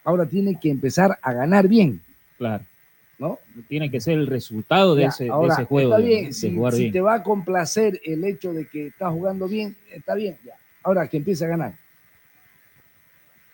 Ahora 0.05 0.27
tiene 0.27 0.59
que 0.59 0.71
empezar 0.71 1.19
a 1.23 1.33
ganar 1.33 1.69
bien. 1.69 2.01
Claro. 2.39 2.65
¿No? 3.19 3.39
Tiene 3.69 3.91
que 3.91 4.01
ser 4.01 4.15
el 4.19 4.27
resultado 4.27 4.95
de, 4.95 5.03
Ya, 5.03 5.09
ese, 5.09 5.25
de 5.25 5.31
ahora, 5.31 5.55
ese 5.55 5.65
juego. 5.65 5.95
Está 5.95 6.07
bien, 6.07 6.27
de 6.27 6.33
si, 6.33 6.55
jugar 6.55 6.73
si 6.73 6.81
bien. 6.81 6.93
te 6.93 7.01
va 7.03 7.15
a 7.15 7.23
complacer 7.23 8.01
el 8.05 8.25
hecho 8.25 8.53
de 8.55 8.67
que 8.67 8.87
estás 8.87 9.13
jugando 9.13 9.47
bien, 9.47 9.77
está 9.93 10.15
bien. 10.15 10.39
ya. 10.45 10.55
Ahora 10.83 11.07
que 11.07 11.19
empiece 11.19 11.45
a 11.45 11.49
ganar. 11.49 11.75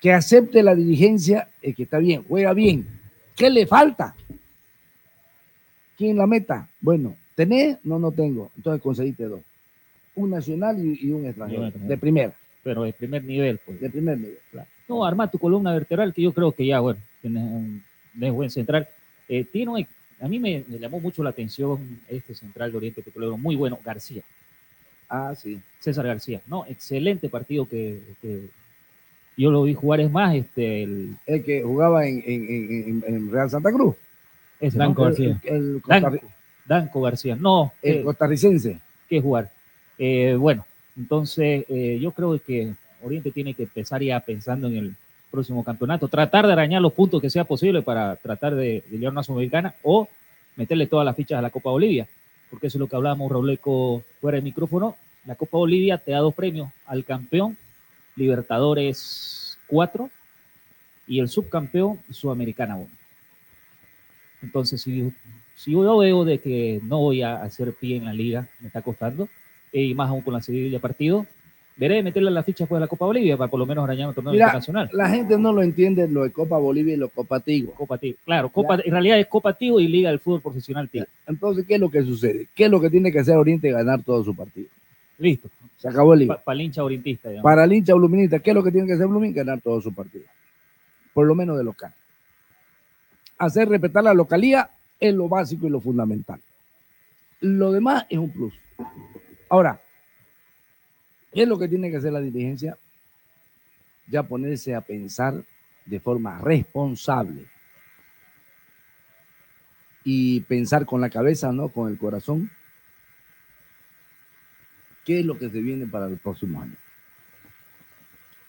Que 0.00 0.12
acepte 0.12 0.62
la 0.62 0.74
dirigencia, 0.76 1.48
es 1.60 1.74
que 1.74 1.82
está 1.82 1.98
bien, 1.98 2.22
juega 2.28 2.52
bien. 2.52 2.86
¿Qué 3.34 3.50
le 3.50 3.66
falta? 3.66 4.14
¿Quién 5.98 6.16
la 6.16 6.26
meta? 6.26 6.68
Bueno, 6.80 7.16
¿tenés? 7.34 7.78
No, 7.82 7.98
no 7.98 8.12
tengo. 8.12 8.52
Entonces 8.56 8.80
conseguiste 8.82 9.24
dos. 9.24 9.40
Un 10.14 10.30
nacional 10.30 10.78
y, 10.78 11.06
y 11.08 11.10
un 11.10 11.26
extranjero. 11.26 11.64
extranjero. 11.64 11.88
De 11.88 11.98
primera. 11.98 12.32
Pero 12.62 12.84
de 12.84 12.92
primer 12.92 13.24
nivel, 13.24 13.58
pues. 13.64 13.80
De 13.80 13.90
primer 13.90 14.18
nivel. 14.18 14.38
No, 14.88 15.04
arma 15.04 15.30
tu 15.30 15.38
columna 15.38 15.72
vertebral, 15.72 16.12
que 16.14 16.22
yo 16.22 16.32
creo 16.32 16.52
que 16.52 16.66
ya, 16.66 16.80
bueno, 16.80 17.00
tienes 17.20 18.32
buen 18.32 18.50
central. 18.50 18.86
Eh, 19.28 19.44
tiene 19.44 19.70
un- 19.72 19.86
a 20.20 20.28
mí 20.28 20.38
me, 20.38 20.64
me 20.68 20.78
llamó 20.78 21.00
mucho 21.00 21.22
la 21.22 21.30
atención 21.30 22.00
este 22.08 22.34
central 22.34 22.70
de 22.70 22.78
Oriente 22.78 23.02
Petrolero, 23.02 23.36
muy 23.36 23.56
bueno, 23.56 23.78
García. 23.84 24.22
Ah, 25.08 25.34
sí. 25.36 25.60
César 25.80 26.06
García. 26.06 26.40
No, 26.46 26.64
excelente 26.66 27.28
partido 27.28 27.66
que, 27.68 28.00
que 28.22 28.48
yo 29.36 29.50
lo 29.50 29.64
vi 29.64 29.74
jugar, 29.74 30.00
es 30.00 30.10
más, 30.10 30.34
este, 30.34 30.82
el, 30.84 31.16
El 31.26 31.44
que 31.44 31.62
jugaba 31.62 32.06
en, 32.06 32.22
en- 32.26 32.48
en- 32.48 33.04
en- 33.06 33.14
en 33.14 33.30
Real 33.30 33.50
Santa 33.50 33.70
Cruz. 33.72 33.94
ese, 34.60 34.78
Danco. 34.78 35.02
García. 35.04 35.38
El- 35.44 35.82
el 35.88 36.20
Danco 36.64 37.02
García. 37.02 37.36
No, 37.36 37.72
El 37.82 37.96
eh, 37.98 38.02
costarricense. 38.04 38.80
que 39.08 39.20
jugar. 39.20 39.50
Eh, 39.98 40.34
bueno, 40.38 40.64
entonces 40.96 41.64
eh, 41.68 41.98
yo 42.00 42.10
creo 42.12 42.38
que 42.42 42.72
Oriente 43.06 43.30
tiene 43.30 43.54
que 43.54 43.64
empezar 43.64 44.02
ya 44.02 44.20
pensando 44.20 44.68
en 44.68 44.76
el 44.76 44.96
próximo 45.30 45.64
campeonato, 45.64 46.08
tratar 46.08 46.46
de 46.46 46.52
arañar 46.52 46.80
los 46.82 46.92
puntos 46.92 47.20
que 47.20 47.30
sea 47.30 47.44
posible 47.44 47.82
para 47.82 48.16
tratar 48.16 48.54
de, 48.54 48.84
de 48.88 48.98
llevar 48.98 49.12
una 49.12 49.22
sudamericana 49.22 49.74
o 49.82 50.08
meterle 50.56 50.86
todas 50.86 51.04
las 51.04 51.16
fichas 51.16 51.38
a 51.38 51.42
la 51.42 51.50
Copa 51.50 51.70
Bolivia, 51.70 52.06
porque 52.50 52.68
eso 52.68 52.78
es 52.78 52.80
lo 52.80 52.88
que 52.88 52.96
hablábamos, 52.96 53.30
Robleco, 53.30 54.02
fuera 54.20 54.36
de 54.36 54.42
micrófono. 54.42 54.96
La 55.26 55.34
Copa 55.34 55.58
Bolivia 55.58 55.98
te 55.98 56.12
da 56.12 56.18
dos 56.18 56.34
premios 56.34 56.70
al 56.86 57.04
campeón, 57.04 57.56
Libertadores 58.14 59.58
4 59.66 60.10
y 61.06 61.20
el 61.20 61.28
subcampeón 61.28 62.00
Sudamericana 62.10 62.76
1. 62.76 62.88
Entonces, 64.42 64.80
si, 64.82 65.12
si 65.54 65.72
yo 65.72 65.98
veo 65.98 66.24
de 66.24 66.38
que 66.38 66.80
no 66.84 66.98
voy 66.98 67.22
a 67.22 67.42
hacer 67.42 67.72
pie 67.74 67.96
en 67.96 68.04
la 68.04 68.12
liga, 68.12 68.48
me 68.60 68.68
está 68.68 68.82
costando, 68.82 69.28
y 69.72 69.94
más 69.94 70.08
aún 70.08 70.22
con 70.22 70.34
la 70.34 70.42
serie 70.42 70.70
de 70.70 70.80
partido, 70.80 71.26
veré 71.76 71.96
de 71.96 72.02
meterle 72.02 72.30
la 72.30 72.42
ficha 72.42 72.66
pues, 72.66 72.78
a 72.78 72.80
la 72.80 72.88
Copa 72.88 73.06
Bolivia 73.06 73.36
para 73.36 73.50
por 73.50 73.60
lo 73.60 73.66
menos 73.66 73.84
arañar 73.84 74.08
un 74.08 74.14
torneo 74.14 74.32
Mira, 74.32 74.46
internacional. 74.46 74.88
la 74.92 75.08
gente 75.10 75.38
no 75.38 75.52
lo 75.52 75.62
entiende 75.62 76.08
lo 76.08 76.24
de 76.24 76.32
Copa 76.32 76.58
Bolivia 76.58 76.94
y 76.94 76.96
lo 76.96 77.08
Copa 77.08 77.40
Tigo. 77.40 77.72
Copa 77.72 77.98
Tigo, 77.98 78.16
claro, 78.24 78.48
Copa, 78.48 78.78
en 78.82 78.90
realidad 78.90 79.18
es 79.18 79.26
Copa 79.26 79.52
Tigo 79.52 79.78
y 79.80 79.88
Liga 79.88 80.10
del 80.10 80.18
Fútbol 80.18 80.40
Profesional 80.40 80.88
Tigo. 80.88 81.06
Entonces, 81.26 81.64
¿qué 81.66 81.74
es 81.74 81.80
lo 81.80 81.90
que 81.90 82.02
sucede? 82.02 82.48
¿Qué 82.54 82.64
es 82.64 82.70
lo 82.70 82.80
que 82.80 82.90
tiene 82.90 83.12
que 83.12 83.20
hacer 83.20 83.36
Oriente? 83.36 83.70
Ganar 83.70 84.02
todo 84.02 84.24
su 84.24 84.34
partido. 84.34 84.68
Listo. 85.18 85.48
Se 85.76 85.88
acabó 85.88 86.14
el. 86.14 86.26
Para 86.26 86.54
el 86.54 86.60
hincha 86.62 86.82
orientista. 86.82 87.28
digamos. 87.28 87.44
Para 87.44 87.64
el 87.64 87.72
hincha 87.72 87.94
bluminista, 87.94 88.38
¿qué 88.38 88.50
es 88.50 88.54
lo 88.54 88.62
que 88.62 88.70
tiene 88.70 88.86
que 88.86 88.94
hacer 88.94 89.06
Blumin? 89.06 89.32
Ganar 89.32 89.60
todo 89.60 89.80
su 89.80 89.92
partido. 89.94 90.24
Por 91.12 91.26
lo 91.26 91.34
menos 91.34 91.56
de 91.56 91.64
local. 91.64 91.92
Hacer 93.38 93.68
respetar 93.68 94.02
la 94.04 94.14
localía 94.14 94.70
es 94.98 95.14
lo 95.14 95.28
básico 95.28 95.66
y 95.66 95.70
lo 95.70 95.80
fundamental. 95.80 96.40
Lo 97.40 97.72
demás 97.72 98.06
es 98.08 98.18
un 98.18 98.30
plus. 98.30 98.54
Ahora, 99.48 99.80
¿qué 101.36 101.42
es 101.42 101.48
lo 101.48 101.58
que 101.58 101.68
tiene 101.68 101.90
que 101.90 101.98
hacer 101.98 102.14
la 102.14 102.20
dirigencia? 102.22 102.78
Ya 104.08 104.22
ponerse 104.22 104.74
a 104.74 104.80
pensar 104.80 105.44
de 105.84 106.00
forma 106.00 106.38
responsable 106.38 107.44
y 110.02 110.40
pensar 110.40 110.86
con 110.86 111.02
la 111.02 111.10
cabeza, 111.10 111.52
no 111.52 111.68
con 111.68 111.92
el 111.92 111.98
corazón, 111.98 112.50
qué 115.04 115.20
es 115.20 115.26
lo 115.26 115.38
que 115.38 115.50
se 115.50 115.60
viene 115.60 115.86
para 115.86 116.06
el 116.06 116.16
próximo 116.16 116.62
año. 116.62 116.76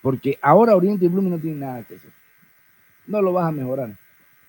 Porque 0.02 0.40
ahora 0.42 0.74
Oriente 0.74 1.04
y 1.04 1.10
Blooming 1.10 1.32
no 1.32 1.40
tienen 1.40 1.60
nada 1.60 1.84
que 1.84 1.96
hacer. 1.96 2.12
No 3.06 3.22
lo 3.22 3.34
vas 3.34 3.50
a 3.50 3.52
mejorar. 3.52 3.98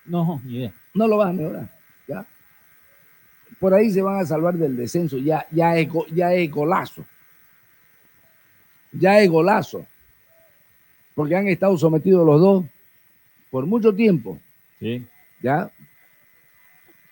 No, 0.05 0.41
ni 0.45 0.59
idea. 0.59 0.73
No 0.93 1.09
lo 1.09 1.17
vas 1.17 1.31
a 1.31 1.33
mejorar. 1.33 1.69
¿ya? 2.07 2.25
Por 3.59 3.73
ahí 3.73 3.91
se 3.91 4.01
van 4.01 4.21
a 4.21 4.25
salvar 4.25 4.53
del 4.53 4.77
descenso. 4.77 5.17
Ya, 5.17 5.45
ya, 5.51 5.75
es, 5.75 5.89
ya 6.13 6.31
es 6.31 6.49
golazo. 6.49 7.05
Ya 8.91 9.19
es 9.19 9.29
golazo. 9.29 9.85
Porque 11.15 11.35
han 11.35 11.47
estado 11.47 11.77
sometidos 11.77 12.25
los 12.25 12.39
dos 12.39 12.65
por 13.51 13.65
mucho 13.65 13.93
tiempo. 13.93 14.39
Sí. 14.79 15.05
¿Ya? 15.41 15.71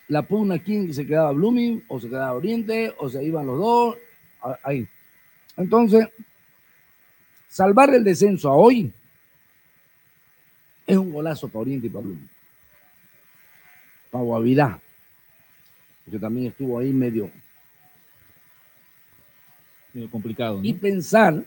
La 0.08 0.22
pugna, 0.22 0.60
¿quién 0.60 0.94
se 0.94 1.06
quedaba 1.06 1.32
Blooming? 1.32 1.84
¿O 1.88 2.00
se 2.00 2.08
quedaba 2.08 2.34
Oriente? 2.34 2.94
¿O 2.98 3.10
se 3.10 3.24
iban 3.24 3.46
los 3.46 3.60
dos? 3.60 3.98
Ahí. 4.64 4.88
Entonces, 5.58 6.08
salvar 7.50 7.94
el 7.94 8.04
descenso 8.04 8.50
a 8.50 8.56
hoy 8.56 8.94
es 10.86 10.96
un 10.96 11.12
golazo 11.12 11.50
para 11.50 11.62
Oriente 11.62 11.88
y 11.88 11.90
para 11.90 12.06
Blooming. 12.06 12.30
Para 14.10 14.24
Guavirá, 14.24 14.80
que 16.10 16.18
también 16.18 16.48
estuvo 16.48 16.80
ahí 16.80 16.94
medio. 16.94 17.30
Medio 19.94 20.10
complicado. 20.10 20.60
¿no? 20.60 20.64
Y 20.64 20.72
pensar 20.74 21.44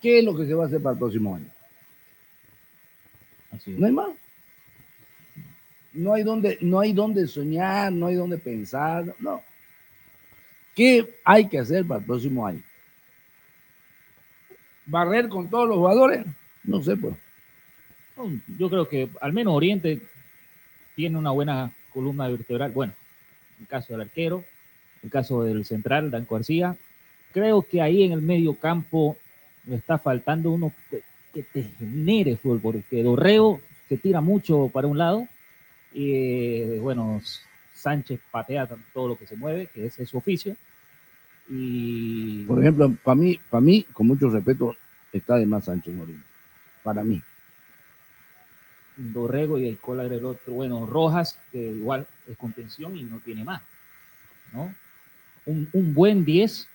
qué 0.00 0.18
es 0.18 0.24
lo 0.24 0.36
que 0.36 0.46
se 0.46 0.54
va 0.54 0.64
a 0.64 0.66
hacer 0.66 0.82
para 0.82 0.94
el 0.94 0.98
próximo 0.98 1.36
año. 1.36 1.50
No 3.66 3.86
hay 3.86 3.92
más. 3.92 4.10
No 5.92 6.12
hay 6.12 6.22
donde, 6.22 6.58
no 6.60 6.80
hay 6.80 6.92
donde 6.92 7.26
soñar, 7.26 7.92
no 7.92 8.06
hay 8.06 8.14
donde 8.14 8.38
pensar, 8.38 9.14
no. 9.18 9.42
¿Qué 10.74 11.14
hay 11.24 11.48
que 11.48 11.58
hacer 11.58 11.84
para 11.86 12.00
el 12.00 12.06
próximo 12.06 12.46
año? 12.46 12.62
¿Barrer 14.86 15.28
con 15.28 15.50
todos 15.50 15.68
los 15.68 15.78
jugadores? 15.78 16.24
No 16.64 16.82
sé, 16.82 16.96
pues. 16.96 17.14
Yo 18.58 18.68
creo 18.68 18.88
que 18.88 19.08
al 19.20 19.32
menos 19.32 19.54
Oriente 19.54 20.00
tiene 20.94 21.18
una 21.18 21.30
buena 21.30 21.72
columna 21.92 22.28
vertebral. 22.28 22.72
Bueno, 22.72 22.92
el 23.60 23.66
caso 23.66 23.92
del 23.92 24.02
arquero, 24.02 24.44
el 25.02 25.10
caso 25.10 25.42
del 25.42 25.64
central, 25.64 26.10
Danco 26.10 26.34
García. 26.34 26.76
Creo 27.32 27.62
que 27.62 27.82
ahí 27.82 28.02
en 28.02 28.12
el 28.12 28.22
medio 28.22 28.54
campo 28.54 29.16
le 29.68 29.76
está 29.76 29.98
faltando 29.98 30.50
uno 30.50 30.72
que, 30.90 31.02
que 31.32 31.42
te 31.42 31.62
genere 31.62 32.36
fútbol, 32.36 32.60
porque 32.60 33.02
Dorrego 33.02 33.60
se 33.88 33.96
tira 33.96 34.20
mucho 34.20 34.68
para 34.68 34.86
un 34.86 34.98
lado 34.98 35.28
y 35.92 36.12
eh, 36.12 36.78
bueno, 36.80 37.20
Sánchez 37.74 38.20
patea 38.30 38.68
todo 38.92 39.08
lo 39.08 39.18
que 39.18 39.26
se 39.26 39.36
mueve, 39.36 39.68
que 39.68 39.86
ese 39.86 40.02
es 40.02 40.10
su 40.10 40.18
oficio. 40.18 40.56
Y 41.48 42.44
Por 42.44 42.60
ejemplo, 42.60 42.92
para 43.02 43.14
mí, 43.14 43.40
para 43.48 43.60
mí, 43.60 43.84
con 43.92 44.06
mucho 44.06 44.28
respeto, 44.28 44.76
está 45.12 45.36
de 45.36 45.46
más 45.46 45.64
Sánchez 45.64 45.94
Morín. 45.94 46.22
Para 46.82 47.02
mí. 47.02 47.22
Dorrego 48.96 49.58
y 49.58 49.68
el 49.68 49.78
cola 49.78 50.04
del 50.08 50.24
otro, 50.24 50.52
bueno, 50.52 50.84
Rojas, 50.84 51.38
que 51.52 51.58
igual 51.58 52.06
es 52.26 52.36
contención 52.36 52.96
y 52.96 53.04
no 53.04 53.20
tiene 53.20 53.44
más, 53.44 53.62
¿no? 54.52 54.74
Un, 55.46 55.68
un 55.72 55.94
buen 55.94 56.24
10, 56.24 56.68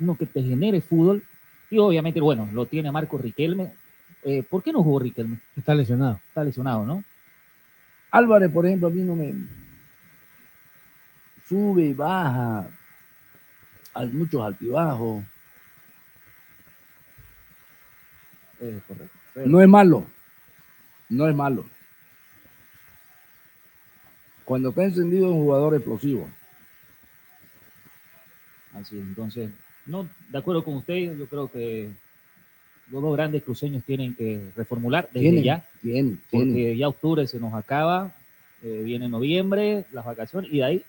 uno 0.00 0.16
que 0.16 0.26
te 0.26 0.42
genere 0.42 0.80
fútbol, 0.80 1.22
y 1.70 1.78
obviamente, 1.78 2.20
bueno, 2.20 2.48
lo 2.52 2.66
tiene 2.66 2.92
Marco 2.92 3.18
Riquelme. 3.18 3.72
Eh, 4.22 4.42
¿Por 4.42 4.62
qué 4.62 4.72
no 4.72 4.82
jugó 4.82 4.98
Riquelme? 4.98 5.40
Está 5.56 5.74
lesionado. 5.74 6.20
Está 6.28 6.44
lesionado, 6.44 6.84
¿no? 6.84 7.04
Álvarez, 8.10 8.50
por 8.50 8.66
ejemplo, 8.66 8.88
a 8.88 8.90
mí 8.90 9.02
no 9.02 9.14
me 9.14 9.34
sube 11.48 11.84
y 11.84 11.92
baja, 11.92 12.68
hay 13.94 14.08
muchos 14.08 14.42
altibajos. 14.42 15.24
Eh, 18.60 18.80
correcto. 18.86 19.16
No 19.44 19.60
es 19.60 19.68
malo, 19.68 20.06
no 21.08 21.28
es 21.28 21.34
malo. 21.34 21.66
Cuando 24.44 24.70
está 24.70 24.84
encendido 24.84 25.26
es 25.26 25.32
un 25.32 25.42
jugador 25.42 25.74
explosivo. 25.74 26.30
Así 28.72 28.98
es, 28.98 29.02
entonces, 29.02 29.50
no, 29.86 30.08
de 30.30 30.38
acuerdo 30.38 30.64
con 30.64 30.74
usted, 30.74 31.16
yo 31.16 31.26
creo 31.26 31.48
que 31.50 31.88
los 32.90 33.02
dos 33.02 33.16
grandes 33.16 33.42
cruceños 33.42 33.84
tienen 33.84 34.14
que 34.14 34.50
reformular 34.56 35.08
desde 35.12 35.20
Tienen, 35.20 35.44
ya, 35.44 35.66
tienen, 35.80 36.20
porque 36.30 36.76
ya 36.76 36.88
octubre 36.88 37.26
se 37.26 37.40
nos 37.40 37.54
acaba, 37.54 38.14
eh, 38.62 38.82
viene 38.84 39.08
noviembre, 39.08 39.84
las 39.92 40.04
vacaciones, 40.04 40.50
y 40.52 40.58
de 40.58 40.64
ahí, 40.64 40.84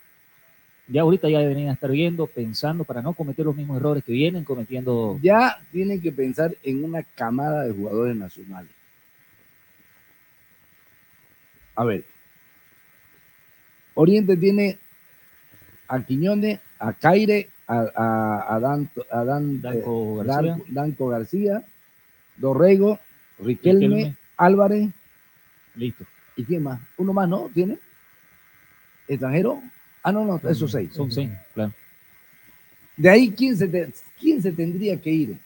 ya 0.88 1.02
ahorita 1.02 1.30
ya 1.30 1.39
deberían 1.39 1.74
estar 1.74 1.91
viendo, 1.91 2.28
pensando 2.28 2.84
para 2.84 3.02
no 3.02 3.14
cometer 3.14 3.45
los 3.45 3.56
mismos 3.56 3.78
errores 3.78 4.04
que 4.04 4.14
vienen 4.14 4.43
cometiendo. 4.43 5.20
Ya 5.22 5.60
tienen 5.72 6.00
que 6.02 6.12
pensar 6.12 6.56
en 6.64 6.84
una 6.84 7.04
camada 7.04 7.66
de 7.66 7.74
jugadores 7.74 8.16
nacionales. 8.16 8.72
A 11.76 11.84
ver, 11.84 12.06
Oriente 13.93 14.38
tiene 14.38 14.78
a 15.88 16.02
Quiñones, 16.04 16.60
a 16.80 16.93
Caire, 16.93 17.50
a, 17.68 17.80
a, 17.95 18.55
a 18.55 18.59
Dan- 18.59 18.89
a 19.11 19.24
Dan- 19.24 19.61
Danco 19.61 20.22
eh, 20.22 20.26
García. 20.26 20.51
Danco- 20.53 20.65
Danco 20.70 21.07
García, 21.09 21.63
Dorrego, 22.38 22.99
Riquelme, 23.39 23.88
Riquelme. 23.88 24.15
Álvarez. 24.38 24.89
Listo. 25.76 26.05
¿Y 26.36 26.43
quién 26.45 26.63
más? 26.63 26.80
¿Uno 26.97 27.13
más, 27.13 27.28
no? 27.28 27.49
¿Tiene? 27.53 27.78
¿Extranjero? 29.07 29.61
Ah, 30.03 30.11
no, 30.11 30.24
no, 30.26 30.39
esos 30.49 30.72
seis. 30.72 30.93
Son 30.93 31.11
seis, 31.11 31.30
claro. 31.53 31.74
De 32.95 33.09
ahí, 33.09 33.32
¿quién 33.32 33.55
se, 33.57 33.68
te- 33.68 33.91
quién 34.20 34.41
se 34.41 34.51
tendría 34.51 34.99
que 34.99 35.09
ir? 35.11 35.38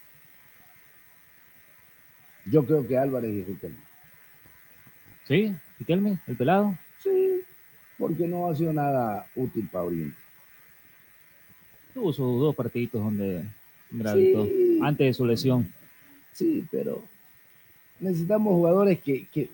Yo 2.45 2.65
creo 2.65 2.87
que 2.87 2.97
Álvarez 2.97 3.31
y 3.31 3.43
Riquelme. 3.43 3.77
¿Sí? 5.27 5.55
Riquelme, 5.79 6.17
el 6.27 6.35
pelado. 6.35 6.77
Sí, 7.01 7.41
porque 7.97 8.27
no 8.27 8.49
ha 8.49 8.55
sido 8.55 8.73
nada 8.73 9.25
útil 9.35 9.67
para 9.71 9.85
Oriente. 9.85 10.17
Tuvo 11.93 12.13
sus 12.13 12.39
dos 12.39 12.55
partiditos 12.55 13.03
donde 13.03 13.43
gravitó, 13.91 14.45
Sí. 14.45 14.79
antes 14.81 15.07
de 15.07 15.13
su 15.13 15.25
lesión. 15.25 15.71
Sí, 16.33 16.65
pero 16.71 17.03
necesitamos 17.99 18.53
jugadores 18.53 18.99
que, 19.01 19.27
que- 19.27 19.49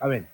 a 0.00 0.06
ver, 0.08 0.24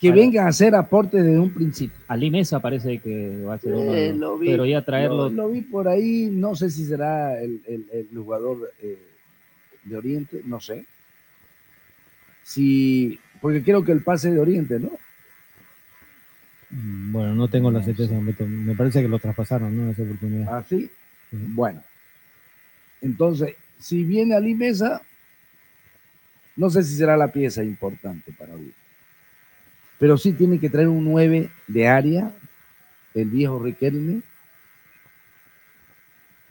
que 0.00 0.12
vengan 0.12 0.46
a 0.46 0.50
hacer 0.50 0.74
aportes 0.74 1.24
desde 1.24 1.38
un 1.38 1.50
principio. 1.52 1.96
Ali 2.08 2.30
Mesa 2.30 2.60
parece 2.60 2.98
que 2.98 3.42
va 3.42 3.54
a 3.54 3.58
ser 3.58 3.72
uno, 3.72 3.94
Eh, 3.94 4.12
de- 4.12 4.14
lo 4.14 4.38
vi, 4.38 4.48
pero 4.48 4.66
ya 4.66 4.84
traerlo. 4.84 5.30
Lo, 5.30 5.30
lo 5.30 5.48
vi 5.50 5.62
por 5.62 5.88
ahí, 5.88 6.28
no 6.30 6.54
sé 6.54 6.70
si 6.70 6.84
será 6.84 7.40
el, 7.42 7.62
el- 7.66 7.86
el 7.92 8.08
jugador 8.18 8.70
eh, 8.82 8.98
de 9.84 9.96
Oriente, 9.96 10.42
no 10.44 10.60
sé. 10.60 10.84
Si, 12.42 13.18
porque 13.40 13.62
creo 13.62 13.82
que 13.82 13.92
el 13.92 14.02
pase 14.02 14.30
de 14.30 14.38
Oriente, 14.38 14.78
¿no? 14.78 14.90
Mm, 16.74 17.12
Bueno, 17.12 17.34
no 17.34 17.48
tengo 17.48 17.70
la 17.70 17.82
certeza. 17.82 18.14
Me 18.14 18.74
parece 18.74 19.00
que 19.02 19.08
lo 19.08 19.18
traspasaron, 19.18 19.74
¿no? 19.76 19.90
Esa 19.90 20.02
oportunidad. 20.02 20.58
Así. 20.58 20.90
Bueno. 21.30 21.82
Entonces, 23.00 23.54
si 23.78 24.02
viene 24.04 24.34
Ali 24.34 24.54
Mesa, 24.54 25.02
no 26.56 26.70
sé 26.70 26.82
si 26.82 26.96
será 26.96 27.16
la 27.16 27.28
pieza 27.32 27.62
importante 27.62 28.32
para 28.32 28.54
Oriente. 28.54 28.74
Pero 29.98 30.16
sí 30.18 30.32
tiene 30.32 30.58
que 30.58 30.70
traer 30.70 30.88
un 30.88 31.04
9 31.04 31.50
de 31.68 31.86
área, 31.88 32.32
el 33.14 33.26
viejo 33.28 33.58
Riquelme, 33.62 34.22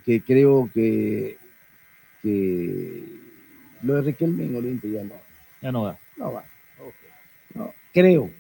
que 0.06 0.22
creo 0.22 0.70
que, 0.74 1.38
que 2.22 3.04
lo 3.82 3.96
de 3.96 4.02
Riquelme 4.02 4.46
en 4.46 4.56
Oriente 4.56 4.90
ya 4.90 5.04
no, 5.04 5.16
Ya 5.62 5.72
no 5.72 5.84
va. 5.84 5.98
no 6.18 6.34
va. 6.34 6.44
No, 7.56 7.74
creo, 7.94 8.32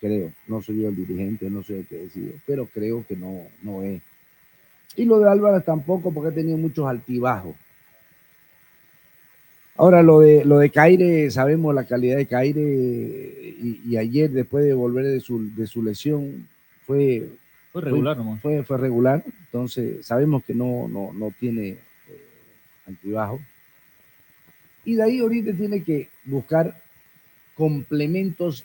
creo, 0.00 0.32
no 0.46 0.62
soy 0.62 0.82
yo 0.82 0.88
el 0.88 0.96
dirigente, 0.96 1.50
no 1.50 1.62
soy 1.62 1.76
el 1.76 1.86
que 1.86 1.98
decide, 1.98 2.34
pero 2.46 2.66
creo 2.66 3.04
que 3.06 3.16
no, 3.16 3.42
no 3.62 3.82
es. 3.82 4.02
Y 4.96 5.04
lo 5.04 5.18
de 5.18 5.30
Álvarez 5.30 5.64
tampoco, 5.64 6.12
porque 6.12 6.30
ha 6.30 6.34
tenido 6.34 6.56
muchos 6.56 6.86
altibajos. 6.86 7.56
Ahora, 9.76 10.02
lo 10.02 10.20
de, 10.20 10.44
lo 10.44 10.58
de 10.58 10.70
Caire, 10.70 11.30
sabemos 11.30 11.74
la 11.74 11.84
calidad 11.84 12.16
de 12.16 12.26
Caire, 12.26 12.62
y, 12.62 13.82
y 13.86 13.96
ayer, 13.98 14.30
después 14.30 14.64
de 14.64 14.72
volver 14.72 15.04
de 15.04 15.20
su, 15.20 15.54
de 15.54 15.66
su 15.66 15.82
lesión, 15.82 16.48
fue, 16.86 17.28
Fue 17.72 17.82
regular. 17.82 18.16
Fue, 18.40 18.62
fue 18.62 18.78
regular, 18.78 19.22
entonces 19.26 20.06
sabemos 20.06 20.44
que 20.44 20.54
no, 20.54 20.88
no, 20.88 21.12
no 21.12 21.30
tiene 21.38 21.68
eh, 21.68 21.78
altibajos. 22.86 23.40
Y 24.84 24.94
de 24.94 25.02
ahí 25.02 25.18
ahorita 25.18 25.52
tiene 25.52 25.82
que 25.82 26.08
buscar 26.24 26.80
complementos 27.54 28.64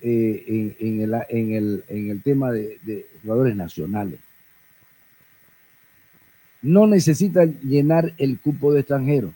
eh, 0.00 0.74
en, 0.78 1.00
el, 1.00 1.14
en, 1.28 1.52
el, 1.52 1.84
en 1.88 2.10
el 2.10 2.22
tema 2.22 2.52
de, 2.52 3.06
jugadores 3.22 3.56
nacionales. 3.56 4.20
No 6.62 6.86
necesita 6.86 7.44
llenar 7.44 8.12
el 8.18 8.38
cupo 8.38 8.72
de 8.72 8.80
extranjeros. 8.80 9.32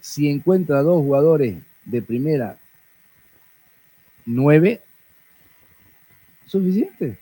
Si 0.00 0.28
encuentra 0.28 0.82
dos 0.82 1.02
jugadores 1.02 1.56
de 1.84 2.02
primera, 2.02 2.58
nueve, 4.26 4.80
suficiente. 6.46 7.18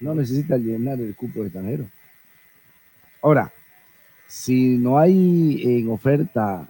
No 0.00 0.14
necesita 0.14 0.56
llenar 0.56 1.00
el 1.00 1.14
cupo 1.14 1.40
de 1.40 1.46
extranjeros. 1.46 1.86
Ahora, 3.22 3.52
si 4.26 4.78
no 4.78 4.98
hay 4.98 5.62
en 5.64 5.90
oferta 5.90 6.68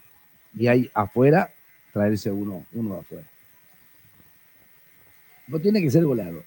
y 0.55 0.67
hay 0.67 0.91
afuera, 0.95 1.51
traerse 1.93 2.31
uno, 2.31 2.65
uno 2.73 2.97
afuera. 2.97 3.27
No 5.51 5.59
tiene 5.59 5.81
que 5.83 5.91
ser 5.91 6.05
goleador. 6.05 6.45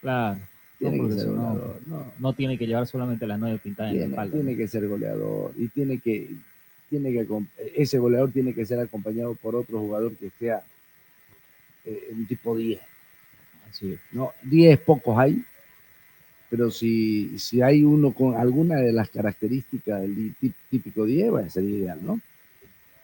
Claro. 0.00 0.38
Tiene 0.78 0.96
No, 0.98 1.08
que 1.08 1.14
ser 1.14 1.26
no, 1.28 1.32
goleador. 1.54 1.80
No, 1.86 2.12
no 2.18 2.32
tiene 2.32 2.58
que 2.58 2.66
llevar 2.66 2.86
solamente 2.86 3.26
las 3.26 3.38
nueve 3.38 3.58
pintadas 3.62 3.92
en 3.92 3.98
la 3.98 4.00
tiene, 4.06 4.12
espalda. 4.14 4.34
tiene 4.36 4.56
que 4.56 4.68
ser 4.68 4.88
goleador 4.88 5.52
y 5.56 5.68
tiene 5.68 5.98
que, 5.98 6.30
tiene 6.88 7.12
que 7.12 7.26
ese 7.76 7.98
goleador 7.98 8.30
tiene 8.32 8.54
que 8.54 8.64
ser 8.66 8.80
acompañado 8.80 9.34
por 9.34 9.54
otro 9.54 9.78
jugador 9.78 10.12
que 10.16 10.30
sea 10.38 10.62
eh, 11.84 12.08
un 12.12 12.26
tipo 12.26 12.56
10. 12.56 12.80
Así 13.70 13.92
es. 13.92 14.00
No, 14.12 14.32
10 14.42 14.78
pocos 14.80 15.16
hay, 15.18 15.44
pero 16.48 16.70
si, 16.70 17.38
si 17.38 17.62
hay 17.62 17.84
uno 17.84 18.12
con 18.12 18.34
alguna 18.34 18.76
de 18.76 18.92
las 18.92 19.08
características 19.10 20.00
del 20.00 20.34
típico 20.68 21.04
10, 21.04 21.32
va 21.34 21.40
a 21.40 21.48
ser 21.48 21.62
ideal, 21.64 21.98
¿no? 22.02 22.20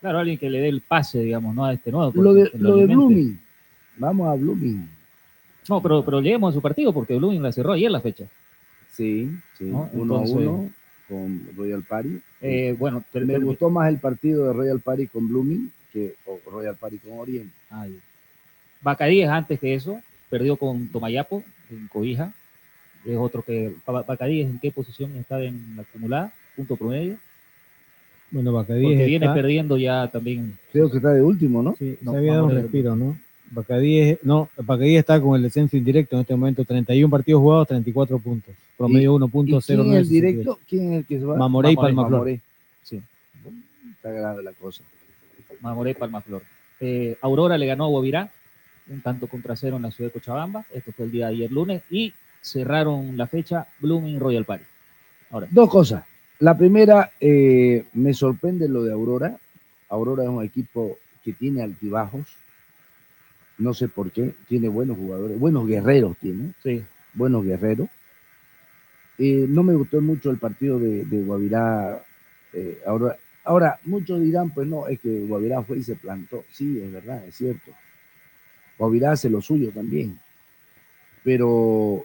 Claro, 0.00 0.18
alguien 0.18 0.38
que 0.38 0.50
le 0.50 0.61
dé 0.61 0.68
el 0.68 0.80
pase, 0.80 1.20
digamos, 1.20 1.54
¿no? 1.54 1.64
A 1.64 1.72
este 1.74 1.90
nuevo. 1.92 2.11
Lo 2.20 2.34
de, 2.34 2.50
lo 2.54 2.76
de. 2.78 2.86
Blooming, 2.86 3.38
vamos 3.98 4.28
a 4.28 4.34
Blooming. 4.34 4.88
No, 5.68 5.80
pero, 5.82 6.04
pero 6.04 6.20
lleguemos 6.20 6.50
a 6.52 6.54
su 6.54 6.62
partido 6.62 6.92
porque 6.92 7.16
Blooming 7.16 7.42
la 7.42 7.52
cerró 7.52 7.72
ayer 7.72 7.90
la 7.90 8.00
fecha. 8.00 8.24
Sí, 8.92 9.30
sí, 9.58 9.64
¿no? 9.64 9.88
uno 9.92 10.02
Entonces, 10.22 10.36
a 10.36 10.38
uno. 10.50 10.70
con 11.08 11.48
Royal 11.56 11.82
Party. 11.82 12.20
Eh, 12.40 12.74
bueno, 12.78 13.04
me 13.14 13.38
gustó 13.38 13.68
más 13.70 13.88
el 13.88 13.98
partido 13.98 14.46
de 14.46 14.52
Royal 14.52 14.80
Party 14.80 15.06
con 15.08 15.28
Blooming 15.28 15.70
que 15.92 16.14
o 16.26 16.38
Royal 16.50 16.76
Party 16.76 16.98
con 16.98 17.18
Oriente. 17.18 17.52
Ah. 17.70 17.86
Bacadíes 18.82 19.28
antes 19.28 19.58
que 19.58 19.74
eso, 19.74 20.00
perdió 20.30 20.56
con 20.56 20.88
Tomayapo 20.88 21.42
en 21.70 21.88
Cobija. 21.88 22.32
Es 23.04 23.16
otro 23.16 23.42
que. 23.42 23.72
Ba- 23.86 24.02
Bacadíes, 24.02 24.48
¿en 24.48 24.58
qué 24.58 24.70
posición 24.70 25.14
está 25.16 25.42
en 25.42 25.74
la 25.76 25.82
acumulada? 25.82 26.32
Punto 26.56 26.76
promedio. 26.76 27.16
Bueno, 28.30 28.52
Bacadíes 28.52 28.88
Porque 28.90 29.04
viene 29.06 29.26
está- 29.26 29.34
perdiendo 29.34 29.76
ya 29.76 30.08
también. 30.10 30.58
Creo 30.72 30.90
que 30.90 30.96
está 30.96 31.12
de 31.12 31.22
último, 31.22 31.62
¿no? 31.62 31.74
Sí, 31.76 31.96
No, 32.00 32.12
se 32.12 32.18
había 32.18 32.32
dado 32.34 32.46
un 32.46 32.54
respiro, 32.54 32.96
¿no? 32.96 33.16
Bacadíes, 33.51 34.18
no, 34.22 34.49
está 34.80 35.20
con 35.20 35.36
el 35.36 35.42
descenso 35.42 35.76
indirecto 35.76 36.16
en 36.16 36.22
este 36.22 36.34
momento, 36.34 36.64
31 36.64 37.11
partidos 37.11 37.40
jugados, 37.40 37.68
34 37.68 38.18
puntos, 38.18 38.55
promedio 38.76 39.16
¿Y 39.16 39.20
1.09. 39.20 39.64
quién 39.64 39.92
es 39.92 39.97
el 39.97 40.09
directo? 40.09 40.59
¿Quién 40.68 40.92
es 40.92 40.99
el 40.99 41.07
que 41.07 41.18
se 41.18 41.24
va? 41.24 41.36
Mamoré 41.36 41.72
y 41.72 41.76
Palmaflor. 41.76 42.11
Mamoré. 42.11 42.40
Sí. 42.82 43.01
Está 43.92 44.11
grave 44.11 44.42
la 44.42 44.53
cosa. 44.53 44.82
Mamoré 45.61 45.94
Palmaflor. 45.94 46.42
Eh, 46.80 47.16
Aurora 47.22 47.57
le 47.57 47.66
ganó 47.66 47.84
a 47.84 47.88
Guavirá, 47.88 48.30
un 48.88 49.01
tanto 49.01 49.26
contra 49.26 49.57
cero 49.57 49.76
en 49.76 49.82
la 49.82 49.90
ciudad 49.90 50.11
de 50.11 50.18
Cochabamba. 50.18 50.64
Esto 50.72 50.92
fue 50.92 51.07
el 51.07 51.12
día 51.12 51.26
de 51.26 51.34
ayer 51.34 51.53
lunes. 51.53 51.82
Y 51.90 52.12
cerraron 52.40 53.16
la 53.16 53.26
fecha 53.26 53.66
Blooming 53.80 54.20
Royal 54.20 54.44
Party. 54.44 54.64
Ahora, 55.30 55.49
Dos 55.51 55.70
cosas. 55.70 56.05
La 56.38 56.57
primera, 56.57 57.12
eh, 57.20 57.86
me 57.94 58.12
sorprende 58.12 58.68
lo 58.68 58.84
de 58.84 58.92
Aurora. 58.92 59.38
Aurora 59.88 60.24
es 60.24 60.28
un 60.28 60.44
equipo 60.44 60.99
que 61.24 61.32
tiene 61.32 61.62
altibajos. 61.62 62.36
No 63.59 63.74
sé 63.74 63.88
por 63.88 64.11
qué. 64.11 64.34
Tiene 64.48 64.68
buenos 64.68 64.96
jugadores, 64.96 65.38
buenos 65.38 65.66
guerreros 65.66 66.16
tiene. 66.18 66.52
Sí. 66.62 66.84
Buenos 67.14 67.44
guerreros. 67.44 67.88
Eh, 69.18 69.46
no 69.48 69.62
me 69.62 69.74
gustó 69.74 70.00
mucho 70.00 70.30
el 70.30 70.38
partido 70.38 70.78
de, 70.78 71.04
de 71.04 71.22
Guavirá. 71.22 72.04
eh, 72.52 72.78
ahora, 72.86 73.16
ahora, 73.44 73.80
muchos 73.84 74.20
dirán, 74.20 74.50
pues 74.50 74.68
no, 74.68 74.86
es 74.88 75.00
que 75.00 75.20
Guavirá 75.26 75.62
fue 75.62 75.78
y 75.78 75.82
se 75.82 75.96
plantó. 75.96 76.44
Sí, 76.50 76.80
es 76.82 76.92
verdad, 76.92 77.24
es 77.26 77.34
cierto. 77.34 77.72
Guavirá 78.78 79.12
hace 79.12 79.30
lo 79.30 79.40
suyo 79.40 79.70
también. 79.70 80.18
Pero 81.24 82.04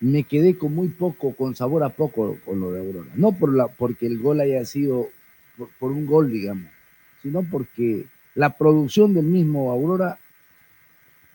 me 0.00 0.22
quedé 0.22 0.56
con 0.56 0.74
muy 0.74 0.88
poco, 0.88 1.34
con 1.34 1.56
sabor 1.56 1.82
a 1.82 1.88
poco 1.88 2.38
con 2.44 2.60
lo 2.60 2.70
de 2.70 2.80
Aurora. 2.80 3.10
No 3.16 3.32
por 3.32 3.52
la, 3.54 3.66
porque 3.66 4.06
el 4.06 4.20
gol 4.20 4.40
haya 4.40 4.64
sido 4.64 5.08
por, 5.58 5.68
por 5.80 5.90
un 5.90 6.06
gol, 6.06 6.30
digamos, 6.30 6.70
sino 7.22 7.42
porque 7.42 8.04
la 8.34 8.56
producción 8.56 9.14
del 9.14 9.24
mismo 9.24 9.72
Aurora 9.72 10.18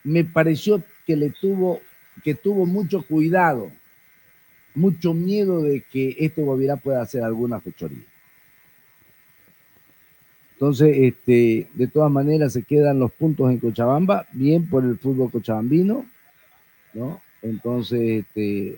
me 0.04 0.24
pareció 0.24 0.84
que 1.06 1.16
le 1.16 1.30
tuvo, 1.30 1.82
que 2.24 2.36
tuvo 2.36 2.66
mucho 2.66 3.04
cuidado, 3.04 3.72
mucho 4.74 5.14
miedo 5.14 5.62
de 5.62 5.82
que 5.82 6.16
este 6.20 6.42
Guavirá 6.42 6.78
pueda 6.78 7.02
hacer 7.02 7.24
alguna 7.24 7.60
fechoría. 7.60 8.04
Entonces, 10.54 10.96
este, 10.96 11.68
de 11.74 11.88
todas 11.88 12.12
maneras, 12.12 12.54
se 12.54 12.62
quedan 12.62 13.00
los 13.00 13.12
puntos 13.12 13.50
en 13.50 13.58
Cochabamba, 13.58 14.28
bien 14.32 14.70
por 14.70 14.86
el 14.86 15.00
fútbol 15.00 15.32
cochabambino, 15.32 16.06
¿no? 16.94 17.20
Entonces, 17.42 18.00
este, 18.24 18.78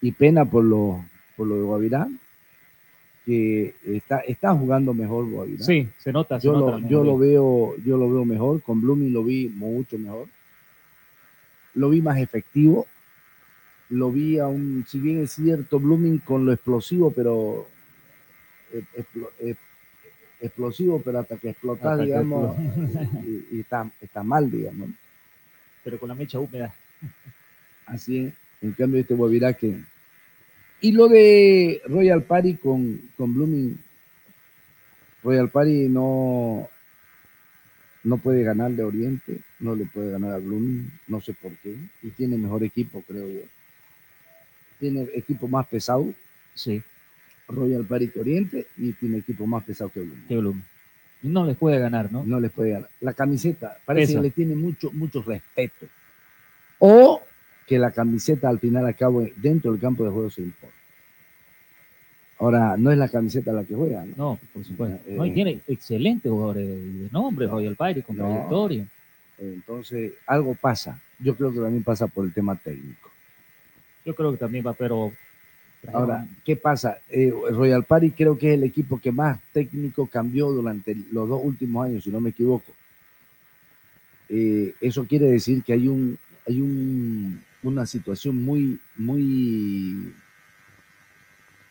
y 0.00 0.12
pena 0.12 0.44
por 0.44 0.62
lo, 0.62 1.04
por 1.36 1.48
lo 1.48 1.56
de 1.56 1.62
Guavirá, 1.62 2.08
que 3.24 3.74
está, 3.86 4.18
está 4.20 4.54
jugando 4.54 4.92
mejor 4.92 5.28
Guavirá. 5.30 5.64
sí, 5.64 5.88
se 5.98 6.12
nota. 6.12 6.40
se 6.40 6.46
Yo, 6.46 6.52
nota 6.52 6.78
lo, 6.78 6.88
yo 6.88 7.04
lo 7.04 7.18
veo, 7.18 7.74
yo 7.84 7.96
lo 7.96 8.10
veo 8.12 8.24
mejor, 8.24 8.62
con 8.62 8.80
Blooming 8.80 9.12
lo 9.12 9.24
vi 9.24 9.48
mucho 9.48 9.98
mejor. 9.98 10.28
Lo 11.74 11.90
vi 11.90 12.02
más 12.02 12.18
efectivo. 12.18 12.86
Lo 13.90 14.10
vi 14.10 14.38
aún, 14.38 14.84
si 14.88 14.98
bien 14.98 15.22
es 15.22 15.32
cierto, 15.32 15.78
Blooming 15.78 16.18
con 16.18 16.46
lo 16.46 16.52
explosivo, 16.52 17.10
pero 17.10 17.66
eh, 18.72 19.04
eh, 19.40 19.54
explosivo, 20.40 21.00
pero 21.04 21.20
hasta 21.20 21.36
que 21.36 21.50
explotas, 21.50 22.00
digamos, 22.00 22.56
y, 23.24 23.56
y 23.56 23.60
está, 23.60 23.90
está 24.00 24.22
mal, 24.22 24.50
digamos. 24.50 24.90
Pero 25.82 25.98
con 25.98 26.08
la 26.08 26.14
mecha 26.14 26.38
húmeda. 26.38 26.74
Así 27.86 28.26
es. 28.26 28.34
En 28.62 28.72
cambio, 28.72 29.00
este 29.00 29.14
Guavirá 29.14 29.52
que. 29.52 29.76
Y 30.80 30.92
lo 30.92 31.08
de 31.08 31.80
Royal 31.86 32.22
Party 32.22 32.54
con, 32.56 33.00
con 33.16 33.34
Blooming. 33.34 33.78
Royal 35.22 35.48
Party 35.48 35.88
no, 35.88 36.68
no 38.02 38.18
puede 38.18 38.42
ganar 38.42 38.70
de 38.72 38.84
Oriente, 38.84 39.40
no 39.60 39.74
le 39.74 39.86
puede 39.86 40.12
ganar 40.12 40.32
a 40.32 40.38
Blooming, 40.38 40.90
no 41.08 41.20
sé 41.20 41.32
por 41.32 41.52
qué. 41.58 41.74
Y 42.02 42.10
tiene 42.10 42.36
mejor 42.36 42.62
equipo, 42.62 43.02
creo 43.06 43.26
yo. 43.28 43.40
Tiene 44.78 45.08
equipo 45.14 45.48
más 45.48 45.66
pesado. 45.66 46.12
Sí. 46.54 46.82
Royal 47.48 47.84
Party 47.84 48.08
que 48.08 48.20
Oriente 48.20 48.66
y 48.76 48.92
tiene 48.92 49.18
equipo 49.18 49.46
más 49.46 49.64
pesado 49.64 49.90
que 49.90 50.00
Blooming. 50.00 50.26
Que 50.26 50.36
Blooming. 50.36 50.64
Y 51.22 51.28
no 51.28 51.46
les 51.46 51.56
puede 51.56 51.78
ganar, 51.78 52.12
¿no? 52.12 52.22
No 52.24 52.38
les 52.38 52.52
puede 52.52 52.72
ganar. 52.72 52.90
La 53.00 53.14
camiseta 53.14 53.78
parece 53.86 54.12
Esa. 54.12 54.20
que 54.20 54.24
le 54.24 54.30
tiene 54.30 54.54
mucho, 54.54 54.92
mucho 54.92 55.22
respeto. 55.22 55.86
O 56.78 57.22
que 57.66 57.78
la 57.78 57.90
camiseta 57.90 58.48
al 58.48 58.58
final 58.58 58.86
acabo 58.86 59.26
dentro 59.36 59.72
del 59.72 59.80
campo 59.80 60.04
de 60.04 60.10
juego 60.10 60.30
se 60.30 60.42
impone. 60.42 60.72
Ahora, 62.38 62.76
no 62.76 62.90
es 62.90 62.98
la 62.98 63.08
camiseta 63.08 63.52
la 63.52 63.64
que 63.64 63.74
juega, 63.74 64.04
¿no? 64.04 64.12
No, 64.16 64.38
por 64.52 64.64
supuesto. 64.64 64.98
Eh, 65.08 65.14
No, 65.14 65.24
y 65.24 65.32
tiene 65.32 65.60
excelentes 65.68 66.30
jugadores 66.30 66.66
de 66.66 67.08
nombre, 67.12 67.46
Royal 67.46 67.76
Party, 67.76 68.02
con 68.02 68.16
No. 68.16 68.24
trayectoria. 68.24 68.86
Entonces, 69.38 70.12
algo 70.26 70.54
pasa. 70.54 71.00
Yo 71.18 71.36
creo 71.36 71.52
que 71.52 71.60
también 71.60 71.82
pasa 71.82 72.06
por 72.06 72.24
el 72.24 72.32
tema 72.32 72.56
técnico. 72.56 73.10
Yo 74.04 74.14
creo 74.14 74.32
que 74.32 74.38
también 74.38 74.66
va, 74.66 74.74
pero. 74.74 75.12
Ahora, 75.92 76.26
¿qué 76.44 76.56
pasa? 76.56 76.98
Eh, 77.10 77.32
Royal 77.50 77.84
Party 77.84 78.10
creo 78.10 78.38
que 78.38 78.48
es 78.48 78.54
el 78.54 78.64
equipo 78.64 78.98
que 78.98 79.12
más 79.12 79.38
técnico 79.52 80.06
cambió 80.06 80.50
durante 80.50 80.96
los 81.12 81.28
dos 81.28 81.40
últimos 81.44 81.84
años, 81.86 82.04
si 82.04 82.10
no 82.10 82.20
me 82.20 82.30
equivoco. 82.30 82.72
Eh, 84.30 84.74
eso 84.80 85.04
quiere 85.04 85.26
decir 85.26 85.62
que 85.62 85.74
hay 85.74 85.86
un 85.88 86.18
hay 86.46 86.60
un, 86.60 87.42
una 87.64 87.86
situación 87.86 88.42
muy 88.42 88.78
muy 88.96 90.12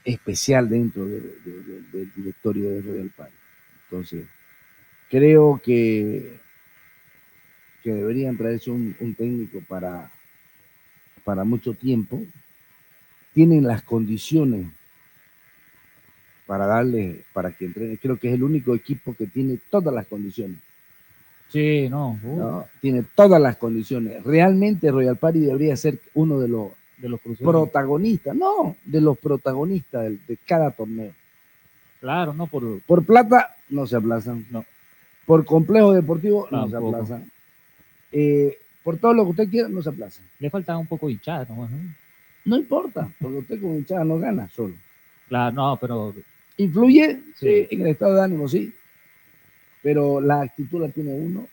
especial 0.03 0.67
dentro 0.69 1.05
de- 1.05 1.21
de- 1.21 1.63
de- 1.63 1.81
del 1.91 2.11
directorio 2.15 2.69
de 2.69 2.81
Royal 2.81 3.09
Party. 3.15 3.33
Entonces, 3.85 4.25
creo 5.09 5.61
que 5.63 6.39
que 7.83 7.93
deberían 7.93 8.37
traerse 8.37 8.71
un, 8.71 8.95
un 8.99 9.13
técnico 9.13 9.61
para 9.67 10.09
para 11.25 11.43
mucho 11.43 11.73
tiempo 11.73 12.21
tienen 13.33 13.63
las 13.63 13.81
condiciones 13.81 14.67
para 16.45 16.67
darle, 16.67 17.23
para 17.33 17.51
que 17.51 17.65
entrene. 17.65 17.97
Creo 17.97 18.17
que 18.17 18.27
es 18.27 18.33
el 18.35 18.43
único 18.43 18.75
equipo 18.75 19.13
que 19.15 19.27
tiene 19.27 19.57
todas 19.69 19.93
las 19.93 20.05
condiciones. 20.07 20.57
Sí, 21.53 21.87
no. 21.87 22.19
uh, 22.23 22.35
¿no? 22.37 22.65
Tiene 22.81 23.05
todas 23.15 23.39
las 23.39 23.57
condiciones. 23.57 24.23
Realmente 24.23 24.89
Royal 24.91 25.17
Party 25.17 25.39
debería 25.41 25.77
ser 25.77 25.99
uno 26.15 26.39
de 26.39 26.47
los, 26.47 26.69
de 26.97 27.09
los 27.09 27.21
cruceros. 27.21 27.51
protagonistas, 27.53 28.35
no, 28.35 28.75
de 28.83 28.99
los 28.99 29.15
protagonistas 29.19 30.11
de, 30.27 30.37
cada 30.47 30.71
torneo. 30.71 31.11
Claro, 32.01 32.33
no 32.33 32.47
por. 32.47 32.81
Por 32.81 33.05
plata 33.05 33.55
no 33.69 33.85
se 33.85 33.95
aplazan. 33.95 34.47
No. 34.49 34.65
Por 35.27 35.45
complejo 35.45 35.93
deportivo 35.93 36.47
no 36.49 36.67
se 36.67 36.75
aplazan. 36.75 37.31
Eh, 38.11 38.57
por 38.83 38.97
todo 38.97 39.13
lo 39.13 39.23
que 39.25 39.29
usted 39.29 39.49
quiera 39.49 39.69
no 39.69 39.81
se 39.83 39.89
aplazan. 39.89 40.25
Le 40.39 40.49
falta 40.49 40.75
un 40.75 40.87
poco 40.87 41.07
hinchada, 41.09 41.45
¿no? 41.49 41.69
No 42.45 42.57
importa, 42.57 43.09
porque 43.21 43.37
usted 43.37 43.61
con 43.61 43.75
hinchada 43.75 44.03
no 44.03 44.17
gana 44.17 44.49
solo. 44.49 44.73
Claro, 45.29 45.55
no, 45.55 45.77
pero. 45.79 46.13
¿Influye? 46.57 47.19
Sí, 47.35 47.47
Sí. 47.47 47.67
en 47.75 47.81
el 47.81 47.87
estado 47.87 48.15
de 48.15 48.23
ánimo, 48.23 48.47
sí. 48.49 48.73
Pero 49.83 50.19
la 50.21 50.41
actitud 50.41 50.81
la 50.81 50.89
tiene 50.89 51.13
uno, 51.13 51.47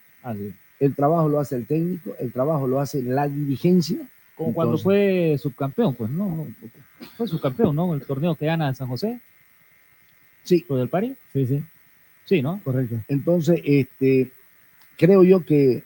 el 0.78 0.94
trabajo 0.94 1.28
lo 1.28 1.40
hace 1.40 1.56
el 1.56 1.66
técnico, 1.66 2.14
el 2.18 2.32
trabajo 2.32 2.66
lo 2.66 2.80
hace 2.80 3.02
la 3.02 3.28
dirigencia. 3.28 3.98
Como 4.34 4.54
cuando 4.54 4.78
fue 4.78 5.36
subcampeón, 5.38 5.94
pues 5.94 6.10
no, 6.10 6.46
fue 7.18 7.28
subcampeón, 7.28 7.76
¿no? 7.76 7.92
El 7.92 8.02
torneo 8.02 8.34
que 8.34 8.46
gana 8.46 8.68
en 8.68 8.74
San 8.74 8.88
José. 8.88 9.20
Sí. 10.44 10.64
¿Lo 10.68 10.76
del 10.76 10.88
Pari? 10.88 11.14
Sí, 11.34 11.46
sí. 11.46 11.62
Sí, 12.24 12.40
¿no? 12.40 12.60
Correcto. 12.64 12.96
Entonces, 13.08 13.60
este, 13.64 14.30
creo 14.96 15.24
yo 15.24 15.44
que 15.44 15.82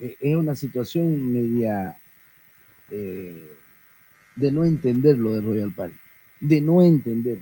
eh, 0.00 0.16
es 0.20 0.34
una 0.34 0.56
situación 0.56 1.32
media 1.32 1.96
eh, 2.90 3.48
de 4.34 4.50
no 4.50 4.64
entender 4.64 5.18
lo 5.18 5.32
de 5.34 5.40
Royal 5.40 5.72
Party, 5.72 5.94
de 6.40 6.60
no 6.60 6.82
entender. 6.82 7.38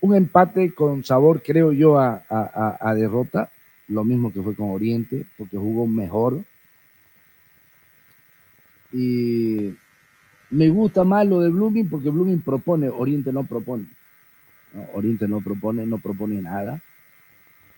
Un 0.00 0.14
empate 0.14 0.72
con 0.74 1.04
sabor, 1.04 1.42
creo 1.42 1.72
yo, 1.72 1.98
a, 1.98 2.22
a- 2.28 2.78
a- 2.80 2.90
a 2.90 2.94
derrota, 2.94 3.50
lo 3.88 4.04
mismo 4.04 4.32
que 4.32 4.42
fue 4.42 4.54
con 4.54 4.70
Oriente, 4.70 5.24
porque 5.36 5.56
jugó 5.56 5.86
mejor. 5.86 6.42
Y 8.92 9.74
me 10.50 10.68
gusta 10.70 11.04
más 11.04 11.26
lo 11.26 11.40
de 11.40 11.50
Blooming 11.50 11.88
porque 11.88 12.10
Blooming 12.10 12.40
propone, 12.40 12.88
Oriente 12.88 13.32
no 13.32 13.44
propone. 13.44 13.86
¿no? 14.72 14.86
Oriente 14.94 15.26
no 15.28 15.40
propone, 15.40 15.84
no 15.86 15.98
propone 15.98 16.40
nada. 16.40 16.80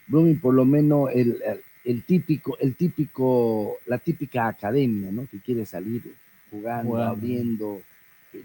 Blooming 0.08 0.38
por 0.40 0.54
lo 0.54 0.64
menos 0.64 1.10
el, 1.12 1.40
el- 1.44 1.60
el 1.82 2.02
típico, 2.02 2.58
el 2.60 2.74
típico, 2.76 3.78
la 3.86 3.96
típica 3.98 4.46
academia, 4.48 5.10
¿no? 5.10 5.26
Que 5.30 5.38
quiere 5.38 5.64
salir 5.64 6.02
jugando, 6.50 6.90
Jugando. 6.90 7.10
abriendo, 7.10 7.82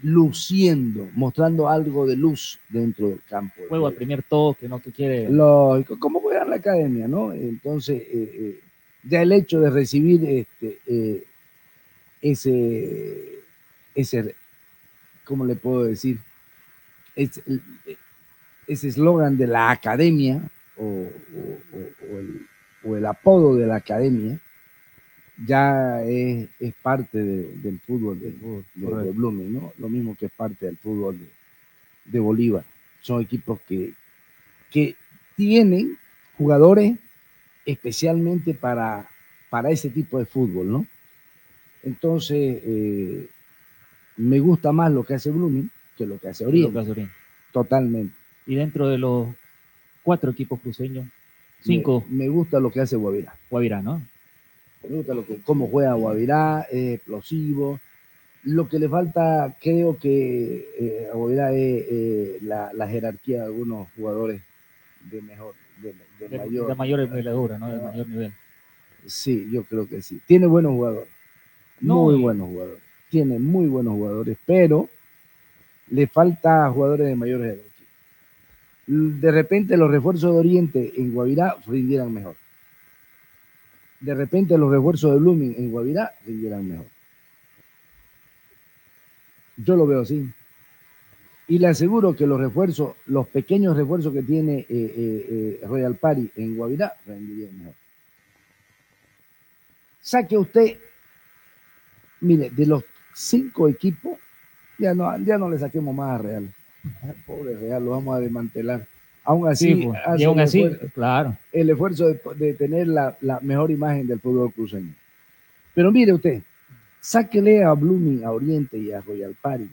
luciendo, 0.02 1.08
mostrando 1.14 1.68
algo 1.68 2.06
de 2.06 2.16
luz 2.16 2.58
dentro 2.68 3.08
del 3.10 3.20
campo. 3.28 3.54
Juego 3.68 3.86
al 3.86 3.94
primer 3.94 4.22
toque, 4.22 4.68
¿no? 4.68 4.80
Que 4.80 4.90
quiere. 4.90 5.28
Lógico, 5.30 5.98
como 5.98 6.20
juega 6.20 6.42
en 6.42 6.50
la 6.50 6.56
academia, 6.56 7.06
¿no? 7.08 7.32
Entonces, 7.32 8.02
eh, 8.02 8.08
eh, 8.12 8.60
ya 9.04 9.22
el 9.22 9.32
hecho 9.32 9.60
de 9.60 9.70
recibir 9.70 10.24
este, 10.24 10.78
eh, 10.86 11.24
ese, 12.20 13.40
ese, 13.94 14.34
¿cómo 15.24 15.44
le 15.44 15.54
puedo 15.56 15.84
decir? 15.84 16.18
Es- 17.14 17.40
ese 18.66 18.88
eslogan 18.88 19.36
de 19.36 19.46
la 19.46 19.70
academia 19.70 20.42
o, 20.76 20.84
o- 20.84 21.58
o- 21.72 22.12
o 22.14 22.18
el, 22.18 22.46
o 22.84 22.96
el 22.96 23.06
apodo 23.06 23.54
de 23.54 23.66
la 23.66 23.76
academia 23.76 24.38
ya 25.44 26.02
es, 26.04 26.48
es 26.60 26.74
parte 26.82 27.18
de- 27.18 27.52
del 27.56 27.78
fútbol 27.80 28.18
de, 28.20 28.32
de-. 28.74 29.10
Blooming, 29.12 29.52
¿no? 29.54 29.72
Lo 29.78 29.88
mismo 29.88 30.16
que 30.16 30.26
es 30.26 30.32
parte 30.32 30.66
del 30.66 30.76
fútbol 30.76 31.18
de, 31.18 31.26
de 32.04 32.20
Bolívar. 32.20 32.64
Son 33.02 33.20
equipos 33.22 33.60
que, 33.68 33.92
que 34.70 34.94
tienen 35.36 35.98
jugadores 36.38 36.96
especialmente 37.66 38.54
para, 38.54 39.08
para 39.50 39.70
ese 39.70 39.90
tipo 39.90 40.18
de 40.18 40.26
fútbol, 40.26 40.70
¿no? 40.70 40.86
Entonces, 41.82 42.60
eh, 42.64 43.28
me 44.16 44.38
gusta 44.40 44.72
más 44.72 44.90
lo 44.92 45.04
que 45.04 45.14
hace 45.14 45.30
Blooming 45.30 45.70
que 45.96 46.06
lo 46.06 46.18
que 46.18 46.28
hace 46.28 46.44
Oriente. 46.46 46.68
Lo 46.68 46.72
que 46.74 46.80
hace 46.80 46.90
Oriente. 46.92 47.14
Totalmente. 47.52 48.14
Y 48.46 48.54
dentro 48.54 48.88
de 48.88 48.98
los 48.98 49.28
cuatro 50.02 50.30
equipos 50.30 50.60
cruceños, 50.60 51.06
cinco. 51.62 52.04
Me, 52.08 52.24
me 52.24 52.28
gusta 52.28 52.60
lo 52.60 52.70
que 52.70 52.80
hace 52.80 52.96
Guavirá. 52.96 53.34
Guavirá, 53.50 53.82
¿no? 53.82 54.02
Gusta 54.88 55.14
lo 55.14 55.26
que, 55.26 55.36
cómo 55.42 55.68
juega 55.68 55.94
Guavirá, 55.94 56.66
es 56.70 56.94
explosivo. 56.96 57.80
Lo 58.44 58.68
que 58.68 58.78
le 58.78 58.88
falta, 58.88 59.56
creo 59.60 59.98
que 59.98 60.68
eh, 60.78 61.08
a 61.12 61.16
Guavirá 61.16 61.52
es 61.52 61.84
eh, 61.90 62.38
la, 62.42 62.72
la 62.72 62.86
jerarquía 62.88 63.40
de 63.40 63.44
algunos 63.46 63.88
jugadores 63.96 64.40
de 65.10 65.20
mejor, 65.22 65.54
de, 65.82 65.94
de 66.20 66.28
De, 66.28 66.38
mayor. 66.38 66.68
de 66.68 66.74
mayor 66.74 67.00
envergadura, 67.00 67.58
¿no? 67.58 67.68
De 67.72 67.82
mayor 67.82 68.06
nivel. 68.08 68.32
Sí, 69.06 69.48
yo 69.50 69.64
creo 69.64 69.88
que 69.88 70.02
sí. 70.02 70.20
Tiene 70.26 70.46
buenos 70.46 70.72
jugadores. 70.72 71.08
No, 71.80 72.04
muy 72.04 72.16
y- 72.16 72.22
buenos 72.22 72.48
jugadores. 72.48 72.82
Tiene 73.10 73.38
muy 73.38 73.66
buenos 73.66 73.94
jugadores, 73.94 74.36
pero 74.46 74.88
le 75.90 76.06
falta 76.08 76.70
jugadores 76.70 77.06
de 77.06 77.14
mayor 77.16 77.40
jerarquía. 77.40 77.64
De 78.88 79.30
repente 79.32 79.76
los 79.76 79.90
refuerzos 79.90 80.32
de 80.32 80.38
Oriente 80.38 80.92
en 80.96 81.12
Guavirá 81.14 81.56
rindieran 81.66 82.12
mejor. 82.12 82.36
De 84.00 84.14
repente 84.14 84.58
los 84.58 84.70
refuerzos 84.70 85.12
de 85.12 85.18
Blooming 85.18 85.54
en 85.56 85.70
Guavirá 85.70 86.12
rindieran 86.26 86.68
mejor. 86.68 86.86
Yo 89.56 89.76
lo 89.76 89.86
veo 89.86 90.02
así. 90.02 90.30
Y 91.48 91.58
le 91.58 91.68
aseguro 91.68 92.16
que 92.16 92.26
los 92.26 92.40
refuerzos, 92.40 92.96
los 93.06 93.28
pequeños 93.28 93.76
refuerzos 93.76 94.12
que 94.12 94.22
tiene 94.22 94.58
eh, 94.58 94.66
eh, 94.68 95.58
eh, 95.62 95.66
Royal 95.66 95.94
Party 95.94 96.30
en 96.36 96.56
Guavirá 96.56 96.92
rendirían 97.06 97.56
mejor. 97.58 97.74
Saque 100.00 100.36
usted, 100.36 100.78
mire, 102.20 102.50
de 102.50 102.66
los 102.66 102.84
cinco 103.14 103.68
equipos, 103.68 104.18
ya 104.78 104.94
no, 104.94 105.16
ya 105.18 105.38
no 105.38 105.48
le 105.48 105.58
saquemos 105.58 105.94
más 105.94 106.18
a 106.18 106.22
Real. 106.22 106.54
Pobre 107.26 107.56
Real, 107.56 107.84
lo 107.84 107.92
vamos 107.92 108.16
a 108.16 108.20
desmantelar. 108.20 108.86
Aún 109.26 109.48
así, 109.48 109.74
Sí, 109.74 109.82
pues, 109.86 109.98
hace 110.06 110.22
y 110.22 110.24
aún 110.24 110.38
el 110.38 110.44
así, 110.44 110.62
esfuerzo- 110.62 110.92
claro. 110.94 111.36
el 111.52 111.70
esfuerzo 111.70 112.06
de, 112.08 112.20
de 112.36 112.54
tener 112.54 112.86
la, 112.86 113.16
la 113.20 113.40
mejor 113.40 113.70
imagen 113.72 114.06
del 114.06 114.20
fútbol 114.20 114.52
cruceño. 114.52 114.94
Pero 115.74 115.90
mire 115.90 116.12
usted, 116.12 116.42
sáquele 117.00 117.64
a 117.64 117.72
Blooming, 117.72 118.24
a 118.24 118.30
Oriente 118.30 118.78
y 118.78 118.92
a 118.92 119.00
Royal 119.00 119.34
Party. 119.40 119.68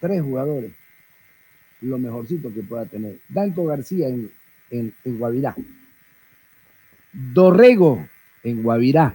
Tres 0.00 0.20
jugadores, 0.22 0.72
lo 1.82 1.96
mejorcito 1.98 2.52
que 2.52 2.62
pueda 2.62 2.86
tener. 2.86 3.16
Danco 3.28 3.64
García 3.66 4.08
en, 4.08 4.30
en, 4.70 4.92
en 5.04 5.18
Guavirá. 5.18 5.54
Dorrego 7.12 8.06
en 8.42 8.62
Guavirá. 8.62 9.14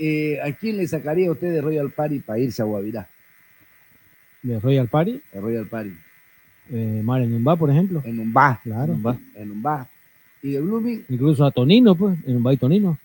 Eh, 0.00 0.38
¿A 0.42 0.52
quién 0.52 0.76
le 0.76 0.86
sacaría 0.86 1.30
usted 1.30 1.52
de 1.52 1.60
Royal 1.60 1.90
Party 1.90 2.20
para 2.20 2.38
irse 2.38 2.62
a 2.62 2.66
Guavirá? 2.66 3.08
De 4.42 4.60
Royal 4.60 4.88
Party, 4.88 5.20
De 5.32 5.40
Royal 5.40 5.66
Party. 5.66 5.92
Eh, 6.70 7.00
Mar 7.04 7.22
en 7.22 7.34
Umbá, 7.34 7.56
por 7.56 7.70
ejemplo. 7.70 8.02
En 8.04 8.18
Umbá. 8.20 8.60
Claro. 8.62 8.92
En 9.34 9.50
Umbá. 9.50 9.88
Y 10.42 10.52
de 10.52 10.60
Blooming, 10.60 11.04
Incluso 11.08 11.44
a 11.44 11.50
Tonino, 11.50 11.94
pues, 11.94 12.16
en 12.26 12.36
Umbá 12.36 12.52
y 12.52 12.56
Tonino. 12.56 12.98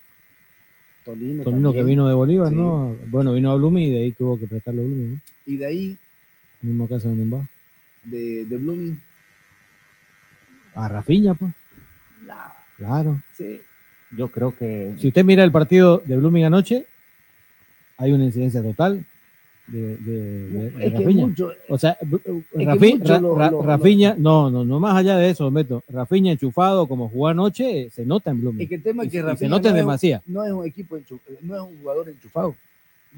Tonino. 1.04 1.42
Tonino 1.42 1.72
que 1.72 1.82
vino 1.82 2.08
de 2.08 2.14
Bolívar, 2.14 2.48
Sí. 2.50 2.54
¿no? 2.54 2.96
Bueno, 3.08 3.34
vino 3.34 3.50
a 3.50 3.56
Blooming 3.56 3.88
y 3.88 3.90
de 3.90 3.98
ahí 4.04 4.12
tuvo 4.12 4.38
que 4.38 4.46
prestarle 4.46 4.80
a 4.80 4.84
Blooming, 4.84 5.12
¿no? 5.14 5.20
Y 5.46 5.56
de 5.56 5.66
ahí, 5.66 5.96
Mismo 6.62 6.88
caso 6.88 7.10
en 7.10 7.20
Umbá. 7.20 7.46
de, 8.04 8.44
de 8.46 8.56
Blooming, 8.56 8.98
A 10.74 10.88
Rafiña, 10.88 11.34
pues. 11.34 11.52
la- 12.26 12.52
Claro. 12.76 13.20
sí. 13.36 13.60
Yo 14.16 14.28
creo 14.28 14.56
que 14.56 14.94
Si 14.98 15.08
usted 15.08 15.24
mira 15.24 15.42
el 15.44 15.50
partido 15.52 16.00
de 16.06 16.16
Blooming 16.16 16.44
anoche, 16.44 16.86
hay 17.98 18.12
una 18.12 18.24
incidencia 18.24 18.62
total 18.62 19.04
de, 19.66 19.96
de, 19.96 19.96
de- 19.96 20.70
de 20.70 20.86
Es 20.86 20.92
Rafinha. 20.92 21.26
mucho- 21.26 21.50
o 21.68 21.78
sea, 21.78 21.96
Rafi- 22.00 23.02
Ra- 23.02 23.18
lo- 23.18 23.34
Ra- 23.34 23.50
lo- 23.50 23.62
Rafinha, 23.62 24.14
no, 24.18 24.50
no, 24.50 24.64
no 24.64 24.78
más 24.78 24.96
allá 24.96 25.16
de 25.16 25.30
eso, 25.30 25.50
Beto. 25.50 25.82
Rafiña 25.88 26.32
enchufado 26.32 26.86
como 26.86 27.08
jugó 27.08 27.28
anoche, 27.28 27.88
se 27.90 28.04
nota 28.04 28.30
en 28.30 28.40
Blooming. 28.42 28.60
Es 28.62 28.68
que 28.68 28.74
el 28.74 28.82
tema 28.82 29.04
Y- 29.04 29.06
es 29.06 29.12
que 29.12 29.18
se 29.20 29.24
Rafinha 29.26 29.48
nota 29.50 29.62
no 29.62 29.68
es 29.68 29.72
un- 29.72 29.76
demasía. 29.86 30.22
No 30.26 30.44
es 30.44 30.52
un 30.52 30.66
equipo, 30.66 30.96
enchu- 30.98 31.18
no 31.42 31.54
es 31.56 31.62
un 31.62 31.78
jugador 31.80 32.08
enchufado. 32.08 32.54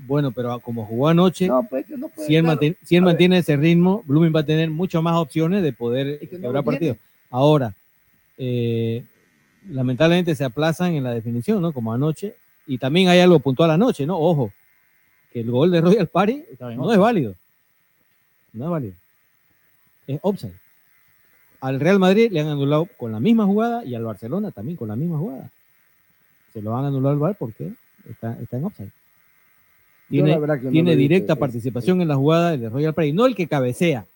Bueno, 0.07 0.31
pero 0.31 0.61
como 0.61 0.85
jugó 0.85 1.09
anoche, 1.09 1.49
No, 1.49 1.67
pues 1.69 1.89
no 1.89 2.09
puede, 2.09 2.29
si 2.29 2.37
él, 2.37 2.43
claro. 2.43 2.55
mantiene, 2.55 2.77
si 2.85 2.97
él 2.97 3.03
mantiene 3.03 3.39
ese 3.39 3.57
ritmo, 3.57 4.03
Blooming 4.07 4.33
va 4.35 4.41
a 4.41 4.47
tener 4.47 4.71
mucho 4.71 5.01
más 5.03 5.17
opciones 5.17 5.63
de 5.63 5.73
poder 5.73 6.19
que 6.19 6.39
no 6.39 6.63
partidos. 6.63 6.99
Ahora, 7.31 7.75
eh, 8.39 9.03
lamentablemente 9.71 10.35
se 10.35 10.45
aplazan 10.45 10.95
en 10.95 11.03
la 11.03 11.15
definición, 11.15 11.61
¿no? 11.63 11.73
Como 11.73 11.93
anoche. 11.93 12.35
Y 12.67 12.79
también 12.79 13.09
hay 13.09 13.21
algo 13.21 13.39
puntual 13.41 13.71
anoche, 13.71 14.07
¿no? 14.07 14.19
Ojo, 14.19 14.53
que 15.33 15.41
el 15.41 15.51
gol 15.51 15.71
de 15.71 15.81
Royal 15.81 16.07
Party 16.07 16.43
no 16.77 16.93
es 16.93 16.99
válido. 16.99 17.35
No 18.53 18.65
es 18.65 18.71
válido. 18.71 18.95
Es 20.07 20.19
offside. 20.23 20.55
Al 21.61 21.81
Real 21.81 21.99
Madrid 21.99 22.31
le 22.31 22.41
han 22.41 22.49
anulado 22.49 22.87
con 22.97 23.13
la 23.13 23.21
misma 23.21 23.45
jugada 23.47 23.85
y 23.85 23.95
al 23.95 24.05
Barcelona 24.05 24.51
también 24.51 24.77
con 24.77 24.89
la 24.89 24.97
misma 24.97 25.19
jugada. 25.19 25.51
Se 26.53 26.63
lo 26.63 26.77
han 26.77 26.85
anulado 26.85 27.13
al 27.15 27.19
VAR 27.19 27.37
porque 27.39 27.73
está, 28.09 28.39
está 28.41 28.57
en 28.57 28.65
offside. 28.65 28.91
Tiene, 30.09 30.37
no 30.39 30.71
tiene 30.71 30.95
directa 30.97 31.33
es- 31.33 31.39
participación 31.39 32.01
en 32.01 32.09
la 32.09 32.15
jugada 32.15 32.57
de 32.57 32.69
Royal 32.69 32.95
Party, 32.95 33.13
no 33.13 33.27
el 33.27 33.35
que 33.35 33.49
cabecea, 33.49 34.07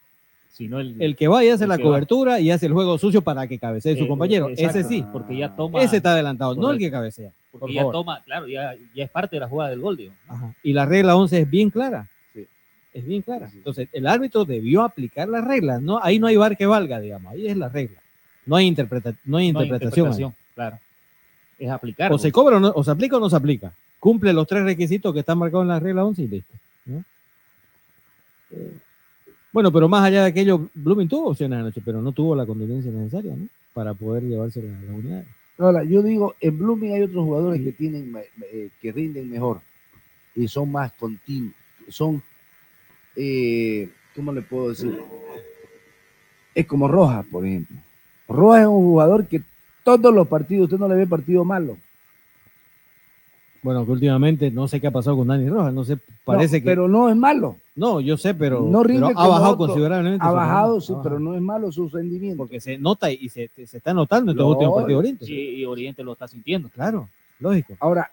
si 0.53 0.69
no 0.69 0.79
el, 0.79 1.01
el 1.03 1.17
que 1.17 1.27
va 1.27 1.45
y 1.45 1.49
hace 1.49 1.67
la 1.67 1.77
va. 1.77 1.83
cobertura 1.83 2.39
y 2.41 2.51
hace 2.53 2.67
el 2.67 2.73
juego 2.73 2.97
sucio 2.99 3.23
para 3.23 3.47
que 3.49 3.59
cabecee 3.59 3.97
su 3.97 4.05
Eh, 4.05 4.09
compañero. 4.09 4.49
exacto, 4.51 4.79
Ese 4.79 4.89
sí, 4.89 5.05
porque 5.13 5.37
ya 5.37 5.55
toma 5.57 5.83
ese 5.83 5.97
está 5.97 6.13
adelantado, 6.13 6.55
no 6.55 6.71
el 6.71 6.79
que 6.79 6.91
cabecea. 6.91 7.33
Porque 7.51 7.61
por 7.67 7.71
ya 7.73 7.81
favor. 7.81 7.93
toma, 7.93 8.23
claro, 8.25 8.47
ya, 8.49 8.75
ya 8.95 9.05
es 9.05 9.11
parte 9.11 9.37
de 9.37 9.41
la 9.41 9.49
jugada 9.49 9.71
del 9.71 9.81
gol, 9.81 9.97
digo. 9.97 10.13
Ajá. 10.29 10.55
Y 10.63 10.73
la 10.73 10.87
regla 10.87 11.17
11 11.17 11.41
es 11.41 11.51
bien 11.51 11.71
clara. 11.71 12.09
Sí. 12.35 12.47
Es 12.95 13.05
bien 13.07 13.23
clara. 13.23 13.51
Entonces, 13.53 13.89
el 13.93 14.07
árbitro 14.07 14.45
debió 14.45 14.83
aplicar 14.83 15.29
las 15.29 15.45
reglas. 15.45 15.83
No, 15.83 15.99
ahí 16.03 16.19
no 16.19 16.27
hay 16.27 16.37
bar 16.37 16.57
que 16.57 16.67
valga, 16.67 17.01
digamos. 17.01 17.33
Ahí 17.33 17.47
es 17.49 17.57
la 17.57 17.69
regla. 17.69 17.99
No 18.47 18.57
hay, 18.57 18.67
interpreta 18.67 19.11
no 19.25 19.37
hay 19.39 19.53
No 19.53 19.61
hay 19.61 19.65
interpretación. 19.67 20.07
interpretación, 20.07 20.35
claro. 20.55 20.79
Es 21.59 21.69
aplicar. 21.71 22.13
O 22.13 22.19
se 22.19 22.33
cobra 22.33 22.57
o, 22.57 22.61
no, 22.61 22.73
o 22.75 22.83
se 22.85 22.91
aplica 22.91 23.17
o 23.17 23.21
no 23.21 23.29
se 23.29 23.37
aplica. 23.37 23.73
Cumple 23.99 24.33
los 24.33 24.47
tres 24.47 24.65
requisitos 24.65 25.13
que 25.13 25.21
están 25.21 25.37
marcados 25.39 25.65
en 25.65 25.69
la 25.69 25.79
regla 25.81 26.05
11 26.05 26.23
y 26.23 26.29
listo. 26.29 26.55
¿no? 26.87 27.05
Eh, 28.53 28.73
Bueno, 29.53 29.71
pero 29.71 29.89
más 29.89 30.05
allá 30.05 30.23
de 30.23 30.29
aquello, 30.31 30.69
Blooming 30.75 31.09
tuvo 31.09 31.31
opciones 31.31 31.59
anoche, 31.59 31.83
pero 31.85 32.01
no 32.01 32.13
tuvo 32.13 32.35
la 32.35 32.47
contundencia 32.47 32.91
necesaria 32.91 33.35
¿no? 33.37 33.47
para 33.75 33.93
poder 33.95 34.23
llevarse 34.23 34.63
la, 34.63 34.71
la 34.81 34.93
unidad. 34.93 35.25
Ahora, 35.61 35.85
yo 35.85 36.03
digo, 36.03 36.35
en 36.41 36.59
Blooming 36.59 36.95
hay 36.95 37.03
otros 37.03 37.23
jugadores 37.23 37.61
que 37.61 37.73
tienen, 37.73 38.17
eh, 38.51 38.71
que 38.81 38.93
rinden 38.93 39.31
mejor 39.31 39.61
y 40.35 40.49
son 40.49 40.73
más 40.73 40.91
continuos, 40.93 41.55
son, 41.89 42.23
eh, 43.15 43.91
¿cómo 44.17 44.33
le 44.33 44.41
puedo 44.41 44.71
decir? 44.71 44.99
Es 46.55 46.65
como 46.65 46.89
Rojas, 46.89 47.27
por 47.31 47.45
ejemplo. 47.45 47.77
Rojas 48.27 48.63
es 48.63 48.67
un 48.69 48.85
jugador 48.85 49.27
que 49.27 49.43
todos 49.85 50.15
los 50.15 50.27
partidos, 50.29 50.65
usted 50.65 50.79
no 50.79 50.89
le 50.89 50.95
ve 50.95 51.07
partido 51.07 51.45
malo. 51.45 51.77
Bueno, 53.63 53.85
que 53.85 53.93
últimamente 53.93 54.51
no 54.51 54.67
sé 54.67 54.81
qué 54.81 54.87
ha 54.87 54.91
pasado 54.91 55.19
con 55.19 55.29
Dani 55.29 55.47
Rojas, 55.47 55.75
no 55.75 55.85
sé, 55.85 55.99
parece 56.25 56.57
No, 56.57 56.63
que... 56.63 56.71
Pero 56.71 56.89
no 56.89 57.11
es 57.11 57.17
malo. 57.17 57.57
No, 57.81 57.99
yo 57.99 58.19
sé, 58.19 58.35
pero, 58.35 58.61
no 58.61 58.83
rinde 58.83 59.07
pero 59.07 59.19
ha 59.19 59.27
bajado 59.29 59.55
otro. 59.55 59.67
considerablemente. 59.69 60.27
Ha 60.27 60.31
bajado, 60.31 60.81
sí, 60.83 60.93
ha 60.95 61.03
pero 61.03 61.19
no 61.19 61.35
es 61.35 61.41
malo 61.41 61.73
su 61.73 61.89
rendimiento. 61.89 62.37
Porque 62.37 62.61
se 62.61 62.77
nota 62.77 63.11
y 63.11 63.31
se, 63.31 63.49
se 63.67 63.79
está 63.79 63.95
notando 63.95 64.33
en 64.33 64.37
estos 64.37 64.45
No, 64.45 64.51
últimos 64.53 64.75
partidos 64.75 64.89
de 64.89 64.97
Oriente. 65.09 65.25
Sí, 65.25 65.33
y 65.35 65.65
Oriente 65.65 66.03
lo 66.05 66.13
está 66.13 66.29
sintiendo. 66.29 66.69
Claro, 66.69 67.09
lógico. 67.39 67.75
Ahora, 67.81 68.11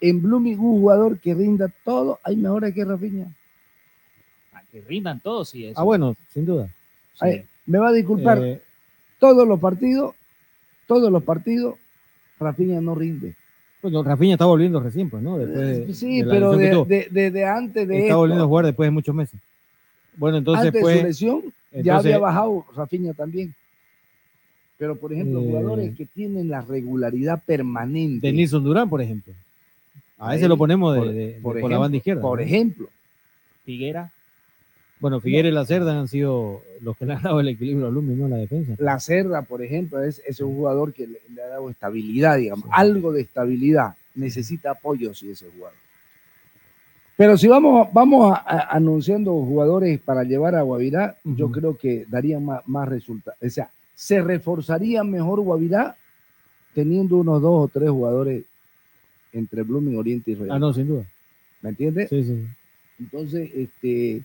en 0.00 0.20
Blooming 0.20 0.58
un 0.58 0.80
jugador 0.80 1.20
que 1.20 1.32
rinda 1.32 1.70
todo, 1.84 2.18
hay 2.24 2.34
mejores 2.34 2.74
que 2.74 2.84
Rafinha. 2.84 3.28
Ah, 4.52 4.62
Que 4.72 4.80
rindan 4.80 5.20
todos, 5.20 5.48
sí. 5.48 5.64
Eso. 5.66 5.80
Ah, 5.80 5.84
bueno, 5.84 6.16
sin 6.30 6.44
duda. 6.44 6.68
Ay, 7.20 7.44
me 7.66 7.78
va 7.78 7.90
a 7.90 7.92
disculpar, 7.92 8.42
Eh, 8.42 8.60
todos 9.20 9.46
los 9.46 9.60
partidos, 9.60 10.16
todos 10.88 11.12
los 11.12 11.22
partidos, 11.22 11.76
Rafinha 12.40 12.80
no 12.80 12.96
rinde. 12.96 13.36
Bueno, 13.84 14.02
Rafinha 14.02 14.32
está 14.34 14.46
volviendo 14.46 14.80
recién, 14.80 15.10
pues, 15.10 15.22
¿no? 15.22 15.36
Después 15.36 15.86
de- 15.86 15.92
Sí, 15.94 16.22
de 16.22 16.30
pero 16.30 16.52
que 16.52 16.56
de, 16.56 16.84
de- 16.86 17.08
desde 17.10 17.44
antes 17.44 17.86
de 17.86 17.94
Está 17.96 18.06
esto, 18.06 18.16
volviendo 18.16 18.44
a 18.44 18.46
jugar 18.46 18.64
después 18.64 18.86
de 18.86 18.90
muchos 18.92 19.14
meses. 19.14 19.38
Bueno, 20.16 20.38
entonces 20.38 20.66
antes 20.68 20.80
pues, 20.80 20.94
de 20.94 21.00
su 21.00 21.06
lesión, 21.06 21.40
ya 21.70 21.78
entonces- 21.80 22.04
había 22.06 22.18
bajado 22.18 22.64
Rafinha 22.74 23.12
también. 23.12 23.54
Pero, 24.78 24.96
por 24.96 25.12
ejemplo, 25.12 25.38
Eh, 25.40 25.44
jugadores 25.44 25.94
que 25.96 26.06
tienen 26.06 26.48
la 26.48 26.62
regularidad 26.62 27.42
permanente. 27.44 28.26
de 28.26 28.32
Nilson 28.32 28.64
Durán, 28.64 28.88
por 28.88 29.02
ejemplo. 29.02 29.34
A 30.18 30.34
ese 30.34 30.48
lo 30.48 30.56
ponemos 30.56 30.94
de, 30.94 31.00
por- 31.00 31.08
de- 31.08 31.14
de- 31.14 31.32
por 31.34 31.42
por, 31.42 31.54
la 31.54 31.58
ejemplo, 31.60 31.80
banda 31.80 31.96
izquierda. 31.98 32.22
por 32.22 32.38
¿no? 32.38 32.44
ejemplo. 32.44 32.88
Figuera. 33.66 34.10
Bueno, 35.00 35.20
Figueres 35.20 35.50
y 35.52 35.54
La 35.54 35.66
Cerda 35.66 35.98
han 35.98 36.08
sido 36.08 36.62
los 36.80 36.96
que 36.96 37.04
le 37.04 37.14
han 37.14 37.22
dado 37.22 37.40
el 37.40 37.48
equilibrio 37.48 37.88
al 37.88 37.94
Lumi, 37.94 38.14
¿no? 38.14 38.28
La 38.28 38.36
defensa. 38.36 38.74
La 38.78 38.98
Cerda, 39.00 39.42
por 39.42 39.62
ejemplo, 39.62 40.02
es, 40.02 40.22
es 40.26 40.40
un 40.40 40.54
jugador 40.54 40.92
que 40.94 41.06
le, 41.06 41.18
le 41.34 41.42
ha 41.42 41.48
dado 41.48 41.68
estabilidad, 41.68 42.38
digamos, 42.38 42.66
algo 42.72 43.12
de 43.12 43.20
estabilidad. 43.22 43.94
Necesita 44.14 44.70
apoyo 44.70 45.12
si 45.12 45.30
ese 45.30 45.46
jugador. 45.50 45.76
Pero 47.16 47.36
si 47.36 47.46
vamos, 47.46 47.88
vamos 47.92 48.32
a- 48.32 48.42
a- 48.46 48.76
anunciando 48.76 49.32
jugadores 49.32 50.00
para 50.00 50.24
llevar 50.24 50.54
a 50.54 50.62
Guavirá, 50.62 51.16
yo 51.24 51.50
creo 51.50 51.76
que 51.76 52.06
darían 52.08 52.44
más, 52.44 52.66
más 52.66 52.88
resultados. 52.88 53.38
O 53.42 53.50
sea, 53.50 53.70
se 53.94 54.20
reforzaría 54.22 55.04
mejor 55.04 55.40
Guavirá 55.40 55.96
teniendo 56.74 57.18
unos 57.18 57.40
dos 57.40 57.64
o 57.66 57.68
tres 57.72 57.90
jugadores 57.90 58.44
entre 59.32 59.62
Blooming, 59.62 59.96
Oriente 59.96 60.32
y 60.32 60.34
Royal. 60.34 60.56
Ah, 60.56 60.58
no, 60.58 60.72
sin 60.72 60.88
duda. 60.88 61.04
¿Me 61.62 61.70
entiendes? 61.70 62.08
Sí, 62.08 62.24
sí. 62.24 62.46
Entonces, 62.98 63.50
este, 63.54 64.22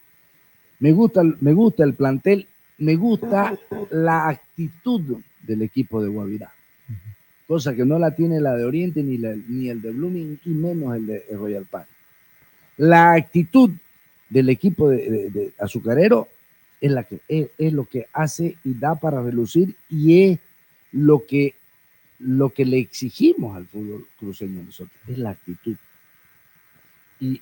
me 0.80 0.91
gusta, 0.91 1.23
me 1.23 1.53
gusta 1.53 1.84
el 1.84 1.93
plantel, 1.93 2.47
me 2.77 2.95
gusta 2.95 3.57
la 3.91 4.30
actitud 4.30 5.18
del 5.43 5.61
equipo 5.61 6.01
de 6.01 6.10
Guavirá. 6.10 6.51
Cosa 7.47 7.73
que 7.76 7.84
no 7.85 7.97
la 7.99 8.15
tiene 8.15 8.39
la 8.39 8.56
de 8.56 8.64
Oriente 8.64 9.01
ni, 9.03 9.18
la- 9.18 9.35
ni 9.47 9.69
el 9.69 9.81
de 9.81 9.91
Blooming 9.91 10.39
y 10.45 10.49
menos 10.49 10.95
el 10.95 11.07
de 11.07 11.26
Royal 11.31 11.65
Park. 11.65 11.88
La 12.77 13.14
actitud 13.14 13.72
del 14.30 14.49
equipo 14.49 14.89
de 14.89 15.51
azucarero 15.60 16.27
es, 16.80 16.91
la 16.91 17.03
que, 17.03 17.19
es, 17.27 17.49
es 17.57 17.73
lo 17.73 17.85
que 17.85 18.06
hace 18.14 18.56
y 18.64 18.73
da 18.76 18.95
para 18.95 19.22
relucir 19.22 19.76
y 19.89 20.23
es 20.23 20.39
lo 20.91 21.26
que, 21.26 21.56
lo 22.19 22.51
que 22.51 22.65
le 22.65 22.77
exigimos 22.80 23.57
al 23.57 23.65
fútbol 23.65 24.06
cruceño 24.18 24.64
nosotros, 24.64 24.95
es 25.07 25.18
la 25.18 25.31
actitud. 25.31 25.76
Y 27.19 27.41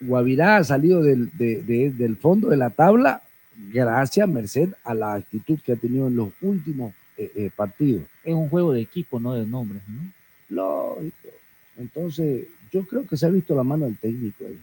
Guavirá 0.00 0.56
ha 0.58 0.64
salido 0.64 1.02
del, 1.02 1.30
de- 1.36 1.62
de- 1.62 1.90
del 1.90 2.16
fondo 2.16 2.48
de 2.48 2.56
la 2.56 2.70
tabla 2.70 3.22
gracias, 3.72 4.28
merced 4.28 4.70
a 4.84 4.92
la 4.94 5.14
actitud 5.14 5.58
que 5.64 5.72
ha 5.72 5.76
tenido 5.76 6.08
en 6.08 6.16
los 6.16 6.28
últimos 6.42 6.92
eh, 7.16 7.30
eh, 7.34 7.50
partidos. 7.54 8.02
Es 8.24 8.34
un 8.34 8.48
juego 8.50 8.72
de 8.72 8.82
equipo, 8.82 9.18
no 9.18 9.32
de 9.34 9.46
nombres. 9.46 9.80
¿no? 9.88 10.10
Lógico. 10.50 11.28
Entonces, 11.78 12.44
yo 12.72 12.86
creo 12.86 13.06
que 13.06 13.16
se 13.16 13.26
ha 13.26 13.30
visto 13.30 13.54
la 13.54 13.62
mano 13.62 13.86
del 13.86 13.96
técnico 13.96 14.44
ahí. 14.46 14.58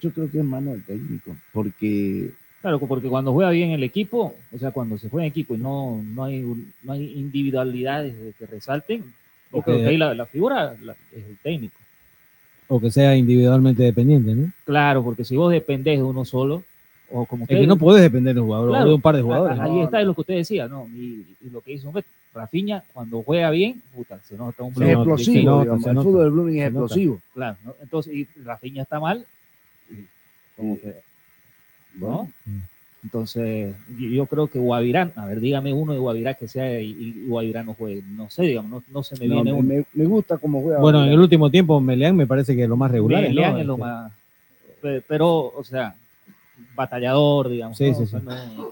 Yo 0.00 0.10
creo 0.12 0.30
que 0.30 0.38
es 0.38 0.44
mano 0.44 0.72
del 0.72 0.82
técnico, 0.84 1.36
porque 1.52 2.30
Claro, 2.60 2.78
porque 2.80 3.08
cuando 3.08 3.32
juega 3.34 3.50
bien 3.50 3.70
el 3.72 3.82
equipo, 3.82 4.34
o 4.50 4.58
sea, 4.58 4.70
cuando 4.70 4.96
se 4.96 5.10
juega 5.10 5.26
en 5.26 5.30
equipo 5.30 5.54
y 5.54 5.58
no, 5.58 6.02
no, 6.02 6.24
hay, 6.24 6.42
un- 6.42 6.72
no 6.82 6.92
hay 6.94 7.12
individualidades 7.12 8.18
de 8.18 8.32
que 8.32 8.46
resalten, 8.46 9.04
yo 9.52 9.60
creo 9.62 9.76
que 9.78 9.86
ahí 9.86 9.96
la, 9.98 10.14
la 10.14 10.24
figura 10.26 10.74
la- 10.82 10.96
es 11.12 11.24
el 11.28 11.36
técnico. 11.42 11.76
O 12.68 12.80
que 12.80 12.90
sea 12.90 13.16
individualmente 13.16 13.82
dependiente, 13.82 14.34
¿no? 14.34 14.52
Claro, 14.64 15.04
porque 15.04 15.24
si 15.24 15.36
vos 15.36 15.52
dependés 15.52 15.98
de 15.98 16.04
uno 16.04 16.24
solo, 16.24 16.62
o 17.10 17.26
como 17.26 17.44
Es 17.44 17.48
que 17.48 17.66
no 17.66 17.76
podés 17.76 18.02
depender 18.02 18.34
de 18.34 18.40
un 18.40 18.46
jugador, 18.46 18.70
Claro, 18.70 18.88
de 18.88 18.94
un 18.94 19.00
par 19.00 19.16
de 19.16 19.22
jugadores. 19.22 19.58
Ahí 19.60 19.80
está 19.80 20.00
es 20.00 20.06
lo 20.06 20.14
que 20.14 20.20
usted 20.22 20.34
decía, 20.34 20.66
¿no? 20.66 20.88
Y, 20.88 21.26
y 21.40 21.50
lo 21.50 21.60
que 21.60 21.72
hizo 21.72 21.92
Rafinha, 22.34 22.82
cuando 22.92 23.22
juega 23.22 23.50
bien, 23.50 23.80
puta, 23.94 24.18
se 24.24 24.36
nota 24.36 24.62
un 24.64 24.70
es 24.70 24.76
bloque, 24.76 24.92
explosivo. 24.92 25.34
se 25.34 25.42
nota, 25.44 25.62
digamos, 25.62 25.84
se 25.84 25.90
el 25.90 25.96
fútbol 25.96 26.22
del 26.22 26.30
Blooming 26.32 26.58
es 26.58 26.66
explosivo. 26.66 27.20
Claro, 27.32 27.56
¿no? 27.64 27.74
entonces, 27.80 28.14
y 28.14 28.28
Rafinha 28.42 28.82
está 28.82 28.98
mal, 28.98 29.24
y 29.90 30.06
como 30.56 30.80
que, 30.80 30.94
¿no? 31.94 32.28
Entonces, 33.04 33.74
yo, 33.98 34.24
creo 34.26 34.46
que 34.46 34.58
Guavirán, 34.58 35.12
a 35.16 35.26
ver, 35.26 35.38
dígame 35.38 35.74
uno 35.74 35.92
de 35.92 35.98
Guavirá 35.98 36.34
que 36.34 36.48
sea 36.48 36.80
y, 36.80 36.90
y 36.90 37.26
Guavirá 37.28 37.62
no 37.62 37.74
juegue, 37.74 38.02
no 38.08 38.30
sé, 38.30 38.44
digamos, 38.44 38.70
no, 38.70 38.82
no 38.90 39.02
se 39.02 39.14
me 39.20 39.28
No, 39.28 39.34
viene 39.42 39.52
me, 39.52 39.58
uno. 39.58 39.68
me- 39.68 39.84
me 39.92 40.04
gusta 40.08 40.38
cómo 40.38 40.62
juega. 40.62 40.80
Bueno, 40.80 40.98
en 41.00 41.02
Guavirá. 41.04 41.14
el 41.14 41.20
último 41.20 41.50
tiempo 41.50 41.80
Meleán 41.82 42.16
me 42.16 42.26
parece 42.26 42.56
que 42.56 42.62
es 42.62 42.68
lo 42.68 42.76
más 42.78 42.90
regular. 42.90 43.22
¿no? 43.22 43.28
Leán 43.28 43.58
es 43.58 43.66
lo 43.66 43.74
Este, 43.74 43.84
más, 43.84 44.12
pe- 44.80 45.02
pero, 45.06 45.28
o 45.54 45.62
sea, 45.64 45.94
batallador, 46.74 47.48
digamos. 47.50 47.76
Sí, 47.76 47.90
¿no? 47.90 47.94
sí, 47.94 48.02
O 48.02 48.06
sea, 48.06 48.20
sí. 48.20 48.26
no- 48.26 48.68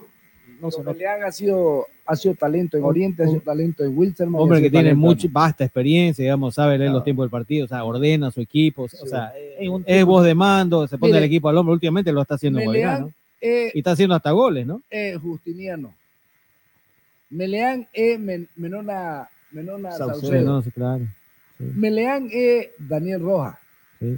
no 0.63 0.69
nota. 0.71 0.93
Meleán 0.93 1.25
ha 1.25 1.33
sido, 1.33 1.87
ha 2.07 2.17
sido 2.17 2.35
talento 2.35 2.77
en 2.79 2.85
Oriente, 2.85 3.25
ha 3.25 3.27
sido 3.27 3.41
talento 3.41 3.85
en 3.85 3.99
Wilson. 3.99 4.35
Hombre 4.35 4.63
que 4.63 4.71
tiene 4.71 4.95
mucha, 4.95 5.29
vasta 5.31 5.65
experiencia, 5.65 6.23
digamos, 6.25 6.55
sabe 6.55 6.79
leer 6.79 6.93
los 6.93 7.05
tiempos 7.05 7.25
del 7.25 7.31
partido, 7.31 7.65
o 7.65 7.69
sea, 7.69 7.85
ordena 7.85 8.29
a 8.29 8.31
su 8.31 8.41
equipo, 8.41 8.85
o 8.85 8.89
sea, 8.89 9.33
Es 9.59 9.69
un 9.69 9.83
es 9.87 10.05
voz 10.05 10.25
de 10.25 10.35
mando, 10.35 10.87
se 10.87 10.97
pone 10.97 11.11
Mire, 11.13 11.19
el 11.19 11.25
equipo 11.25 11.49
al 11.49 11.59
hombro, 11.59 11.75
últimamente 11.75 12.13
lo 12.13 12.23
está 12.23 12.37
haciendo 12.37 12.61
Guavirá, 12.63 12.93
Meleán 12.93 13.03
¿no? 13.09 13.13
Es 13.43 13.75
Y 13.75 13.79
está 13.79 13.91
haciendo 13.91 14.15
hasta 14.15 14.31
goles, 14.31 14.67
¿no? 14.67 14.81
eh, 14.91 15.19
Justiniano. 15.21 15.95
Meleán 17.31 17.87
es 17.93 18.19
Men- 18.19 18.49
Menona, 18.57 19.29
Menona 19.51 19.91
Saucedo, 19.93 20.21
Saucedo. 20.21 20.45
no, 20.45 20.63
sí, 20.63 20.71
claro. 20.71 21.07
Meleán 21.59 22.29
es 22.33 22.69
Daniel 22.79 23.21
Rojas. 23.21 23.57
Sí. 24.01 24.17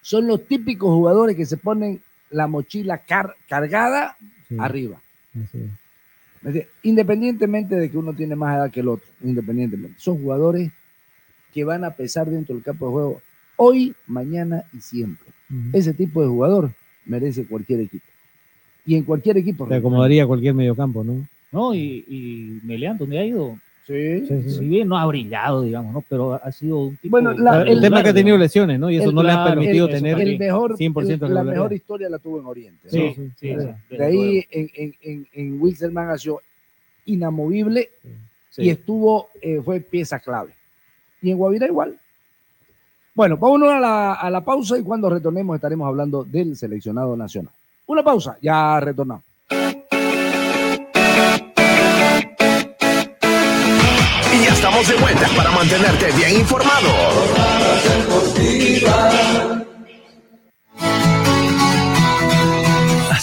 Son 0.00 0.26
los 0.26 0.46
típicos 0.46 0.88
jugadores 0.90 1.36
que 1.36 1.44
se 1.46 1.56
ponen 1.56 2.00
la 2.30 2.46
mochila 2.46 2.98
car- 2.98 3.34
cargada 3.48 4.16
arriba. 4.58 5.00
Independientemente 6.82 7.74
de 7.76 7.90
que 7.90 7.98
uno 7.98 8.14
tiene 8.14 8.36
más 8.36 8.56
edad 8.56 8.70
que 8.70 8.80
el 8.80 8.88
otro, 8.88 9.08
independientemente. 9.22 9.98
Son 10.00 10.20
jugadores 10.20 10.70
que 11.52 11.64
van 11.64 11.84
a 11.84 11.90
pesar 11.94 12.28
dentro 12.30 12.54
del 12.54 12.64
campo 12.64 12.86
de 12.86 12.92
juego 12.92 13.22
hoy, 13.56 13.94
mañana 14.06 14.64
y 14.72 14.80
siempre. 14.80 15.28
Ese 15.72 15.92
tipo 15.94 16.22
de 16.22 16.28
jugador 16.28 16.72
merece 17.06 17.46
cualquier 17.46 17.80
equipo. 17.80 18.04
Y 18.88 18.96
en 18.96 19.04
cualquier 19.04 19.36
equipo. 19.36 19.66
Te 19.66 19.74
acomodaría 19.74 20.26
cualquier 20.26 20.54
mediocampo, 20.54 21.04
¿no? 21.04 21.28
No, 21.52 21.74
y, 21.74 22.06
y 22.08 22.58
Meleán, 22.66 22.96
¿dónde 22.96 23.18
ha 23.18 23.24
ido? 23.26 23.58
Sí, 23.86 24.26
Sí, 24.26 24.42
sí. 24.44 24.50
Si 24.50 24.64
bien 24.66 24.88
no 24.88 24.96
ha 24.96 25.04
brillado, 25.04 25.60
digamos, 25.60 25.92
¿no? 25.92 26.02
Pero 26.08 26.40
ha 26.42 26.50
sido 26.52 26.78
un 26.78 26.96
tipo. 26.96 27.10
Bueno, 27.10 27.34
la- 27.34 27.64
el, 27.64 27.82
tema 27.82 27.98
es 27.98 28.04
que 28.04 28.08
ha 28.10 28.14
tenido 28.14 28.38
lesiones, 28.38 28.80
¿no? 28.80 28.90
Y 28.90 28.96
eso 28.96 29.10
el- 29.10 29.14
no 29.14 29.22
le 29.22 29.32
ha 29.32 29.44
permitido 29.44 29.88
el- 29.88 29.94
tener 29.94 30.18
el 30.18 30.38
mejor, 30.38 30.76
100% 30.78 31.26
el- 31.26 31.34
la 31.34 31.44
mejor 31.44 31.70
historia 31.74 32.08
la 32.08 32.18
tuvo 32.18 32.40
en 32.40 32.46
Oriente. 32.46 32.88
Sí, 32.88 32.98
¿no? 32.98 33.14
sí, 33.14 33.30
sí, 33.38 33.48
de, 33.48 33.60
sí, 33.60 33.66
de 33.66 33.74
desde 33.90 34.04
ahí 34.06 34.44
en, 34.50 34.70
en, 34.74 35.26
en, 35.34 35.60
en 35.92 35.98
ha 35.98 36.16
sido 36.16 36.40
inamovible 37.04 37.90
Sí. 38.50 38.62
y 38.62 38.70
estuvo, 38.70 39.28
eh, 39.42 39.60
fue 39.62 39.80
pieza 39.80 40.18
clave. 40.18 40.52
Y 41.20 41.30
en 41.30 41.36
Guavirá 41.36 41.66
igual. 41.66 41.94
Bueno, 43.14 43.36
vámonos 43.36 43.68
a 43.70 43.80
la, 43.80 44.12
a 44.14 44.30
la 44.30 44.42
pausa 44.42 44.78
y 44.78 44.82
cuando 44.82 45.10
retornemos 45.10 45.56
estaremos 45.56 45.86
hablando 45.86 46.24
del 46.24 46.56
seleccionado 46.56 47.16
nacional. 47.16 47.52
Una 47.88 48.02
pausa, 48.02 48.36
ya 48.42 48.78
retornamos. 48.80 49.24
Y 54.30 54.44
ya 54.44 54.52
estamos 54.52 54.86
de 54.86 54.94
vuelta 54.96 55.26
para 55.34 55.50
mantenerte 55.52 56.12
bien 56.12 56.38
informado. 56.38 56.88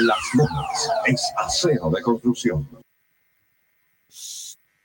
Las 0.00 0.34
Lomas 0.34 0.90
es 1.06 1.32
acero 1.36 1.88
de 1.90 2.02
construcción. 2.02 2.68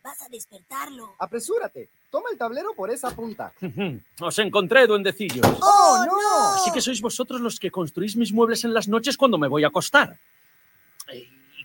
Vas 0.04 0.22
a 0.22 0.30
despertarlo. 0.30 1.16
Apresúrate. 1.18 1.90
Toma 2.12 2.30
el 2.32 2.38
tablero 2.38 2.74
por 2.76 2.92
esa 2.92 3.10
punta. 3.16 3.52
Os 4.22 4.40
encontré, 4.40 4.86
duendecillos. 4.88 5.46
¡Oh, 5.62 6.06
no! 6.06 6.56
Así 6.56 6.72
que 6.72 6.82
sois 6.82 7.02
vosotros 7.02 7.42
los 7.42 7.60
que 7.60 7.72
construís 7.72 8.16
mis 8.16 8.32
muebles 8.32 8.64
en 8.66 8.74
las 8.74 8.88
noches 8.88 9.18
cuando 9.18 9.38
me 9.38 9.48
voy 9.48 9.64
a 9.64 9.68
acostar. 9.68 10.20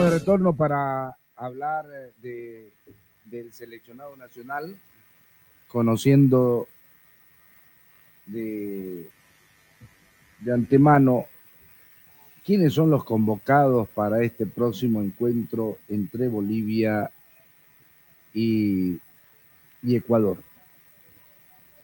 De 0.00 0.10
retorno 0.10 0.54
para 0.54 1.18
hablar 1.36 1.84
eh, 1.92 2.12
de, 2.22 2.72
del 3.26 3.52
seleccionado 3.52 4.16
nacional, 4.16 4.74
conociendo 5.68 6.66
de, 8.24 9.06
de 10.40 10.52
antemano 10.52 11.26
quiénes 12.42 12.72
son 12.72 12.90
los 12.90 13.04
convocados 13.04 13.86
para 13.90 14.22
este 14.22 14.46
próximo 14.46 15.02
encuentro 15.02 15.76
entre 15.90 16.26
Bolivia 16.26 17.10
y, 18.32 18.98
y 19.82 19.96
Ecuador. 19.96 20.38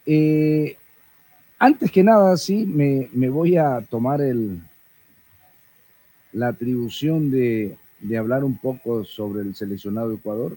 Eh, 0.07 0.79
antes 1.59 1.91
que 1.91 2.03
nada, 2.03 2.39
sí, 2.39 2.65
me, 2.65 3.11
me 3.13 3.29
voy 3.29 3.59
a 3.59 3.83
tomar 3.83 4.23
el, 4.23 4.63
la 6.33 6.49
atribución 6.49 7.31
de, 7.31 7.77
de 8.01 8.19
hablar 8.19 8.45
un 8.45 8.57
poco 8.57 9.05
sobre 9.05 9.43
el 9.43 9.55
seleccionado 9.55 10.13
Ecuador, 10.13 10.57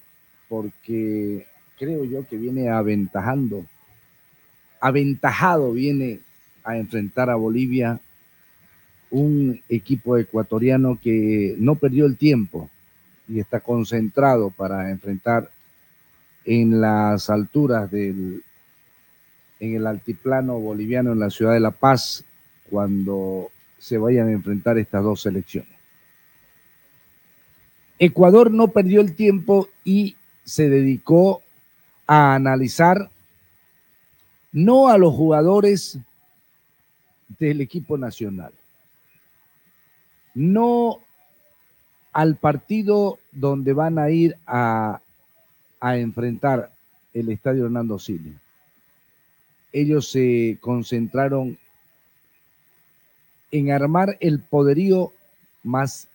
porque 0.49 1.45
creo 1.77 2.05
yo 2.05 2.27
que 2.27 2.37
viene 2.37 2.69
aventajando, 2.69 3.65
aventajado 4.79 5.71
viene 5.71 6.19
a 6.63 6.77
enfrentar 6.77 7.29
a 7.29 7.35
Bolivia 7.35 7.99
un 9.09 9.61
equipo 9.67 10.17
ecuatoriano 10.17 10.99
que 11.01 11.55
no 11.59 11.75
perdió 11.75 12.05
el 12.05 12.17
tiempo 12.17 12.69
y 13.27 13.39
está 13.39 13.59
concentrado 13.59 14.49
para 14.49 14.89
enfrentar 14.89 15.49
en 16.45 16.81
las 16.81 17.29
alturas 17.29 17.89
del, 17.91 18.43
en 19.59 19.75
el 19.75 19.85
altiplano 19.85 20.59
boliviano 20.59 21.11
en 21.13 21.19
la 21.19 21.29
ciudad 21.29 21.53
de 21.53 21.59
La 21.59 21.71
Paz, 21.71 22.23
cuando 22.69 23.51
se 23.77 23.97
vayan 23.97 24.27
a 24.27 24.31
enfrentar 24.31 24.77
estas 24.77 25.03
dos 25.03 25.21
selecciones. 25.21 25.70
Ecuador 28.01 28.49
no 28.49 28.69
perdió 28.69 28.99
el 28.99 29.15
tiempo 29.15 29.69
y 29.83 30.15
se 30.43 30.71
dedicó 30.71 31.43
a 32.07 32.33
analizar 32.33 33.11
no 34.51 34.89
a 34.89 34.97
los 34.97 35.13
jugadores 35.13 35.99
del 37.37 37.61
equipo 37.61 37.99
nacional, 37.99 38.53
no 40.33 40.97
al 42.11 42.37
partido 42.37 43.19
donde 43.31 43.71
van 43.73 43.99
a 43.99 44.09
ir 44.09 44.35
a, 44.47 44.99
enfrentar 45.79 46.71
el 47.13 47.29
estadio 47.29 47.65
Hernando 47.65 47.99
Siles. 47.99 48.33
Ellos 49.71 50.09
se 50.09 50.57
concentraron 50.59 51.59
en 53.51 53.71
armar 53.71 54.17
el 54.21 54.39
poderío 54.39 55.13
más 55.61 56.07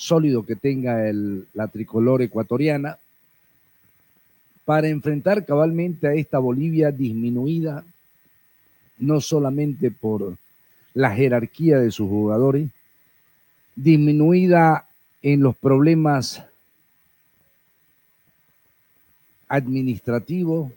sólido 0.00 0.46
que 0.46 0.56
tenga 0.56 1.06
el, 1.10 1.46
la 1.52 1.68
tricolor 1.68 2.22
ecuatoriana 2.22 2.96
para 4.64 4.88
enfrentar 4.88 5.44
cabalmente 5.44 6.08
a 6.08 6.14
esta 6.14 6.38
Bolivia 6.38 6.90
disminuida, 6.90 7.84
no 8.96 9.20
solamente 9.20 9.90
por 9.90 10.38
la 10.94 11.10
jerarquía 11.10 11.78
de 11.78 11.90
sus 11.90 12.08
jugadores, 12.08 12.70
disminuida 13.76 14.88
en 15.20 15.42
los 15.42 15.54
problemas 15.54 16.42
administrativos, 19.48 20.72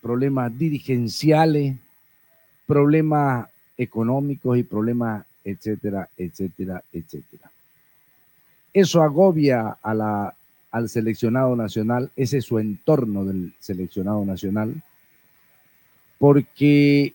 problemas 0.00 0.58
dirigenciales, 0.58 1.76
problemas 2.66 3.48
económicos 3.78 4.58
y 4.58 4.64
problemas, 4.64 5.24
etcétera, 5.44 6.08
etcétera, 6.16 6.82
etcétera. 6.92 7.51
Eso 8.72 9.02
agobia 9.02 9.76
a 9.82 9.94
la, 9.94 10.34
al 10.70 10.88
seleccionado 10.88 11.54
nacional, 11.54 12.10
ese 12.16 12.38
es 12.38 12.46
su 12.46 12.58
entorno 12.58 13.24
del 13.24 13.52
seleccionado 13.60 14.24
nacional, 14.24 14.82
porque 16.18 17.12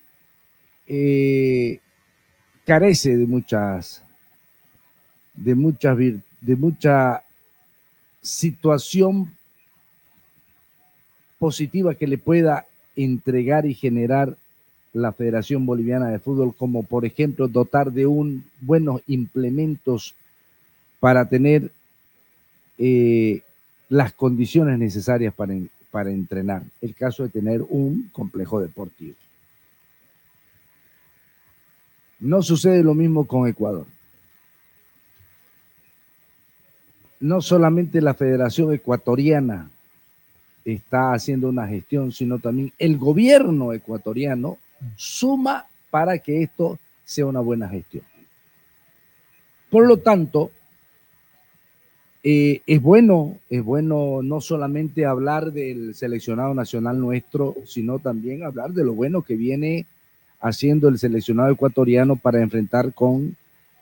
eh, 0.88 1.80
carece 2.66 3.18
de 3.18 3.26
muchas, 3.26 4.04
de 5.34 5.56
muchas, 5.56 5.98
de 5.98 6.56
mucha 6.56 7.24
situación 8.22 9.34
positiva 11.40 11.96
que 11.96 12.08
le 12.08 12.18
pueda 12.18 12.66
entregar 12.96 13.66
y 13.66 13.74
generar 13.74 14.36
la 14.94 15.14
Federación 15.14 15.66
Boliviana 15.66 16.10
de 16.10 16.20
Fútbol, 16.20 16.56
como 16.56 16.84
por 16.84 17.06
ejemplo 17.06 17.48
dotar 17.48 17.92
de 17.92 18.06
un 18.06 18.46
buenos 18.62 19.02
implementos 19.08 20.16
para 21.00 21.28
tener 21.28 21.72
eh, 22.78 23.42
las 23.90 24.14
condiciones 24.14 24.78
necesarias 24.80 25.34
para, 25.34 25.54
para 25.92 26.12
entrenar. 26.12 26.64
El 26.82 26.96
caso 26.96 27.24
de 27.24 27.30
tener 27.30 27.62
un 27.70 28.10
complejo 28.12 28.60
deportivo. 28.60 29.16
No 32.20 32.42
sucede 32.42 32.84
lo 32.84 32.94
mismo 32.94 33.26
con 33.26 33.48
Ecuador. 33.48 33.86
No 37.20 37.42
solamente 37.42 38.02
la 38.02 38.14
Federación 38.14 38.74
Ecuatoriana 38.74 39.70
está 40.66 41.14
haciendo 41.14 41.50
una 41.50 41.68
gestión, 41.68 42.12
sino 42.12 42.40
también 42.40 42.74
el 42.78 42.98
gobierno 42.98 43.74
ecuatoriano 43.74 44.58
suma 44.96 45.66
para 45.90 46.20
que 46.20 46.44
esto 46.44 46.78
sea 47.06 47.26
una 47.26 47.40
buena 47.40 47.70
gestión. 47.70 48.04
Por 49.70 49.88
lo 49.88 49.98
tanto, 49.98 50.52
eh, 52.30 52.62
es 52.68 52.82
bueno, 52.82 53.38
es 53.50 53.64
bueno 53.64 54.20
no 54.22 54.42
solamente 54.42 55.06
hablar 55.06 55.54
del 55.54 55.96
seleccionado 55.96 56.54
nacional 56.54 57.00
nuestro, 57.00 57.56
sino 57.64 58.00
también 58.00 58.44
hablar 58.44 58.74
de 58.74 58.84
lo 58.84 58.94
bueno 58.94 59.22
que 59.22 59.36
viene 59.36 59.86
haciendo 60.42 60.90
el 60.90 61.00
seleccionado 61.00 61.54
ecuatoriano 61.54 62.18
para 62.18 62.42
enfrentar 62.42 62.94
con 62.94 63.38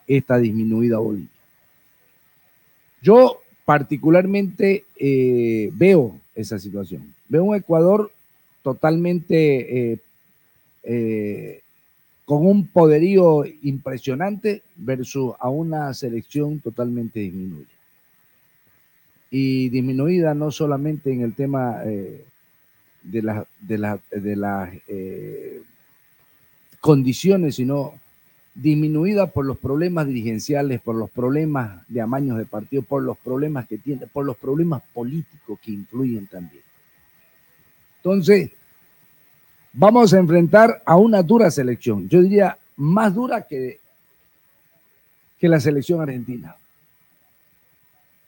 esta 0.05 0.38
disminuida 0.38 0.99
Bolivia. 0.99 1.27
Yo 3.01 3.41
particularmente 3.65 4.85
eh, 4.95 5.72
veo 5.73 6.15
esa 6.35 6.59
situación. 6.59 7.15
Veo 7.27 7.45
un 7.45 7.55
Ecuador 7.55 8.11
totalmente 8.61 9.99
eh, 10.84 11.61
con 12.26 12.45
un 12.45 12.67
poderío 12.67 13.43
impresionante 13.63 14.61
versus 14.76 15.34
a 15.39 15.49
una 15.49 15.91
selección 15.95 16.59
totalmente 16.59 17.22
disminuida. 17.22 17.74
Y 19.31 19.69
disminuida 19.69 20.34
no 20.34 20.52
solamente 20.52 21.11
en 21.11 21.22
el 21.22 21.34
tema 21.34 21.81
eh, 21.85 22.23
de 23.03 23.22
las 23.22 23.45
de 23.60 23.77
la, 23.77 23.99
de 24.11 24.35
las 24.35 24.69
condiciones, 26.80 27.56
sino 27.56 27.95
disminuida 28.56 29.27
por 29.27 29.45
los 29.45 29.57
problemas 29.57 30.07
dirigenciales, 30.07 30.80
por 30.80 30.95
los 30.95 31.10
problemas 31.10 31.85
de 31.89 31.99
amaños 31.99 32.38
de 32.38 32.45
partido, 32.45 32.81
por 32.81 33.03
los 33.03 33.18
problemas 33.18 33.68
que 33.68 33.77
tiene, 33.77 34.07
por 34.07 34.26
los 34.26 34.38
problemas 34.38 34.81
políticos 34.93 35.60
que 35.61 35.72
influyen 35.72 36.26
también. 36.27 36.64
Entonces, 37.97 38.52
vamos 39.73 40.14
a 40.14 40.19
enfrentar 40.19 40.81
a 40.85 40.95
una 40.95 41.22
dura 41.22 41.52
selección, 41.52 42.07
yo 42.07 42.22
diría 42.22 42.57
más 42.77 43.14
dura 43.14 43.41
que, 43.41 43.80
que 45.38 45.49
la 45.49 45.60
selección 45.60 46.02
argentina. 46.02 46.56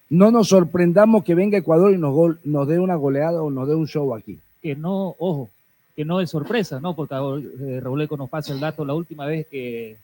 No 0.10 0.32
nos 0.32 0.50
sorprendamos 0.50 1.24
que 1.24 1.36
venga 1.36 1.58
Ecuador 1.58 1.94
y 1.94 1.98
nos, 1.98 2.38
nos 2.44 2.68
dé 2.68 2.80
una 2.80 2.96
goleada 2.96 3.42
o 3.42 3.52
nos 3.52 3.68
dé 3.68 3.76
un 3.76 3.88
show 3.88 4.16
aquí. 4.16 4.40
Que 4.62 4.76
no, 4.76 5.16
ojo, 5.20 5.50
que 5.96 6.06
no 6.06 6.22
es 6.22 6.30
sorpresa, 6.30 6.80
¿no? 6.80 6.96
Porque 6.96 7.16
eh, 7.16 7.80
Raúl 7.82 8.08
nos 8.18 8.30
pasa 8.30 8.54
el 8.54 8.60
dato, 8.60 8.86
la 8.86 8.94
última 8.94 9.26
vez 9.26 9.48
que 9.48 9.98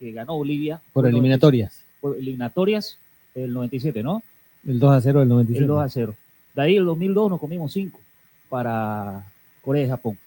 que 0.00 0.12
ganó 0.12 0.36
Bolivia. 0.36 0.80
Por 0.92 1.06
eliminatorias. 1.06 1.84
Por 2.00 2.16
eliminatorias, 2.16 2.98
el 3.34 3.52
97, 3.52 4.02
¿no? 4.02 4.22
El 4.66 4.80
2 4.80 4.92
a 4.92 5.00
0 5.00 5.20
del 5.20 5.28
97. 5.28 5.62
El 5.62 5.68
2 5.68 5.82
a 5.82 5.88
0. 5.88 6.14
De 6.54 6.62
ahí 6.62 6.76
el 6.76 6.86
2002 6.86 7.30
nos 7.30 7.38
comimos 7.38 7.72
5 7.72 8.00
para 8.48 9.30
Corea 9.62 9.84
y 9.84 9.88
Japón. 9.88 10.18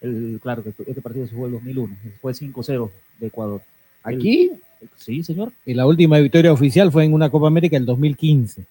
El, 0.00 0.40
claro 0.42 0.64
que 0.64 0.70
este 0.70 1.02
partido 1.02 1.26
se 1.26 1.34
jugó 1.34 1.46
el 1.46 1.52
2001, 1.52 1.94
fue 2.22 2.32
5-0 2.32 2.90
de 3.20 3.26
Ecuador. 3.26 3.60
¿Aquí? 4.02 4.50
Sí, 4.96 5.22
señor. 5.22 5.52
Y 5.64 5.74
la 5.74 5.86
última 5.86 6.18
victoria 6.18 6.52
oficial 6.52 6.90
fue 6.92 7.04
en 7.04 7.14
una 7.14 7.30
Copa 7.30 7.46
América 7.46 7.76
el 7.76 7.86
2015. 7.86 8.64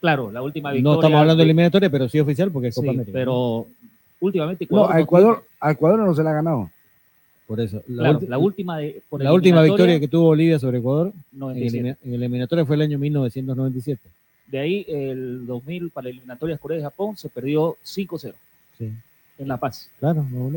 Claro, 0.00 0.30
la 0.30 0.42
última 0.42 0.70
victoria. 0.70 0.94
No 0.94 1.00
estamos 1.00 1.20
hablando 1.20 1.38
de 1.38 1.44
eliminatoria, 1.44 1.90
pero 1.90 2.08
sí 2.08 2.20
oficial 2.20 2.50
porque 2.50 2.68
es 2.68 2.74
Copa 2.74 2.90
América. 2.90 3.10
Pero 3.12 3.66
últimamente 4.20 4.64
Ecuador. 4.64 4.90
No, 4.90 4.94
a 4.94 5.00
Ecuador, 5.00 5.44
a 5.60 5.70
Ecuador 5.72 5.98
no 5.98 6.14
se 6.14 6.22
la 6.22 6.30
ha 6.30 6.34
ganado. 6.34 6.70
Por 7.46 7.60
eso. 7.60 7.82
La, 7.86 8.18
la 8.28 8.38
última, 8.38 8.78
de, 8.78 9.02
la 9.12 9.32
última 9.32 9.62
victoria 9.62 9.98
que 9.98 10.06
tuvo 10.06 10.26
Bolivia 10.26 10.58
sobre 10.58 10.78
Ecuador 10.78 11.12
en, 11.32 11.56
el, 11.56 11.96
en 12.04 12.14
eliminatoria 12.14 12.66
fue 12.66 12.76
el 12.76 12.82
año 12.82 12.98
1997. 12.98 14.02
De 14.48 14.58
ahí, 14.58 14.84
el 14.88 15.46
2000 15.46 15.90
para 15.90 16.08
eliminatorias 16.08 16.60
Corea 16.60 16.78
y 16.78 16.82
Japón 16.82 17.16
se 17.16 17.28
perdió 17.28 17.76
5-0 17.84 18.34
sí. 18.76 18.92
en 19.38 19.48
La 19.48 19.56
Paz. 19.56 19.90
Claro, 19.98 20.26
no 20.30 20.50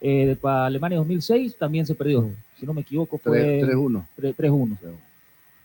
eh, 0.00 0.36
Para 0.40 0.66
Alemania 0.66 0.98
2006 0.98 1.56
también 1.58 1.86
se 1.86 1.94
perdió. 1.94 2.30
Si 2.58 2.66
no 2.66 2.72
me 2.74 2.82
equivoco, 2.82 3.18
fue 3.18 3.60
3-1. 3.62 4.06
3-1. 4.18 4.78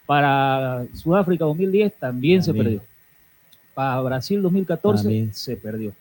Para 0.06 0.86
Sudáfrica 0.94 1.46
2010 1.46 1.94
también, 2.00 2.42
se 2.44 2.54
perdió. 2.54 2.82
Para 3.74 4.02
Brasil 4.02 4.42
2014 4.42 5.04
También. 5.04 5.34
se 5.34 5.56
perdió. 5.56 5.94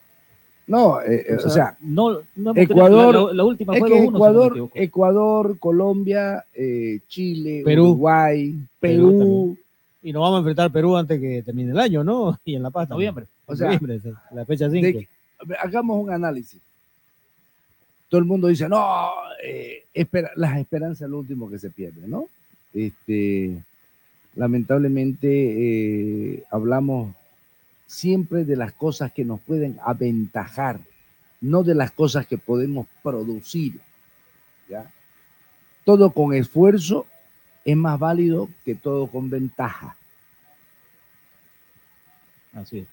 No, 0.66 1.00
eh, 1.00 1.24
eh, 1.28 1.36
o 1.42 1.48
sea, 1.48 1.76
no, 1.80 2.18
no 2.36 2.50
hemos 2.50 2.56
Ecuador, 2.58 3.28
la, 3.28 3.34
la 3.34 3.44
última 3.44 3.74
es 3.74 3.80
fue 3.80 3.88
que 3.88 3.94
2-1, 3.94 4.00
si 4.00 4.04
no 4.04 4.10
me 4.10 4.16
Ecuador. 4.16 4.70
Ecuador, 4.74 5.58
Colombia, 5.58 6.44
eh, 6.52 7.00
Chile, 7.08 7.62
Perú. 7.64 7.84
Uruguay, 7.84 8.54
Perú 8.78 9.18
Perú. 9.18 9.58
Y 10.02 10.12
nos 10.12 10.20
vamos 10.20 10.36
a 10.36 10.38
enfrentar 10.40 10.66
a 10.66 10.72
Perú 10.72 10.96
antes 10.96 11.18
que 11.20 11.42
termine 11.42 11.72
el 11.72 11.78
año, 11.78 12.04
¿no? 12.04 12.38
Y 12.44 12.54
en 12.54 12.62
La 12.62 12.70
Paz. 12.70 12.88
Noviembre. 12.88 13.26
O 13.46 13.56
sea, 13.56 13.66
Noviembre, 13.72 14.00
la 14.32 14.44
fecha 14.44 14.68
de 14.68 14.80
5. 14.80 14.98
que- 14.98 15.08
hagamos 15.58 16.04
un 16.04 16.10
análisis. 16.10 16.60
Todo 18.08 18.20
el 18.20 18.26
mundo 18.26 18.48
dice, 18.48 18.68
no, 18.68 19.10
eh, 19.42 19.84
espera, 19.92 20.30
las 20.36 20.58
esperanzas 20.58 21.02
es 21.02 21.10
lo 21.10 21.18
último 21.18 21.50
que 21.50 21.58
se 21.58 21.70
pierde, 21.70 22.06
¿no? 22.06 22.26
Este, 22.72 23.62
lamentablemente 24.34 25.28
eh, 25.28 26.44
hablamos 26.50 27.14
siempre 27.86 28.44
de 28.44 28.56
las 28.56 28.72
cosas 28.72 29.12
que 29.12 29.24
nos 29.24 29.40
pueden 29.40 29.78
aventajar, 29.82 30.80
no 31.40 31.62
de 31.64 31.74
las 31.74 31.90
cosas 31.90 32.26
que 32.26 32.38
podemos 32.38 32.86
producir. 33.02 33.80
¿ya? 34.68 34.90
Todo 35.84 36.10
con 36.10 36.34
esfuerzo 36.34 37.06
es 37.64 37.76
más 37.76 37.98
válido 37.98 38.48
que 38.64 38.74
todo 38.74 39.06
con 39.08 39.28
ventaja. 39.28 39.96
Así 42.54 42.80
es. 42.80 42.86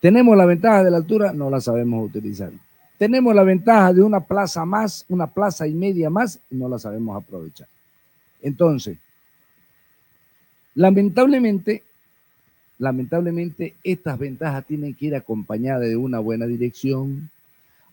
Tenemos 0.00 0.36
la 0.36 0.46
ventaja 0.46 0.84
de 0.84 0.90
la 0.90 0.98
altura, 0.98 1.32
no 1.32 1.50
la 1.50 1.60
sabemos 1.60 2.04
utilizar. 2.04 2.52
Tenemos 2.98 3.34
la 3.34 3.42
ventaja 3.42 3.92
de 3.92 4.02
una 4.02 4.20
plaza 4.20 4.64
más, 4.64 5.04
una 5.08 5.26
plaza 5.26 5.66
y 5.66 5.74
media 5.74 6.08
más, 6.08 6.38
y 6.50 6.56
no 6.56 6.68
la 6.68 6.78
sabemos 6.78 7.16
aprovechar. 7.16 7.68
Entonces, 8.42 8.98
lamentablemente, 10.74 11.82
lamentablemente, 12.78 13.74
estas 13.82 14.18
ventajas 14.18 14.64
tienen 14.66 14.94
que 14.94 15.06
ir 15.06 15.14
acompañadas 15.14 15.88
de 15.88 15.96
una 15.96 16.20
buena 16.20 16.46
dirección, 16.46 17.30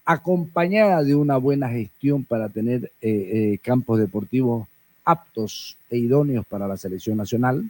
acompañada 0.06 1.04
de 1.04 1.16
una 1.16 1.38
buena 1.38 1.70
gestión 1.70 2.24
para 2.24 2.50
tener 2.50 2.92
eh, 3.02 3.10
eh, 3.12 3.60
campos 3.62 4.00
deportivos 4.00 4.68
aptos 5.06 5.78
e 5.90 5.98
idóneos 5.98 6.46
para 6.46 6.68
la 6.68 6.78
selección 6.78 7.18
nacional. 7.18 7.70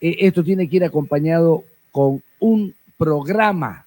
Eh, 0.00 0.16
esto 0.20 0.42
tiene 0.42 0.68
que 0.68 0.76
ir 0.76 0.84
acompañado 0.84 1.64
con 1.92 2.22
un 2.38 2.74
programa 2.96 3.86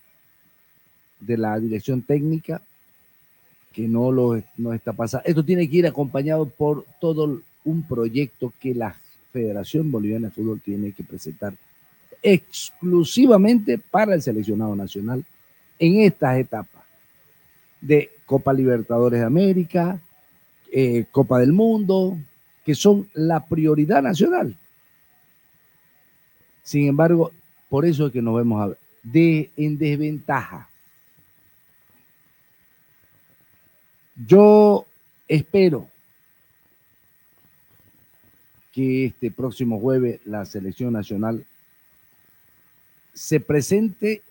de 1.22 1.38
la 1.38 1.60
dirección 1.60 2.02
técnica 2.02 2.62
que 3.72 3.88
no 3.88 4.12
lo 4.12 4.42
no 4.58 4.74
está 4.74 4.92
pasando. 4.92 5.26
Esto 5.26 5.46
tiene 5.46 5.70
que 5.70 5.78
ir 5.78 5.88
acompañado 5.88 6.46
por 6.46 6.86
todo 7.00 7.42
un 7.64 7.84
proyecto 7.84 8.54
que 8.60 8.76
la 8.76 8.96
Federación 9.32 9.92
Boliviana 9.92 10.28
de 10.28 10.34
Fútbol 10.34 10.60
tiene 10.60 10.92
que 10.92 11.04
presentar 11.04 11.54
exclusivamente 12.22 13.78
para 13.78 14.14
el 14.14 14.22
seleccionado 14.22 14.76
nacional 14.76 15.24
en 15.80 16.02
estas 16.02 16.38
etapas 16.38 16.84
de 17.80 18.12
Copa 18.26 18.54
Libertadores 18.54 19.20
de 19.20 19.26
América, 19.26 20.00
eh, 20.72 21.06
Copa 21.12 21.40
del 21.40 21.54
Mundo, 21.54 22.18
que 22.66 22.76
son 22.76 23.10
la 23.14 23.46
prioridad 23.46 24.04
nacional. 24.04 24.56
Sin 26.64 26.88
embargo, 26.88 27.32
por 27.70 27.86
eso 27.86 28.08
es 28.08 28.14
que 28.14 28.22
nos 28.22 28.36
vemos 28.36 28.76
en 29.14 29.78
desventaja. 29.78 30.70
Yo 34.16 34.86
espero 35.28 35.88
que 38.74 39.06
este 39.06 39.32
próximo 39.32 39.80
jueves 39.80 40.20
la 40.26 40.46
selección 40.46 40.94
nacional 40.94 41.46
se 43.14 43.40
presente 43.40 44.22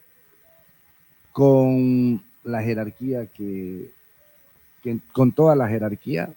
con 1.33 2.23
la 2.43 2.63
jerarquía 2.63 3.27
que, 3.27 3.91
con 5.13 5.33
toda 5.33 5.55
la 5.55 5.69
jerarquía, 5.69 6.33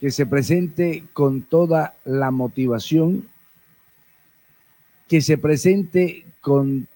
que 0.00 0.10
se 0.10 0.26
presente 0.26 1.04
con 1.12 1.42
toda 1.42 1.94
la 2.04 2.30
motivación, 2.30 3.28
que 5.08 5.20
se 5.20 5.36
presente 5.36 6.24
con 6.40 6.86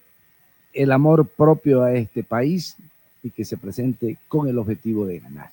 el 0.72 0.92
amor 0.92 1.28
propio 1.28 1.82
a 1.82 1.94
este 1.94 2.24
país 2.24 2.76
y 3.24 3.30
que 3.30 3.44
se 3.44 3.56
presente 3.56 4.18
con 4.28 4.46
el 4.48 4.58
objetivo 4.58 5.06
de 5.06 5.18
ganar. 5.18 5.50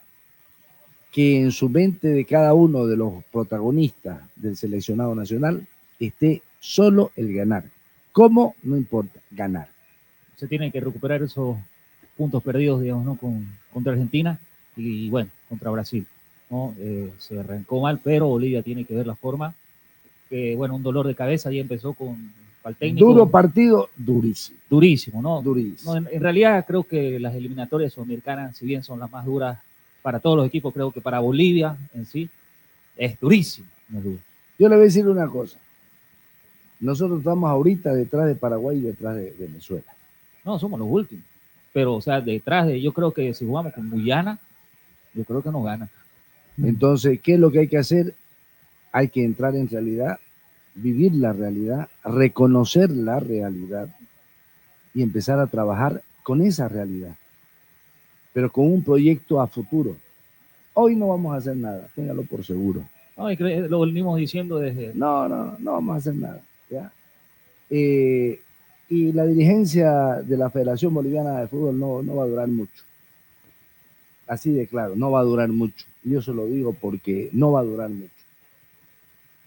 Que 1.11 1.39
en 1.39 1.51
su 1.51 1.69
mente 1.69 2.09
de 2.09 2.25
cada 2.25 2.53
uno 2.53 2.85
de 2.85 2.97
los 2.97 3.23
protagonistas 3.31 4.21
del 4.35 4.57
seleccionado 4.57 5.15
nacional 5.15 5.65
esté 5.99 6.41
solo 6.59 7.11
el 7.15 7.33
ganar. 7.33 7.63
¿Cómo? 8.11 8.55
No 8.61 8.75
importa, 8.75 9.19
ganar. 9.31 9.69
Se 10.35 10.47
tienen 10.47 10.71
que 10.71 10.81
recuperar 10.81 11.23
esos 11.23 11.57
puntos 12.17 12.43
perdidos, 12.43 12.81
digamos, 12.81 13.05
¿no? 13.05 13.15
Con, 13.15 13.47
contra 13.71 13.93
Argentina 13.93 14.37
y, 14.75 15.09
bueno, 15.09 15.29
contra 15.47 15.71
Brasil. 15.71 16.05
¿no? 16.49 16.75
Eh, 16.77 17.11
se 17.19 17.39
arrancó 17.39 17.79
mal, 17.81 18.01
pero 18.03 18.27
Bolivia 18.27 18.61
tiene 18.61 18.83
que 18.83 18.95
ver 18.95 19.07
la 19.07 19.15
forma. 19.15 19.55
Que, 20.29 20.55
bueno, 20.55 20.75
un 20.75 20.83
dolor 20.83 21.07
de 21.07 21.15
cabeza 21.15 21.51
ya 21.51 21.61
empezó 21.61 21.93
con 21.93 22.33
técnico. 22.77 23.07
Duro 23.07 23.29
partido, 23.29 23.89
durísimo. 23.95 24.59
Durísimo, 24.69 25.21
¿no? 25.21 25.41
Durísimo. 25.41 25.91
No, 25.91 25.97
en, 25.97 26.15
en 26.15 26.21
realidad 26.21 26.65
creo 26.67 26.83
que 26.83 27.19
las 27.19 27.35
eliminatorias 27.35 27.93
sudamericanas, 27.93 28.57
si 28.57 28.65
bien 28.65 28.83
son 28.83 28.99
las 28.99 29.11
más 29.11 29.25
duras 29.25 29.59
para 30.01 30.19
todos 30.19 30.37
los 30.37 30.47
equipos, 30.47 30.73
creo 30.73 30.91
que 30.91 31.01
para 31.01 31.19
Bolivia 31.19 31.75
en 31.93 32.05
sí 32.05 32.29
es 32.95 33.19
durísimo. 33.19 33.67
no 33.89 34.01
duro. 34.01 34.19
Yo 34.59 34.69
le 34.69 34.75
voy 34.75 34.83
a 34.83 34.85
decir 34.85 35.07
una 35.07 35.27
cosa. 35.27 35.57
Nosotros 36.79 37.19
estamos 37.19 37.49
ahorita 37.49 37.93
detrás 37.93 38.27
de 38.27 38.35
Paraguay 38.35 38.77
y 38.77 38.81
detrás 38.81 39.15
de 39.15 39.33
Venezuela. 39.37 39.91
No, 40.43 40.57
somos 40.59 40.79
los 40.79 40.89
últimos. 40.89 41.25
Pero, 41.73 41.95
o 41.95 42.01
sea, 42.01 42.21
detrás 42.21 42.67
de, 42.67 42.81
yo 42.81 42.91
creo 42.91 43.11
que 43.11 43.33
si 43.33 43.45
jugamos 43.45 43.73
con 43.73 43.89
Guyana, 43.89 44.39
yo 45.13 45.23
creo 45.23 45.41
que 45.41 45.51
nos 45.51 45.63
gana. 45.63 45.89
Entonces, 46.61 47.19
¿qué 47.21 47.35
es 47.35 47.39
lo 47.39 47.51
que 47.51 47.59
hay 47.59 47.67
que 47.67 47.77
hacer? 47.77 48.13
Hay 48.91 49.07
que 49.07 49.23
entrar 49.23 49.55
en 49.55 49.69
realidad, 49.69 50.19
vivir 50.75 51.13
la 51.13 51.33
realidad, 51.33 51.89
reconocer 52.03 52.89
la 52.89 53.19
realidad 53.19 53.89
y 54.93 55.01
empezar 55.01 55.39
a 55.39 55.47
trabajar 55.47 56.01
con 56.23 56.41
esa 56.41 56.67
realidad, 56.67 57.15
pero 58.33 58.51
con 58.51 58.71
un 58.71 58.83
proyecto 58.83 59.41
a 59.41 59.47
futuro. 59.47 59.95
Hoy 60.73 60.95
no 60.95 61.07
vamos 61.09 61.33
a 61.33 61.37
hacer 61.37 61.57
nada, 61.57 61.87
téngalo 61.95 62.23
por 62.23 62.45
seguro. 62.45 62.83
No, 63.17 63.29
lo 63.29 63.79
venimos 63.81 64.17
diciendo 64.17 64.57
desde. 64.57 64.93
No, 64.93 65.27
no, 65.27 65.57
no 65.59 65.73
vamos 65.73 65.95
a 65.95 65.97
hacer 65.97 66.15
nada. 66.15 66.41
¿ya? 66.69 66.91
Eh, 67.69 68.39
y 68.89 69.11
la 69.13 69.25
dirigencia 69.25 70.21
de 70.21 70.37
la 70.37 70.49
Federación 70.49 70.93
Boliviana 70.93 71.39
de 71.39 71.47
Fútbol 71.47 71.79
no, 71.79 72.01
no 72.01 72.15
va 72.15 72.23
a 72.23 72.27
durar 72.27 72.47
mucho. 72.47 72.83
Así 74.27 74.51
de 74.51 74.67
claro, 74.67 74.95
no 74.95 75.11
va 75.11 75.19
a 75.19 75.23
durar 75.23 75.49
mucho. 75.49 75.85
Yo 76.03 76.21
se 76.21 76.33
lo 76.33 76.45
digo 76.45 76.73
porque 76.73 77.29
no 77.33 77.51
va 77.51 77.61
a 77.61 77.63
durar 77.63 77.89
mucho. 77.89 78.20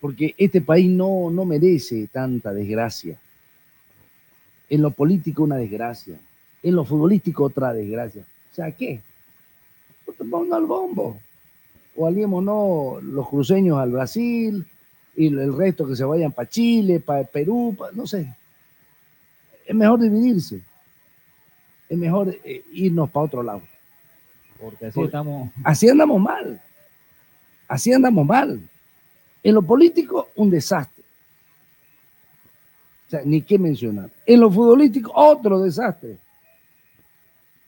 Porque 0.05 0.35
este 0.37 0.61
país 0.61 0.91
no, 0.91 1.31
no 1.31 1.47
merece 1.47 2.07
tanta 2.13 2.53
desgracia. 2.53 3.17
En 4.69 4.83
lo 4.83 4.91
político 4.91 5.45
una 5.45 5.57
desgracia. 5.57 6.19
En 6.63 6.75
lo 6.77 6.85
futbolístico 6.85 7.45
otra 7.45 7.73
desgracia. 7.73 8.21
O 8.53 8.55
sea, 8.55 8.71
¿qué? 8.71 9.01
Pues 10.05 10.19
Pongámonos 10.19 10.59
al 10.59 10.67
bombo. 10.67 11.19
O 11.97 12.07
aliémonos 12.07 13.03
los 13.03 13.27
cruceños 13.31 13.79
al 13.79 13.93
Brasil 13.93 14.67
y 15.17 15.29
el 15.29 15.57
resto 15.57 15.87
que 15.89 15.97
se 15.97 16.05
vayan 16.05 16.33
para 16.33 16.51
Chile, 16.51 17.01
para 17.01 17.25
Perú, 17.25 17.75
pa- 17.79 17.91
no 17.93 18.07
sé. 18.07 18.31
Es 19.67 19.75
mejor 19.75 20.01
dividirse. 20.01 20.61
Es 21.89 21.97
mejor 21.97 22.29
eh, 22.45 22.63
irnos 22.75 23.09
para 23.09 23.25
otro 23.25 23.43
lado. 23.43 23.63
Porque 24.61 24.85
así 24.85 25.01
estamos. 25.01 25.51
Así 25.65 25.89
andamos 25.89 26.21
mal. 26.21 26.61
Así 27.67 27.91
andamos 27.91 28.27
mal. 28.27 28.61
En 29.45 29.55
lo 29.55 29.63
político, 29.63 30.31
un 30.37 30.49
desastre. 30.49 31.05
O 33.07 33.11
sea, 33.11 33.21
ni 33.25 33.43
qué 33.43 33.59
mencionar. 33.59 34.09
En 34.25 34.41
lo 34.41 34.51
futbolístico, 34.51 35.13
otro 35.15 35.61
desastre. 35.61 36.17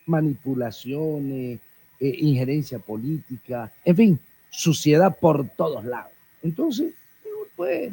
Manipulaciones, 0.06 1.60
eh, 2.00 2.16
injerencia 2.18 2.78
política, 2.78 3.70
en 3.84 3.96
fin, 3.96 4.20
suciedad 4.48 5.18
por 5.18 5.48
todos 5.50 5.84
lados. 5.84 6.12
Entonces, 6.42 6.94
pues, 7.56 7.92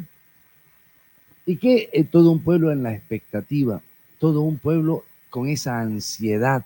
¿y 1.44 1.56
qué? 1.56 1.90
Eh, 1.92 2.04
todo 2.04 2.30
un 2.30 2.40
pueblo 2.40 2.72
en 2.72 2.82
la 2.82 2.94
expectativa, 2.94 3.82
todo 4.18 4.40
un 4.40 4.58
pueblo 4.58 5.04
con 5.28 5.48
esa 5.48 5.78
ansiedad, 5.78 6.64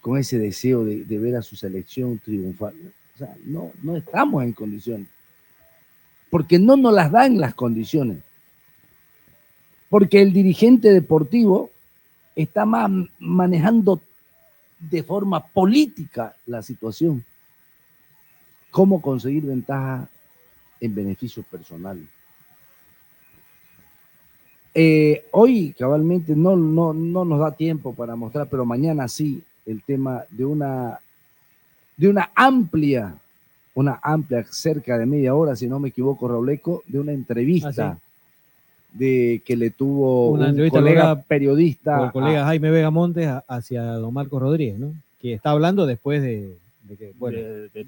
con 0.00 0.18
ese 0.18 0.38
deseo 0.38 0.84
de, 0.84 1.04
de 1.04 1.18
ver 1.18 1.36
a 1.36 1.42
su 1.42 1.54
selección 1.54 2.18
triunfar. 2.18 2.72
O 3.14 3.18
sea, 3.18 3.36
no, 3.44 3.70
no 3.82 3.96
estamos 3.96 4.42
en 4.42 4.52
condiciones. 4.52 5.06
Porque 6.30 6.58
no 6.58 6.76
nos 6.76 6.94
las 6.94 7.10
dan 7.10 7.38
las 7.38 7.54
condiciones. 7.54 8.18
Porque 9.88 10.22
el 10.22 10.32
dirigente 10.32 10.92
deportivo 10.92 11.70
está 12.36 12.64
más 12.64 12.90
manejando 13.18 14.00
de 14.78 15.02
forma 15.02 15.46
política 15.46 16.34
la 16.46 16.62
situación. 16.62 17.24
Cómo 18.70 19.02
conseguir 19.02 19.44
ventaja 19.44 20.08
en 20.80 20.94
beneficio 20.94 21.42
personal. 21.42 22.00
Eh, 24.72 25.26
hoy, 25.32 25.74
cabalmente, 25.76 26.36
no, 26.36 26.56
no, 26.56 26.94
no 26.94 27.24
nos 27.24 27.40
da 27.40 27.52
tiempo 27.52 27.92
para 27.92 28.14
mostrar, 28.14 28.48
pero 28.48 28.64
mañana 28.64 29.08
sí, 29.08 29.42
el 29.66 29.82
tema 29.82 30.24
de 30.30 30.44
una, 30.44 31.00
de 31.96 32.08
una 32.08 32.30
amplia, 32.34 33.14
una 33.74 33.98
amplia, 34.02 34.44
cerca 34.50 34.98
de 34.98 35.06
media 35.06 35.34
hora, 35.34 35.54
si 35.56 35.68
no 35.68 35.78
me 35.78 35.88
equivoco, 35.90 36.26
Rauleco, 36.28 36.82
de 36.86 36.98
una 36.98 37.12
entrevista 37.12 37.70
Ah, 37.92 37.98
de 38.92 39.40
que 39.44 39.56
le 39.56 39.70
tuvo 39.70 40.30
Una 40.30 40.44
un 40.44 40.50
entrevista 40.50 40.78
colega 40.80 41.14
periodista. 41.22 42.04
el 42.06 42.10
colega 42.12 42.42
a- 42.42 42.46
Jaime 42.46 42.70
Vega 42.70 42.90
Montes 42.90 43.26
a- 43.28 43.44
hacia 43.46 43.82
don 43.84 44.12
Marco 44.12 44.38
Rodríguez, 44.40 44.78
¿no? 44.78 44.92
Que 45.22 45.32
está 45.34 45.50
hablando 45.50 45.86
después 45.86 46.20
de, 46.22 46.56
de 46.88 46.96
que, 46.96 47.12
bueno, 47.18 47.38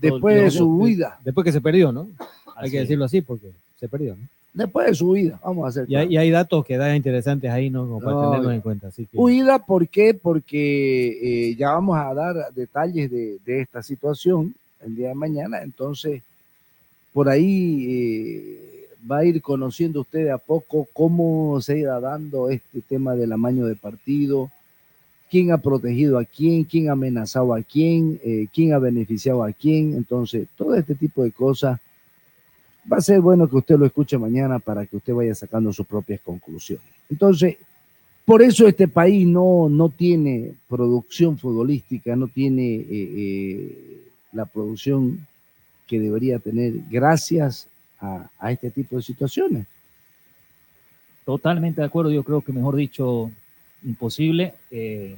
Después 0.01 0.43
de 0.45 0.51
su 0.53 0.69
huida. 0.79 1.19
Después 1.25 1.45
que 1.45 1.51
se 1.53 1.61
perdió, 1.61 1.91
¿no? 1.91 2.07
Hay 2.55 2.65
Así 2.67 2.71
que 2.71 2.77
es. 2.79 2.83
decirlo 2.85 3.05
así 3.07 3.21
porque 3.21 3.49
se 3.81 3.89
perdió, 3.89 4.15
¿no? 4.15 4.23
Después 4.55 4.87
de 4.87 4.95
su 4.95 5.11
huida, 5.11 5.41
vamos 5.43 5.65
a 5.65 5.69
hacer. 5.71 5.87
Y 5.91 5.97
hay, 5.97 6.09
y 6.13 6.17
hay 6.19 6.31
datos 6.31 6.65
que 6.65 6.77
dan 6.77 6.95
interesantes 6.95 7.51
ahí, 7.51 7.71
¿no? 7.71 7.85
Como 7.87 8.01
para 8.01 8.13
No, 8.17 8.31
tenerlos 8.31 8.53
en 8.53 8.61
cuenta. 8.61 8.89
Así 8.89 9.07
que, 9.07 9.17
Huida, 9.17 9.59
¿por 9.59 9.89
qué? 9.89 10.13
Porque 10.15 11.51
eh, 11.51 11.57
ya 11.57 11.71
vamos 11.73 11.97
a 11.99 12.13
dar 12.15 12.53
detalles 12.55 13.11
de, 13.11 13.39
de 13.45 13.61
esta 13.63 13.83
situación 13.83 14.55
el 14.85 14.97
día 14.97 15.09
de 15.09 15.15
mañana. 15.15 15.63
Entonces, 15.63 16.23
por 17.13 17.29
ahí 17.29 17.87
eh, 17.89 18.89
va 19.11 19.19
a 19.19 19.25
ir 19.25 19.41
conociendo 19.43 20.01
usted 20.03 20.29
a 20.29 20.39
poco 20.39 20.89
cómo 20.93 21.61
se 21.61 21.79
irá 21.79 22.01
dando 22.01 22.51
este 22.51 22.81
tema 22.81 23.15
del 23.15 23.33
amaño 23.33 23.67
de 23.67 23.77
partido, 23.77 24.51
quién 25.31 25.51
ha 25.53 25.59
protegido 25.59 26.19
a 26.19 26.25
quién, 26.25 26.65
quién 26.65 26.89
ha 26.89 26.93
amenazado 26.93 27.55
a 27.55 27.63
quién, 27.63 28.21
eh, 28.25 28.47
quién 28.53 28.73
ha 28.73 28.79
beneficiado 28.79 29.43
a 29.43 29.53
quién. 29.53 29.95
Entonces, 29.95 30.47
todo 30.57 30.75
este 30.75 30.95
tipo 30.95 31.23
de 31.25 31.33
cosas 31.33 31.81
va 32.91 32.99
a 32.99 33.03
ser 33.03 33.21
bueno 33.21 33.49
que 33.49 33.57
usted 33.57 33.79
lo 33.79 33.87
escuche 33.87 34.19
mañana 34.19 34.59
para 34.59 34.87
que 34.87 34.97
usted 34.97 35.15
vaya 35.15 35.35
sacando 35.35 35.73
sus 35.73 35.87
propias 35.87 36.21
conclusiones. 36.21 36.85
Entonces, 37.09 37.57
por 38.25 38.43
eso 38.43 38.69
este 38.69 38.89
país 38.89 39.27
no, 39.27 39.69
no 39.69 39.89
tiene 39.89 40.55
producción 40.69 41.39
futbolística, 41.39 42.15
no 42.15 42.29
tiene 42.29 42.75
eh, 42.75 42.87
eh, 42.91 44.02
la 44.33 44.47
producción 44.47 45.27
que 45.87 46.01
debería 46.01 46.39
tener 46.39 46.73
gracias 46.91 47.69
a, 48.01 48.51
este 48.51 48.71
tipo 48.71 48.97
de 48.97 49.03
situaciones. 49.03 49.67
Totalmente 51.25 51.81
de 51.81 51.87
acuerdo, 51.87 52.11
yo 52.11 52.25
creo 52.25 52.41
que 52.41 52.53
mejor 52.53 52.75
dicho, 52.75 53.31
imposible. 53.85 54.55
Eh, 54.71 55.17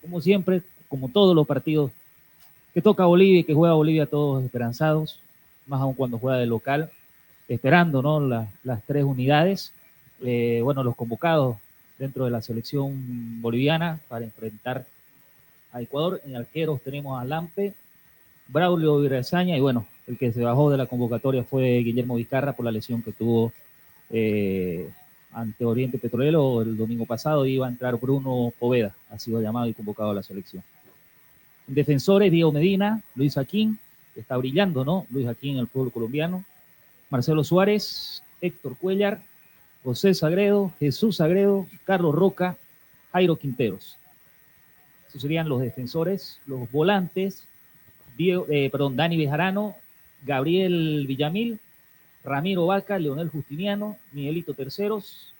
como 0.00 0.20
siempre, 0.20 0.62
como 0.88 1.08
todos 1.08 1.34
los 1.34 1.46
partidos 1.46 1.90
que 2.72 2.82
toca 2.82 3.06
Bolivia 3.06 3.40
y 3.40 3.44
que 3.44 3.54
juega 3.54 3.74
Bolivia, 3.74 4.06
todos 4.06 4.44
esperanzados, 4.44 5.20
más 5.66 5.80
aún 5.80 5.94
cuando 5.94 6.18
juega 6.18 6.38
de 6.38 6.46
local, 6.46 6.90
esperando 7.48 8.02
¿no? 8.02 8.20
La- 8.20 8.48
las 8.62 8.82
tres 8.84 9.04
unidades. 9.04 9.72
Eh, 10.22 10.60
bueno, 10.62 10.84
los 10.84 10.94
convocados 10.94 11.56
dentro 11.98 12.24
de 12.24 12.30
la 12.30 12.42
selección 12.42 13.40
boliviana 13.42 14.00
para 14.08 14.24
enfrentar 14.24 14.86
a 15.72 15.82
Ecuador. 15.82 16.20
En 16.24 16.36
arqueros 16.36 16.80
tenemos 16.82 17.20
a 17.20 17.24
Lampe, 17.24 17.74
Braulio 18.52 19.00
Virazaña 19.00 19.56
y 19.56 19.60
bueno, 19.60 19.86
el 20.06 20.18
que 20.18 20.30
se 20.30 20.42
bajó 20.42 20.70
de 20.70 20.76
la 20.76 20.86
convocatoria 20.86 21.42
fue 21.42 21.78
Guillermo 21.78 22.16
Vizcarra 22.16 22.52
por 22.52 22.66
la 22.66 22.70
lesión 22.70 23.02
que 23.02 23.12
tuvo 23.12 23.50
eh, 24.10 24.90
ante 25.32 25.64
Oriente 25.64 25.96
Petrolero 25.96 26.60
el 26.60 26.76
domingo 26.76 27.06
pasado. 27.06 27.46
Iba 27.46 27.66
a 27.66 27.70
entrar 27.70 27.98
Bruno 27.98 28.52
Poveda, 28.58 28.94
ha 29.10 29.18
sido 29.18 29.40
llamado 29.40 29.68
y 29.68 29.74
convocado 29.74 30.10
a 30.10 30.14
la 30.14 30.22
selección. 30.22 30.62
En 31.66 31.74
defensores, 31.74 32.30
Diego 32.30 32.52
Medina, 32.52 33.02
Luis 33.14 33.38
Aquín, 33.38 33.78
está 34.14 34.36
brillando, 34.36 34.84
¿no? 34.84 35.06
Luis 35.10 35.26
Aquín 35.26 35.54
en 35.54 35.60
el 35.60 35.68
fútbol 35.68 35.90
colombiano. 35.90 36.44
Marcelo 37.08 37.44
Suárez, 37.44 38.22
Héctor 38.42 38.76
Cuellar, 38.76 39.22
José 39.82 40.12
Sagredo, 40.12 40.72
Jesús 40.78 41.16
Sagredo, 41.16 41.66
Carlos 41.84 42.14
Roca, 42.14 42.58
Jairo 43.12 43.36
Quinteros. 43.36 43.96
Esos 45.08 45.22
serían 45.22 45.48
los 45.48 45.60
defensores, 45.60 46.38
los 46.46 46.70
volantes, 46.70 47.46
Diego, 48.16 48.46
eh, 48.48 48.68
perdón, 48.70 48.96
Dani 48.96 49.16
Bejarano, 49.16 49.76
Gabriel 50.24 51.04
Villamil, 51.06 51.58
Ramiro 52.24 52.66
Vaca, 52.66 52.98
Leonel 52.98 53.30
Justiniano, 53.30 53.96
Miguelito 54.12 54.54
Terceros, 54.54 55.32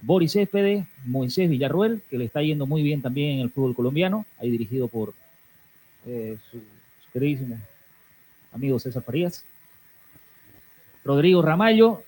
Boris 0.00 0.32
Céspedes, 0.32 0.86
Moisés 1.04 1.50
Villarruel, 1.50 2.02
que 2.08 2.18
le 2.18 2.24
está 2.24 2.42
yendo 2.42 2.66
muy 2.66 2.82
bien 2.82 3.02
también 3.02 3.36
en 3.36 3.40
el 3.40 3.50
fútbol 3.50 3.74
colombiano, 3.74 4.24
ahí 4.38 4.50
dirigido 4.50 4.88
por 4.88 5.14
eh, 6.06 6.36
su, 6.50 6.58
su 6.58 7.10
queridísimo 7.12 7.58
amigo 8.52 8.78
César 8.78 9.02
Farías. 9.02 9.44
Rodrigo 11.04 11.42
Ramallo, 11.42 12.02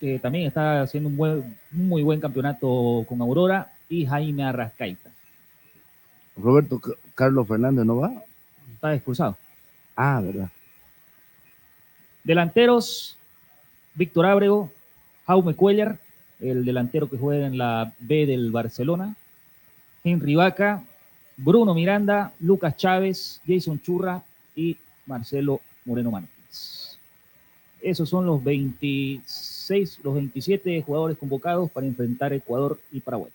que 0.00 0.18
también 0.18 0.46
está 0.46 0.82
haciendo 0.82 1.08
un, 1.08 1.16
buen, 1.16 1.58
un 1.72 1.88
muy 1.88 2.02
buen 2.02 2.20
campeonato 2.20 3.04
con 3.08 3.20
Aurora, 3.20 3.72
y 3.90 4.06
Jaime 4.06 4.44
Arrascaita. 4.44 5.10
Roberto 6.36 6.80
Carlos 7.14 7.46
Fernández 7.46 7.84
no 7.84 7.96
va. 7.96 8.12
Está 8.72 8.94
expulsado. 8.94 9.36
Ah, 10.02 10.18
verdad. 10.24 10.48
Delanteros, 12.24 13.18
Víctor 13.94 14.24
Ábrego, 14.24 14.72
Jaume 15.26 15.52
Cuellar, 15.52 15.98
el 16.40 16.64
delantero 16.64 17.10
que 17.10 17.18
juega 17.18 17.46
en 17.46 17.58
la 17.58 17.92
B 17.98 18.24
del 18.24 18.50
Barcelona, 18.50 19.14
Henry 20.02 20.36
Vaca, 20.36 20.82
Bruno 21.36 21.74
Miranda, 21.74 22.32
Lucas 22.40 22.78
Chávez, 22.78 23.42
Jason 23.46 23.78
Churra 23.82 24.22
y 24.56 24.78
Marcelo 25.04 25.60
Moreno 25.84 26.10
Márquez. 26.10 26.98
Esos 27.82 28.08
son 28.08 28.24
los 28.24 28.42
26, 28.42 30.00
los 30.02 30.14
27 30.14 30.80
jugadores 30.80 31.18
convocados 31.18 31.70
para 31.70 31.86
enfrentar 31.86 32.32
Ecuador 32.32 32.80
y 32.90 33.00
Paraguay. 33.00 33.32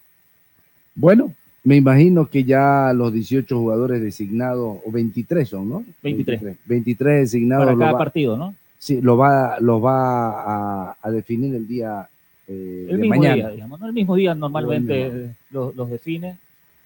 Bueno, 0.95 1.31
me 1.65 1.75
imagino 1.75 2.27
que 2.29 2.43
ya 2.45 2.93
los 2.95 3.11
18 3.11 3.57
jugadores 3.59 4.01
designados, 4.01 4.77
o 4.85 4.91
23 4.91 5.49
son, 5.49 5.67
¿no? 5.69 5.83
23. 6.01 6.55
23 6.65 7.19
designados. 7.21 7.65
Para 7.65 7.77
cada 7.77 7.91
va- 7.91 7.97
partido, 7.97 8.37
¿no? 8.37 8.55
Sí, 8.79 9.01
lo 9.01 9.17
va, 9.17 9.59
lo 9.59 9.81
va 9.81 10.89
a, 10.91 10.97
a 11.01 11.11
definir 11.11 11.53
el 11.55 11.67
día 11.67 12.07
eh, 12.47 12.85
El 12.89 12.97
de 12.97 13.01
mismo 13.01 13.15
mañana. 13.15 13.35
día, 13.35 13.49
digamos, 13.49 13.79
¿no? 13.79 13.87
El 13.87 13.93
mismo 13.93 14.15
día 14.15 14.35
normalmente 14.35 15.31
los, 15.51 15.75
los 15.75 15.89
define. 15.89 16.37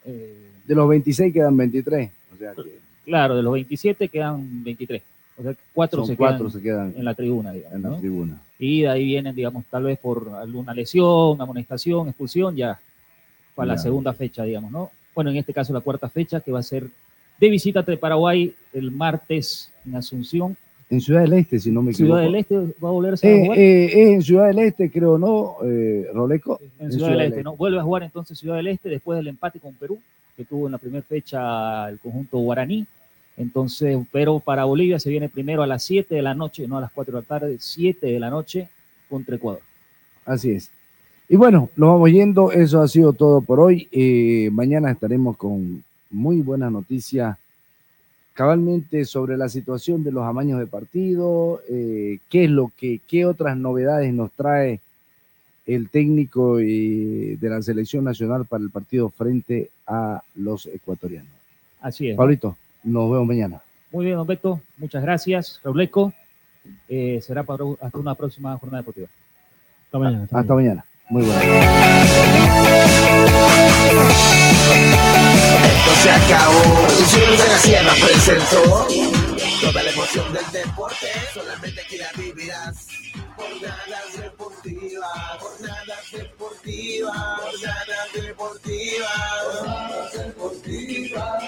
eh, 0.06 0.38
De 0.66 0.76
los 0.76 0.88
26 0.90 1.34
quedan 1.34 1.56
23. 1.58 2.10
O 2.34 2.38
sea 2.38 2.54
que 2.54 2.80
Claro, 3.06 3.36
de 3.36 3.44
los 3.44 3.54
27 3.54 4.08
quedan 4.08 4.64
23. 4.64 5.02
O 5.40 5.44
sea, 5.44 5.54
cuatro, 5.74 6.06
se, 6.06 6.16
cuatro 6.16 6.48
quedan 6.48 6.52
se 6.52 6.62
quedan 6.62 6.94
en 6.96 7.04
la 7.06 7.14
tribuna, 7.16 7.52
digamos. 7.52 7.76
en 7.76 7.82
la 7.82 7.90
¿no? 7.90 7.98
tribuna. 7.98 8.42
Y 8.60 8.82
de 8.82 8.88
ahí 8.90 9.04
vienen, 9.06 9.36
digamos, 9.36 9.66
tal 9.70 9.84
vez 9.84 9.98
por 10.00 10.30
alguna 10.40 10.74
lesión, 10.74 11.42
amonestación, 11.42 12.08
expulsión, 12.10 12.56
ya 12.56 12.80
para 13.60 13.68
la 13.74 13.76
Ya. 13.76 13.84
segunda 13.84 14.14
fecha, 14.14 14.44
digamos, 14.44 14.72
¿no? 14.72 14.90
Bueno, 15.14 15.32
en 15.32 15.38
este 15.38 15.54
caso 15.54 15.74
la 15.74 15.82
cuarta 15.82 16.08
fecha, 16.10 16.40
que 16.40 16.52
va 16.52 16.60
a 16.60 16.64
ser 16.64 16.88
de 17.40 17.50
visita 17.50 17.80
ante 17.80 17.98
Paraguay 17.98 18.54
el 18.74 18.92
martes 18.92 19.72
en 19.86 19.96
Asunción. 19.96 20.56
En 20.90 21.02
Ciudad 21.02 21.22
del 21.22 21.34
Este, 21.34 21.60
si 21.60 21.70
no 21.72 21.82
me 21.82 21.92
equivoco. 21.92 22.16
Ciudad 22.16 22.24
del 22.24 22.36
Este 22.36 22.56
va 22.84 22.90
a 22.90 22.92
volverse 22.92 23.28
a 23.28 23.32
Eh, 23.32 23.40
jugar. 23.46 23.60
eh, 23.60 23.86
es 23.86 24.10
en 24.10 24.22
Ciudad 24.24 24.48
del 24.48 24.60
Este, 24.60 24.90
creo, 24.90 25.18
¿no? 25.18 25.58
Eh, 25.64 26.08
Roleco. 26.14 26.60
en 26.80 26.92
Ciudad 26.92 27.10
del 27.12 27.22
Este, 27.22 27.44
¿no? 27.44 27.56
Vuelve 27.56 27.80
a 27.80 27.84
jugar 27.84 28.04
entonces 28.04 28.40
Ciudad 28.40 28.56
del 28.56 28.68
Este 28.68 28.90
después 28.90 29.18
del 29.18 29.28
empate 29.28 29.60
con 29.60 29.74
Perú, 29.76 30.00
que 30.38 30.46
tuvo 30.46 30.66
en 30.68 30.72
la 30.72 30.78
primera 30.78 31.04
fecha 31.04 31.90
el 31.90 32.00
conjunto 32.00 32.38
guaraní. 32.40 32.88
Entonces, 33.38 33.98
pero 34.12 34.40
para 34.40 34.66
Bolivia 34.66 35.00
se 35.00 35.10
viene 35.10 35.30
primero 35.30 35.64
a 35.64 35.68
las 35.68 35.84
7 35.84 36.14
de 36.16 36.22
la 36.22 36.34
noche, 36.34 36.68
no 36.68 36.78
a 36.78 36.82
las 36.82 36.92
4 36.92 37.16
de 37.16 37.22
la 37.22 37.28
tarde, 37.28 37.58
7 37.60 38.08
de 38.08 38.20
la 38.20 38.30
noche 38.30 38.68
contra 39.10 39.36
Ecuador. 39.36 39.62
Así 40.26 40.52
es. 40.52 40.72
Y 41.30 41.36
bueno, 41.36 41.70
nos 41.76 41.90
vamos 41.92 42.12
yendo. 42.12 42.52
Eso 42.52 42.82
ha 42.82 42.88
sido 42.88 43.14
todo 43.14 43.42
por 43.42 43.60
hoy. 43.60 43.88
Eh, 43.92 44.50
mañana 44.52 44.90
estaremos 44.90 45.38
con 45.38 45.84
muy 46.10 46.42
buenas 46.42 46.72
noticias 46.72 47.38
cabalmente 48.40 49.04
sobre 49.04 49.38
la 49.38 49.50
situación 49.50 50.02
de 50.04 50.14
los 50.14 50.24
amaños 50.24 50.60
de 50.60 50.66
partido, 50.66 51.60
eh, 51.70 52.20
qué 52.30 52.46
es 52.46 52.50
lo 52.50 52.72
que, 52.78 53.02
qué 53.06 53.26
otras 53.26 53.58
novedades 53.58 54.14
nos 54.14 54.32
trae 54.32 54.80
el 55.68 55.90
técnico 55.90 56.58
eh, 56.58 57.38
de 57.38 57.50
la 57.50 57.62
selección 57.62 58.06
nacional 58.06 58.46
para 58.46 58.64
el 58.64 58.70
partido 58.70 59.10
frente 59.10 59.70
a 59.86 60.24
los 60.36 60.68
ecuatorianos. 60.68 61.30
Así 61.82 62.10
es. 62.10 62.16
Pablito, 62.16 62.56
nos 62.82 63.12
vemos 63.12 63.28
mañana. 63.28 63.62
Muy 63.92 64.06
bien, 64.06 64.16
don 64.16 64.26
Beto, 64.26 64.62
muchas 64.78 65.04
gracias. 65.04 65.60
Rauleco, 65.62 66.14
eh, 66.88 67.20
será 67.22 67.44
para 67.44 67.66
hasta 67.82 67.98
una 67.98 68.16
próxima 68.16 68.58
jornada 68.58 68.84
deportiva. 68.84 69.10
Hasta 69.84 70.00
mañana. 70.00 70.28
Hasta 70.32 70.56
mañana. 70.56 70.86
Muy 71.10 71.24
bueno. 71.24 71.42
Esto 75.66 75.92
se 76.04 76.12
acabó. 76.12 76.62
Producciones 76.86 77.42
de 77.42 77.48
la 77.48 77.58
Sierra 77.58 77.94
presentó 78.06 78.62
toda 79.60 79.82
la 79.84 79.90
emoción 79.90 80.32
del 80.34 80.46
deporte. 80.52 81.08
Solamente 81.34 81.82
aquí 81.82 81.98
la 81.98 82.12
vivirás. 82.16 82.88
Jornadas 83.36 84.18
deportivas, 84.18 85.10
jornadas 85.40 86.12
deportivas, 86.12 87.40
jornadas 87.40 88.14
deportivas, 88.14 89.10
jornadas 89.52 90.14
deportivas. 90.14 91.44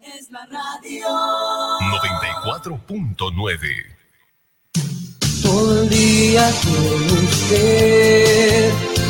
Es 0.00 0.30
la 0.30 0.46
radio. 0.46 1.06
94.9. 1.80 3.97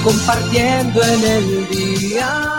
Compartiendo 0.03 1.03
en 1.03 1.25
el 1.25 1.69
día. 1.69 2.55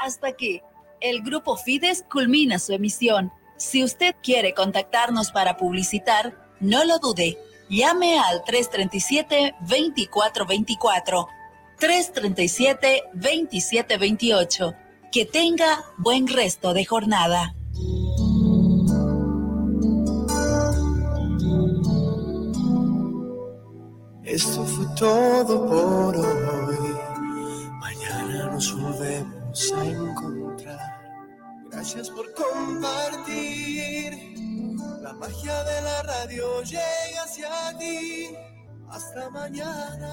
Hasta 0.00 0.28
aquí, 0.28 0.62
el 1.00 1.22
grupo 1.22 1.56
Fides 1.56 2.04
culmina 2.10 2.58
su 2.58 2.72
emisión. 2.72 3.30
Si 3.58 3.84
usted 3.84 4.16
quiere 4.22 4.54
contactarnos 4.54 5.30
para 5.32 5.56
publicitar, 5.56 6.36
no 6.60 6.84
lo 6.84 6.98
dude. 6.98 7.38
Llame 7.68 8.18
al 8.18 8.42
337-2424. 8.44 11.28
337-2728. 11.80 14.76
Que 15.10 15.24
tenga 15.24 15.86
buen 15.96 16.26
resto 16.26 16.74
de 16.74 16.84
jornada. 16.84 17.54
Esto 24.24 24.64
fue 24.64 24.86
todo 24.94 25.66
por 25.66 26.14
hoy. 26.14 26.94
Mañana 27.80 28.50
nos 28.52 28.78
volvemos 28.78 29.72
a 29.72 29.86
encontrar. 29.86 31.00
Gracias 31.70 32.10
por 32.10 32.30
compartir. 32.34 34.12
La 35.00 35.14
magia 35.14 35.64
de 35.64 35.80
la 35.80 36.02
radio 36.02 36.62
llega 36.62 37.22
hacia 37.24 37.78
ti. 37.78 38.28
Hasta 38.90 39.30
mañana. 39.30 40.12